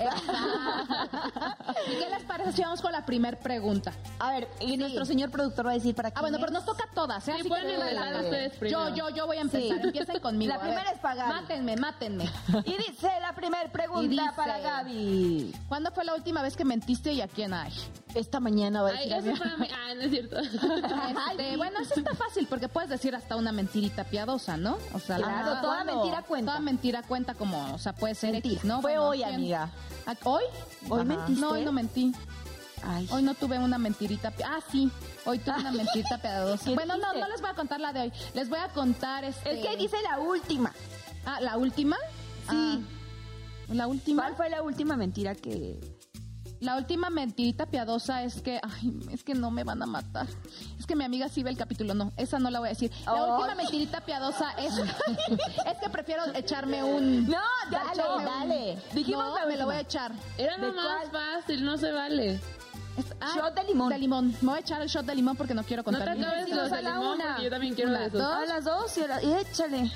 ¿Y 1.88 1.96
qué 1.98 2.10
les 2.10 2.24
parece 2.26 2.54
si 2.54 2.62
vamos 2.62 2.82
con 2.82 2.92
la 2.92 3.06
primer 3.06 3.40
pregunta? 3.40 3.92
A 4.20 4.32
ver, 4.32 4.48
y 4.60 4.78
nuestro 4.78 5.06
señor 5.06 5.32
productor 5.32 5.66
va 5.66 5.72
a 5.72 5.74
decir 5.80 5.96
para 5.96 6.10
Ah, 6.10 6.12
quién 6.12 6.22
bueno, 6.22 6.38
es. 6.38 6.42
pero 6.42 6.54
nos 6.54 6.66
toca 6.66 6.84
a 6.84 6.94
todas, 6.94 7.28
¿eh? 7.28 7.32
Sí, 7.34 7.40
Así 7.42 7.50
pueden 7.50 7.68
que 7.68 8.20
ustedes 8.26 8.58
primero. 8.58 8.90
Yo, 8.90 8.96
yo, 8.96 9.10
yo 9.16 9.26
voy 9.28 9.38
a 9.38 9.42
empezar. 9.42 9.80
Empiecen 9.86 10.20
conmigo. 10.20 10.50
La 10.50 10.56
a 10.56 10.58
ver. 10.60 10.68
primera 10.68 10.92
es 10.92 11.00
para 11.00 11.16
Gaby. 11.16 11.34
Mátenme, 11.42 11.76
mátenme. 11.78 12.30
Y 12.66 12.78
dice 12.78 13.10
la 13.22 13.34
primera 13.34 13.72
pregunta 13.72 14.08
dice- 14.10 14.24
para 14.36 14.60
Gaby. 14.60 15.56
¿Cuándo 15.68 15.92
fue 15.92 16.06
la 16.06 16.14
última 16.16 16.42
vez 16.42 16.56
que 16.56 16.66
mentiste 16.66 17.12
y 17.14 17.22
a 17.22 17.28
quién 17.28 17.54
hay? 17.54 17.74
Esta 18.16 18.40
mañana 18.40 18.82
va 18.82 18.90
a 18.90 18.94
Ay, 18.94 19.10
decir 19.10 19.32
eso 19.34 19.44
para 19.44 19.58
mí. 19.58 19.68
Ah, 19.72 19.94
no 19.96 20.02
es 20.02 20.10
cierto. 20.12 20.38
Este, 21.32 21.58
bueno, 21.58 21.80
eso 21.80 21.94
está 21.96 22.14
fácil 22.16 22.48
porque 22.48 22.68
puedes 22.68 22.90
decir 22.90 23.16
hasta 23.16 23.36
una 23.36 23.52
mentirita 23.52 24.04
piadosa, 24.04 24.58
¿no? 24.58 24.78
O 24.94 25.00
sea, 25.00 25.18
la 25.20 25.28
Claro, 25.28 25.46
verdad, 25.46 25.62
toda 25.62 25.84
mentira 25.84 26.22
cuenta. 26.24 26.52
Toda 26.54 26.62
mentira 26.62 27.04
cuenta 27.04 27.34
como, 27.36 27.74
o 27.74 27.78
sea, 27.78 27.94
puede 27.94 28.16
ser 28.16 28.36
X, 28.36 28.64
¿no? 28.64 28.82
Fue 28.82 28.92
Bueno, 28.94 29.08
hoy, 29.10 29.18
¿quién? 29.20 29.36
amiga. 29.36 29.70
¿A- 30.06 30.16
¿Hoy? 30.24 30.44
Hoy 30.90 31.06
mentiste. 31.06 31.40
No, 31.42 31.52
hoy 31.52 31.66
no 31.66 31.72
mentí. 31.72 32.12
Ay. 32.84 33.08
Hoy 33.12 33.24
no 33.24 33.34
tuve 33.34 33.60
una 33.60 33.78
mentirita. 33.78 34.34
Ah, 34.46 34.60
sí. 34.72 34.90
Hoy 35.26 35.40
tuve 35.40 35.56
una 35.60 35.72
mentirita 35.84 36.18
piadosa. 36.22 36.66
¿Qué 36.66 36.76
Bueno, 36.76 36.98
no, 36.98 37.14
no 37.14 37.28
les 37.28 37.42
voy 37.42 37.50
a 37.50 37.54
contar 37.56 37.80
la 37.80 37.94
de 37.94 38.02
hoy. 38.02 38.14
Les 38.34 38.50
voy 38.50 38.60
a 38.60 38.70
contar 38.70 39.24
este. 39.24 39.60
Es 39.60 39.66
que 39.68 39.78
dice 39.78 39.98
la 40.10 40.20
última. 40.20 40.74
Ah, 41.26 41.40
¿la 41.42 41.58
última? 41.58 41.98
Sí. 42.50 42.56
Ah, 42.56 42.80
la 43.74 43.88
última. 43.88 44.24
¿Cuál 44.24 44.36
fue 44.36 44.50
la 44.50 44.62
última 44.64 44.96
mentira 44.98 45.36
que 45.36 45.80
La 46.60 46.76
última 46.76 47.10
mentirita 47.10 47.68
piadosa 47.68 48.24
es 48.24 48.42
que, 48.42 48.60
ay, 48.64 49.00
es 49.12 49.24
que 49.24 49.34
no 49.36 49.52
me 49.52 49.64
van 49.64 49.82
a 49.82 49.86
matar. 49.86 50.28
Es 50.80 50.86
que 50.86 50.96
mi 50.96 51.04
amiga 51.06 51.30
sí 51.30 51.44
ve 51.44 51.52
el 51.52 51.58
capítulo, 51.58 51.94
no, 51.94 52.12
esa 52.18 52.40
no 52.40 52.50
la 52.50 52.60
voy 52.60 52.68
a 52.68 52.72
decir. 52.72 52.92
La 53.06 53.24
última 53.36 53.56
mentirita 53.56 54.02
piadosa 54.02 54.52
es, 54.58 54.74
es 55.68 55.78
que 55.82 55.90
prefiero 55.90 56.24
echarme 56.34 56.84
un... 56.84 57.30
No, 57.30 57.38
dale, 57.70 58.02
un- 58.18 58.26
dale. 58.26 58.78
Dijimos 58.94 59.26
no, 59.26 59.36
la 59.36 59.46
me 59.46 59.56
lo 59.58 59.66
voy 59.66 59.76
a 59.76 59.80
echar. 59.82 60.12
Era 60.38 60.58
¿De 60.58 60.68
lo 60.68 60.74
más 60.74 61.08
cuál? 61.10 61.12
fácil, 61.42 61.64
no 61.64 61.78
se 61.78 61.92
vale. 61.92 62.40
Ah, 63.22 63.32
Shot 63.36 63.56
de 63.56 63.64
limón. 63.64 63.90
De 63.90 63.98
limón. 63.98 64.28
Me 64.42 64.50
voy 64.50 64.58
a 64.58 64.62
echar 64.62 64.82
el 64.82 64.88
shot 64.88 65.06
de 65.06 65.16
limón 65.16 65.36
porque 65.38 65.54
no 65.54 65.64
quiero 65.64 65.82
No 65.84 65.92
te 65.92 66.06
contar. 66.06 66.10
acabes 66.18 66.50
los 66.50 66.72
de 66.72 66.82
limón 66.82 67.18
porque 67.20 67.44
yo 67.44 67.50
también 67.50 67.76
quiero 67.76 67.96
esos. 67.96 68.14
dos. 68.14 68.24
A 68.38 68.46
las 68.46 68.64
dos 68.66 68.98
y, 68.98 69.02
a 69.04 69.08
la- 69.08 69.24
y 69.24 69.34
échale. 69.34 69.92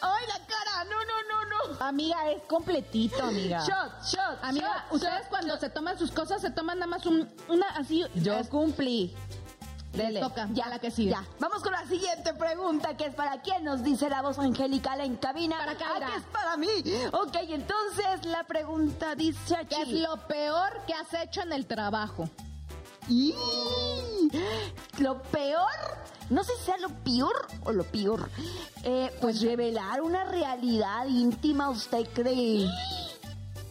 ¡Ay, 0.00 0.24
la 0.28 0.46
cara! 0.46 0.84
No, 0.84 0.96
no, 1.04 1.22
no, 1.28 1.74
no. 1.78 1.84
Amiga, 1.84 2.30
es 2.30 2.42
completito, 2.44 3.22
amiga. 3.22 3.60
Shot, 3.66 4.02
shot. 4.04 4.38
Amiga, 4.42 4.84
shot, 4.84 4.92
ustedes 4.94 5.14
shot, 5.20 5.28
cuando 5.30 5.48
shot. 5.54 5.60
se 5.60 5.70
toman 5.70 5.98
sus 5.98 6.10
cosas 6.12 6.40
se 6.40 6.50
toman 6.50 6.78
nada 6.78 6.86
más 6.90 7.06
un, 7.06 7.28
una 7.48 7.66
así. 7.76 8.04
Yo 8.14 8.34
es- 8.34 8.48
cumplí. 8.48 9.14
Dele. 9.96 10.20
toca. 10.20 10.48
Ya 10.52 10.68
la 10.68 10.78
que 10.78 10.90
sigue. 10.90 11.10
Ya, 11.10 11.24
vamos 11.38 11.62
con 11.62 11.72
la 11.72 11.86
siguiente 11.86 12.34
pregunta, 12.34 12.96
que 12.96 13.06
es 13.06 13.14
para 13.14 13.40
quién 13.42 13.64
nos 13.64 13.82
dice 13.82 14.08
la 14.08 14.22
voz 14.22 14.38
angelical 14.38 15.00
en 15.00 15.16
cabina. 15.16 15.58
Para 15.58 15.76
Kaira. 15.76 16.06
Ah, 16.06 16.10
que 16.10 16.16
es 16.18 16.24
para 16.24 16.56
mí. 16.56 16.68
Ok, 17.12 17.36
entonces 17.48 18.24
la 18.24 18.44
pregunta 18.44 19.14
dice 19.14 19.56
aquí. 19.56 19.74
¿Qué 19.74 19.82
es 19.82 20.00
lo 20.00 20.16
peor 20.26 20.82
que 20.86 20.94
has 20.94 21.12
hecho 21.14 21.42
en 21.42 21.52
el 21.52 21.66
trabajo? 21.66 22.28
Y 23.08 23.34
lo 24.98 25.22
peor, 25.22 25.70
no 26.30 26.42
sé 26.42 26.52
si 26.58 26.64
sea 26.64 26.76
lo 26.78 26.88
peor 26.88 27.46
o 27.64 27.72
lo 27.72 27.84
peor, 27.84 28.28
eh, 28.82 29.16
pues 29.20 29.40
revelar 29.42 30.02
una 30.02 30.24
realidad 30.24 31.06
íntima, 31.06 31.70
¿usted 31.70 32.08
cree? 32.12 32.68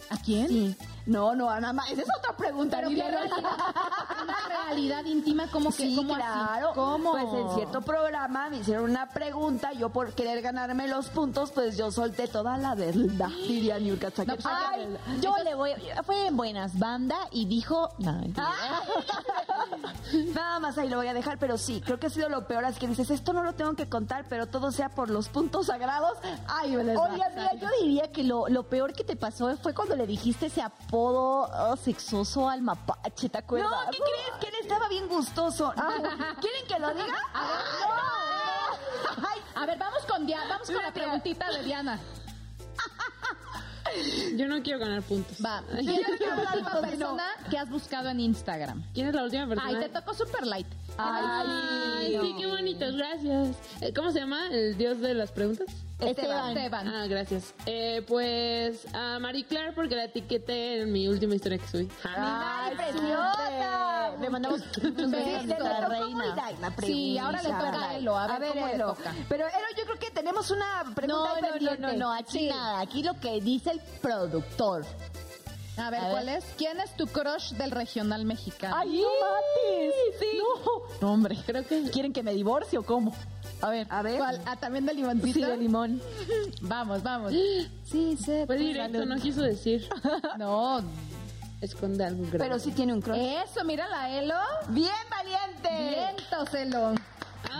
¿A 0.09 0.17
quién? 0.17 0.47
Sí. 0.47 0.76
No, 1.05 1.35
no, 1.35 1.45
nada 1.59 1.73
más. 1.73 1.89
Esa 1.91 2.01
es 2.01 2.07
otra 2.17 2.35
pregunta. 2.35 2.77
Pero. 2.77 2.89
¿qué 2.89 2.95
realidad? 3.09 3.37
Una 4.23 4.37
realidad 4.47 5.05
íntima 5.05 5.47
como 5.47 5.69
que 5.69 5.75
Sí, 5.83 5.95
¿cómo 5.95 6.13
así? 6.15 6.23
claro. 6.23 6.71
¿Cómo? 6.73 7.11
Pues 7.11 7.25
en 7.33 7.49
cierto 7.55 7.81
programa 7.81 8.49
me 8.49 8.57
hicieron 8.57 8.89
una 8.89 9.07
pregunta, 9.09 9.71
yo 9.73 9.89
por 9.89 10.13
querer 10.13 10.41
ganarme 10.41 10.87
los 10.87 11.09
puntos, 11.09 11.51
pues 11.51 11.77
yo 11.77 11.91
solté 11.91 12.27
toda 12.27 12.57
la 12.57 12.73
verdad, 12.75 13.29
diría 13.47 13.77
Niurka 13.79 14.09
No, 14.25 14.35
pues, 14.35 14.45
Ay, 14.45 14.97
yo 15.21 15.35
le 15.43 15.53
voy. 15.55 15.71
Fue 16.05 16.27
en 16.27 16.37
buenas 16.37 16.77
banda 16.79 17.17
y 17.31 17.45
dijo. 17.45 17.89
No. 17.99 18.21
Nada 20.33 20.59
más 20.59 20.77
ahí 20.77 20.89
lo 20.89 20.97
voy 20.97 21.07
a 21.07 21.13
dejar, 21.13 21.37
pero 21.37 21.57
sí, 21.57 21.81
creo 21.81 21.99
que 21.99 22.07
ha 22.07 22.09
sido 22.09 22.29
lo 22.29 22.47
peor, 22.47 22.65
así 22.65 22.79
que 22.79 22.87
dices, 22.87 23.09
esto 23.09 23.33
no 23.33 23.43
lo 23.43 23.53
tengo 23.53 23.73
que 23.75 23.87
contar, 23.89 24.25
pero 24.29 24.47
todo 24.47 24.71
sea 24.71 24.89
por 24.89 25.09
los 25.09 25.29
puntos 25.29 25.67
sagrados. 25.67 26.17
Ay. 26.47 26.75
Oye, 26.75 27.23
amiga, 27.23 27.53
yo 27.59 27.67
diría 27.81 28.11
que 28.11 28.23
lo, 28.23 28.47
lo 28.47 28.63
peor 28.63 28.93
que 28.93 29.03
te 29.03 29.15
pasó 29.15 29.55
fue 29.57 29.73
cuando 29.73 29.95
le 29.95 30.07
dijiste 30.07 30.47
ese 30.47 30.61
apodo 30.95 31.49
oh, 31.51 31.75
sexoso 31.75 32.47
al 32.49 32.61
mapache, 32.61 33.27
¿te 33.27 33.37
acuerdas? 33.37 33.69
No, 33.69 33.91
¿qué 33.91 33.97
crees? 33.97 34.31
Que 34.39 34.47
él 34.47 34.53
estaba 34.61 34.87
bien 34.87 35.09
gustoso. 35.09 35.73
¿Quieren 36.41 36.65
que 36.67 36.79
lo 36.79 36.93
diga? 36.93 37.17
Ay, 39.17 39.41
a 39.55 39.65
ver, 39.65 39.77
vamos 39.77 40.05
con 40.05 40.25
Diana, 40.25 40.47
vamos 40.49 40.67
con 40.67 40.81
la 40.81 40.93
preguntita 40.93 41.51
de 41.51 41.63
Diana. 41.63 41.99
Yo 44.37 44.47
no 44.47 44.63
quiero 44.63 44.79
ganar 44.79 45.01
puntos. 45.03 45.37
Va. 45.43 45.61
¿Quién 45.69 45.89
es 45.89 46.19
la 46.19 46.53
última 46.53 46.79
persona 46.81 47.23
que 47.49 47.57
has 47.57 47.69
buscado 47.69 48.07
en 48.09 48.21
Instagram? 48.21 48.83
¿Quién 48.93 49.07
es 49.07 49.15
la 49.15 49.23
última 49.23 49.47
persona? 49.47 49.69
Ay, 49.69 49.79
te 49.79 49.87
tocó 49.89 50.13
super 50.13 50.45
light. 50.47 50.67
Ay, 50.97 52.17
sí, 52.21 52.35
qué 52.37 52.47
bonito, 52.47 52.85
gracias. 52.93 53.57
Eh, 53.81 53.91
¿Cómo 53.93 54.11
se 54.11 54.19
llama 54.19 54.47
el 54.49 54.77
dios 54.77 55.01
de 55.01 55.13
las 55.13 55.31
preguntas? 55.31 55.67
Esteban. 55.99 56.57
Esteban. 56.57 56.87
Ah, 56.89 57.07
gracias. 57.07 57.53
Eh, 57.65 58.03
pues 58.07 58.85
a 58.93 59.17
Marie 59.19 59.45
Claire 59.45 59.71
porque 59.73 59.95
la 59.95 60.05
etiqueté 60.05 60.81
en 60.81 60.91
mi 60.91 61.07
última 61.07 61.35
historia 61.35 61.57
que 61.57 61.67
subí. 61.67 61.89
¡Ay, 62.03 62.75
preciosa! 62.75 64.11
Le 64.19 64.29
mandamos 64.29 64.59
besos 64.81 65.45
le 65.45 65.55
a 65.55 65.59
la 65.59 65.87
reina. 65.87 66.35
Sí, 66.85 67.17
ahora 67.17 67.41
le 67.41 67.49
toca 67.49 67.89
a 67.89 67.95
Elo, 67.97 68.17
a 68.17 68.37
ver 68.37 68.49
cómo 68.49 68.65
le 68.67 68.73
Elo. 68.73 68.87
toca. 68.93 69.13
Pero 69.29 69.45
Elo, 69.47 69.57
yo 69.77 69.83
creo 69.85 69.99
que 69.99 70.11
tenemos 70.11 70.51
una 70.51 70.83
pregunta 70.93 71.07
No, 71.07 71.33
ahí 71.35 71.41
no, 71.41 71.47
no, 71.47 71.53
pendiente. 71.53 71.81
no, 71.81 71.93
no, 71.93 72.13
aquí 72.13 72.39
Sí. 72.39 72.47
nada. 72.49 72.79
Aquí 72.81 73.01
lo 73.03 73.19
que 73.19 73.39
dice 73.39 73.71
el 73.71 73.79
productor. 74.01 74.85
A 75.77 75.89
ver, 75.89 75.99
A 75.99 76.03
ver. 76.03 76.11
¿cuál 76.11 76.29
es? 76.29 76.45
¿Quién 76.57 76.79
es 76.79 76.95
tu 76.95 77.07
crush 77.07 77.51
del 77.53 77.71
regional 77.71 78.23
mexicano? 78.25 78.75
¡Ay, 78.77 79.01
no 79.01 79.07
mates! 79.21 79.95
Sí. 80.19 80.37
No. 80.37 80.81
no, 81.01 81.13
hombre. 81.13 81.37
Creo 81.45 81.65
que 81.65 81.89
¿Quieren 81.91 82.13
que 82.13 82.23
me 82.23 82.33
divorcie 82.33 82.77
o 82.79 82.83
cómo? 82.85 83.13
A 83.66 83.70
ver. 83.72 83.88
A 83.89 84.01
ver. 84.03 84.18
¿Cuál? 84.20 84.41
Ah, 84.45 84.55
también 84.57 84.86
de 84.86 84.93
limoncito. 84.93 85.39
Sí, 85.39 85.43
de 85.43 85.57
limón. 85.57 85.99
Vamos, 86.61 87.01
vamos. 87.01 87.34
Sí, 87.84 88.16
se 88.16 88.45
fue 88.45 88.57
directo, 88.57 89.05
no 89.05 89.16
quiso 89.16 89.41
decir. 89.41 89.88
No. 90.38 90.84
Esconde 91.61 92.05
algo 92.05 92.22
grande. 92.24 92.38
Pero 92.38 92.59
sí 92.59 92.72
tiene 92.72 92.93
un 92.93 93.01
crush. 93.01 93.18
Eso, 93.18 93.63
mira 93.63 93.88
la 93.88 94.11
Elo. 94.11 94.36
¡Bien 94.70 94.91
valiente! 95.09 95.95
Vientos, 95.95 96.53
Elo. 96.53 96.93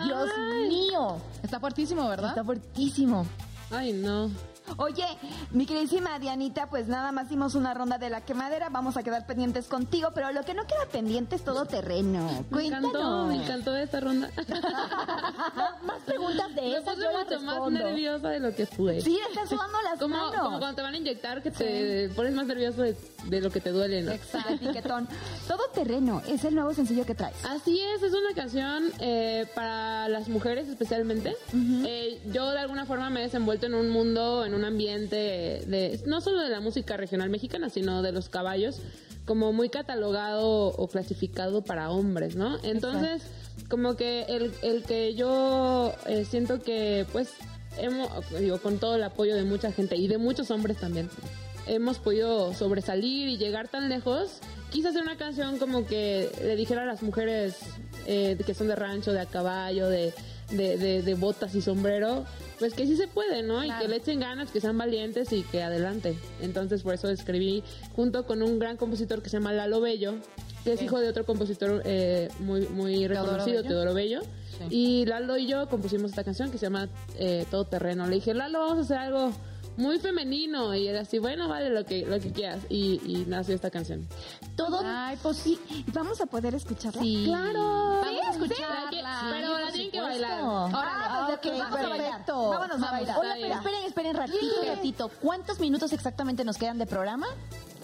Dios 0.06 0.30
mío. 0.70 1.18
Está 1.42 1.60
fuertísimo, 1.60 2.08
¿verdad? 2.08 2.30
Está 2.30 2.44
fuertísimo. 2.44 3.26
Ay, 3.72 3.94
no. 3.94 4.30
Oye, 4.78 5.06
mi 5.52 5.66
queridísima 5.66 6.18
Dianita, 6.20 6.70
pues 6.70 6.88
nada 6.88 7.12
más 7.12 7.30
dimos 7.30 7.56
una 7.56 7.74
ronda 7.74 7.98
de 7.98 8.10
la 8.10 8.22
quemadera, 8.22 8.70
vamos 8.70 8.98
a 8.98 9.04
quedar 9.04 9.26
pendientes 9.26 9.68
contigo, 9.68 10.10
pero 10.14 10.32
lo 10.32 10.44
que 10.44 10.54
no 10.54 10.66
queda 10.66 10.86
pendiente 10.92 11.36
es 11.36 11.44
todo 11.44 11.66
terreno. 11.66 12.46
Me 12.50 12.68
encantó, 12.68 13.26
me 13.28 13.36
encantó 13.44 13.76
esta 13.76 14.00
ronda. 14.00 14.30
Más 15.84 16.02
preguntas 16.06 16.54
de 16.56 16.62
Me 16.62 16.72
esas 16.78 16.96
puse 16.96 17.02
yo 17.06 17.12
las 17.12 17.26
mucho 17.28 17.42
más 17.42 17.72
nerviosa 17.72 18.30
de 18.30 18.40
lo 18.40 18.56
que 18.56 18.66
fue. 18.66 19.02
Sí, 19.02 19.12
le 19.22 19.30
están 19.30 19.48
sudando 19.48 19.78
las 19.84 20.00
Como, 20.00 20.16
manos. 20.18 20.36
como 20.42 20.60
cuando 20.60 20.76
te 20.76 20.82
van 20.82 20.94
a 20.94 20.98
inyectar 20.98 21.42
que 21.44 21.52
te 21.52 22.10
pones 22.16 22.34
más 22.34 22.48
nervioso 22.48 22.82
de, 22.82 22.98
de 23.26 23.42
lo 23.42 23.50
que 23.52 23.62
te 23.62 23.70
duele, 23.72 24.02
¿no? 24.02 24.12
Exacto. 24.12 24.58
Piquetón. 24.60 25.08
Todo 25.48 25.62
terreno 25.74 26.22
es 26.28 26.44
el 26.44 26.56
nuevo 26.56 26.74
sencillo 26.74 27.06
que 27.06 27.16
traes. 27.16 27.36
Así 27.46 27.80
es, 27.80 28.02
es 28.02 28.14
una 28.14 28.34
canción 28.34 28.92
eh, 29.00 29.48
para 29.54 30.10
las 30.10 30.28
mujeres 30.28 30.68
especialmente. 30.68 31.36
Eh, 31.54 32.22
yo 32.34 32.50
de 32.52 32.60
alguna 32.60 32.86
forma 32.86 33.10
me 33.10 33.22
he 33.22 33.24
desenvuelto 33.24 33.66
en 33.68 33.76
un 33.76 33.90
mundo, 33.90 34.44
en 34.46 34.54
un 34.56 34.66
ambiente 34.66 35.16
de, 35.16 36.00
no 36.06 36.22
solo 36.22 36.42
de 36.42 36.50
la 36.50 36.60
música 36.60 36.98
regional 36.98 37.30
mexicana, 37.30 37.70
sino 37.70 38.02
de 38.02 38.12
los 38.12 38.30
caballos, 38.30 38.80
como 39.26 39.54
muy 39.54 39.70
catalogado 39.70 40.68
o 40.68 40.88
clasificado 40.88 41.64
para 41.64 41.90
hombres, 41.90 42.36
¿no? 42.36 42.58
Entonces, 42.64 43.24
como 43.70 43.96
que 43.96 44.24
el, 44.24 44.54
el 44.62 44.84
que 44.84 45.16
yo 45.16 45.94
eh, 46.08 46.26
siento 46.26 46.62
que 46.62 47.06
pues 47.12 47.34
hemos, 47.78 48.10
digo, 48.40 48.60
con 48.60 48.78
todo 48.78 48.96
el 48.96 49.04
apoyo 49.04 49.36
de 49.36 49.44
mucha 49.44 49.72
gente 49.72 49.96
y 49.96 50.08
de 50.08 50.18
muchos 50.18 50.52
hombres 50.52 50.78
también, 50.78 51.10
hemos 51.68 51.98
podido 51.98 52.54
sobresalir 52.54 53.28
y 53.28 53.38
llegar 53.38 53.68
tan 53.68 53.90
lejos. 53.90 54.40
Quise 54.72 54.90
hacer 54.90 55.02
una 55.02 55.18
canción 55.18 55.58
como 55.58 55.86
que 55.86 56.30
le 56.42 56.56
dijera 56.56 56.84
a 56.84 56.86
las 56.86 57.02
mujeres 57.02 57.56
eh, 58.06 58.38
que 58.46 58.54
son 58.54 58.68
de 58.68 58.76
rancho, 58.76 59.12
de 59.14 59.22
a 59.22 59.26
caballo, 59.26 59.88
de, 59.90 60.14
de, 60.52 60.78
de- 60.78 61.02
de 61.02 61.14
botas 61.16 61.56
y 61.56 61.62
sombrero, 61.62 62.26
pues 62.60 62.74
que 62.74 62.86
sí 62.86 62.96
se 62.96 63.08
puede, 63.08 63.44
¿no? 63.44 63.64
Y 63.64 63.72
que 63.72 63.88
le 63.88 63.98
echen 63.98 64.20
ganas, 64.20 64.52
que 64.52 64.62
sean 64.62 64.78
valientes 64.78 65.32
y 65.34 65.44
que 65.44 65.64
adelante. 65.64 66.18
Entonces 66.42 66.84
por 66.84 66.94
eso 66.94 67.10
escribí 67.10 67.64
junto 67.96 68.26
con 68.26 68.42
un 68.44 68.60
gran 68.60 68.78
compositor 68.78 69.22
que 69.22 69.30
se 69.30 69.38
llama 69.38 69.52
Lalo 69.54 69.82
Bello, 69.82 70.16
que 70.64 70.74
es 70.74 70.82
hijo 70.82 71.00
de 71.00 71.10
otro 71.10 71.26
compositor 71.26 71.82
eh, 71.86 72.30
muy, 72.40 72.62
muy 72.68 73.08
reconocido, 73.08 73.58
Bello. 73.58 73.68
Teodoro 73.68 73.94
Bello. 73.94 74.22
Y 74.70 75.06
Lalo 75.06 75.38
y 75.38 75.48
yo 75.48 75.68
compusimos 75.68 76.12
esta 76.12 76.24
canción 76.24 76.50
que 76.50 76.58
se 76.58 76.68
llama 76.68 76.88
eh, 77.18 77.46
Todo 77.52 77.66
Terreno. 77.66 78.08
Le 78.08 78.16
dije, 78.16 78.34
Lalo, 78.34 78.60
vamos 78.60 78.78
a 78.78 78.82
hacer 78.82 78.98
algo 78.98 79.32
muy 79.78 80.00
femenino. 80.00 80.74
Y 80.76 80.88
era 80.88 81.02
así, 81.02 81.20
bueno, 81.20 81.48
vale, 81.48 81.70
lo 81.70 81.86
que, 81.86 82.06
lo 82.06 82.20
que 82.20 82.32
quieras. 82.32 82.60
Y, 82.70 83.02
y 83.06 83.26
nació 83.28 83.56
esta 83.56 83.70
canción. 83.70 84.08
Todo. 84.56 84.82
Ay, 84.84 85.18
pues 85.22 85.38
sí. 85.38 85.60
¿Vamos 85.94 86.22
a 86.22 86.26
poder 86.26 86.56
escucharla? 86.56 87.02
Sí. 87.02 87.24
Claro. 87.26 88.02
Vamos 88.02 88.26
a 88.28 88.32
escucharla. 88.32 88.90
Sí, 88.92 88.98
pero 89.32 89.60
la 89.60 89.72
tienen 89.72 89.92
que 89.92 90.02
bailar. 90.02 90.42
Órale, 90.44 90.72
Ah, 90.78 91.30
ok, 91.32 91.46
ok, 91.46 91.58
vamos 91.60 91.80
a. 91.80 92.34
Vámonos 92.34 92.82
a 92.84 92.92
bailar. 92.92 93.18
Está 93.18 93.36
pero 93.36 93.54
esperen, 93.56 93.84
esperen, 93.86 94.16
ratito, 94.16 94.56
ratito. 94.66 95.12
¿Cuántos 95.22 95.60
minutos 95.60 95.94
exactamente 95.94 96.44
nos 96.44 96.58
quedan 96.58 96.78
de 96.78 96.86
programa? 96.86 97.28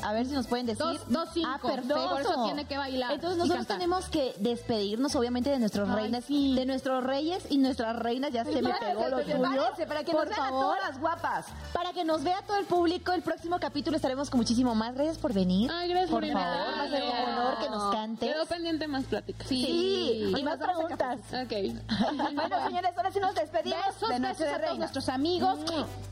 A 0.04 0.14
ver 0.14 0.26
si 0.26 0.34
nos 0.34 0.48
pueden 0.48 0.66
decir. 0.66 0.84
Dos- 0.86 1.02
dos 1.08 1.30
cinco. 1.34 1.50
Ah, 1.52 1.60
perfecto. 1.62 2.10
Por 2.10 2.22
eso 2.22 2.44
tiene 2.46 2.66
que 2.66 2.78
bailar 2.78 3.12
Entonces 3.14 3.38
nosotros 3.38 3.68
tenemos 3.68 4.06
que 4.10 4.34
despedirnos, 4.40 5.16
obviamente, 5.16 5.50
de 5.50 5.60
nuestros 5.60 5.88
Ay, 5.90 5.96
reinas, 5.96 6.24
sí. 6.26 6.56
de 6.56 6.66
nuestros 6.66 7.04
reyes 7.04 7.44
y 7.50 7.58
nuestras 7.58 7.96
reinas. 7.98 8.32
Ya 8.32 8.44
se 8.46 8.62
me 8.62 8.74
pegó 8.74 9.08
lo 9.10 9.22
tuyo. 9.22 9.42
para 9.88 10.04
que 10.04 10.12
Por 10.12 10.22
nos 10.28 10.30
vean 10.30 10.42
a 10.42 10.50
favor, 10.50 10.62
todas 10.78 10.82
las 10.90 11.00
guapas. 11.00 11.46
para 11.74 11.94
que 11.94 12.04
nos 12.04 12.24
vea 12.24 12.42
todo 12.48 12.58
el 12.58 12.66
público, 12.66 13.12
el 13.12 13.22
próximo 13.22 13.60
capítulo 13.60 13.96
estaremos 13.96 14.30
con 14.30 14.40
muchísimo 14.40 14.76
más. 14.76 14.94
Gracias 14.96 15.18
por 15.18 15.34
venir. 15.34 15.70
Ay, 15.74 15.90
gracias 15.90 16.10
por 16.12 16.22
por 16.22 16.32
favor, 16.32 16.48
va 16.48 16.84
a 16.84 16.88
ser 16.90 17.02
un 17.04 17.08
invitarme. 17.10 17.34
honor 17.40 17.58
que 17.60 17.70
nos 17.70 17.94
cantes. 17.96 18.34
Quedó 18.34 18.46
pendiente 18.46 18.88
más 18.88 19.04
plática. 19.06 19.46
Sí, 19.48 20.34
y 20.38 20.44
más 20.44 20.58
preguntas. 20.58 21.20
Ok. 21.44 21.52
Bueno, 22.42 22.56
señores, 22.68 22.92
ahora 22.98 23.12
sí 23.12 23.20
nos 23.20 23.36
despedimos 23.36 23.80
Besos, 23.88 24.10
de 24.10 24.20
besos 24.20 24.40
de 24.40 24.50
a 24.54 24.62
todos 24.62 24.78
nuestros 24.80 25.10
amigos. 25.10 25.60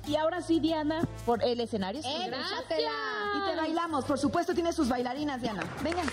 Y 0.08 0.16
ahora 0.16 0.42
sí, 0.42 0.60
Diana, 0.60 1.02
por 1.26 1.44
el 1.44 1.60
escenario. 1.60 2.02
Eh, 2.04 2.28
Gracias. 2.28 2.60
Y 2.70 3.50
te 3.50 3.56
bailamos, 3.56 3.79
por 3.88 4.20
supuesto, 4.20 4.54
tiene 4.54 4.74
sus 4.74 4.90
bailarinas, 4.90 5.42
Diana. 5.42 5.64
Vengan. 5.82 6.06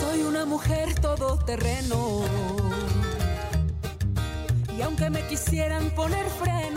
Soy 0.00 0.22
una 0.22 0.44
mujer 0.44 0.98
todoterreno. 1.00 2.22
Y 4.76 4.82
aunque 4.82 5.08
me 5.10 5.26
quisieran 5.28 5.90
poner 5.94 6.26
freno, 6.26 6.73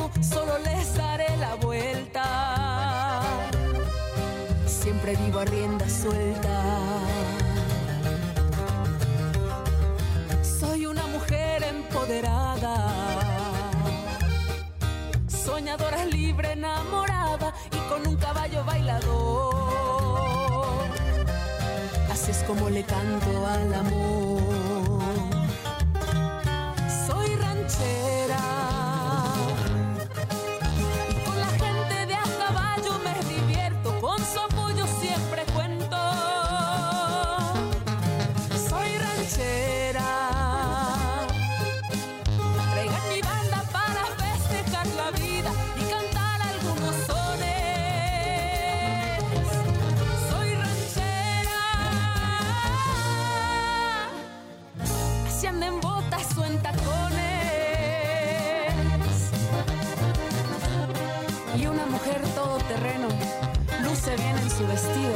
Siempre 5.07 5.25
vivo 5.25 5.39
a 5.39 5.45
rienda 5.45 5.87
suelta. 5.87 6.63
Soy 10.43 10.85
una 10.85 11.07
mujer 11.07 11.63
empoderada, 11.63 12.89
soñadora 15.29 16.03
libre, 16.03 16.51
enamorada 16.51 17.53
y 17.71 17.77
con 17.89 18.05
un 18.05 18.17
caballo 18.17 18.65
bailador. 18.65 19.55
Así 22.11 22.31
es 22.31 22.43
como 22.43 22.69
le 22.69 22.83
canto 22.83 23.47
al 23.47 23.73
amor. 23.75 24.46
Vestido 64.67 65.13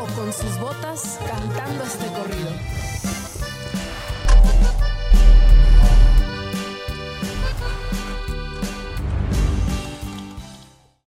o 0.00 0.06
con 0.14 0.32
sus 0.32 0.58
botas 0.58 1.18
cantando 1.26 1.84
este 1.84 2.06
corrido. 2.06 2.71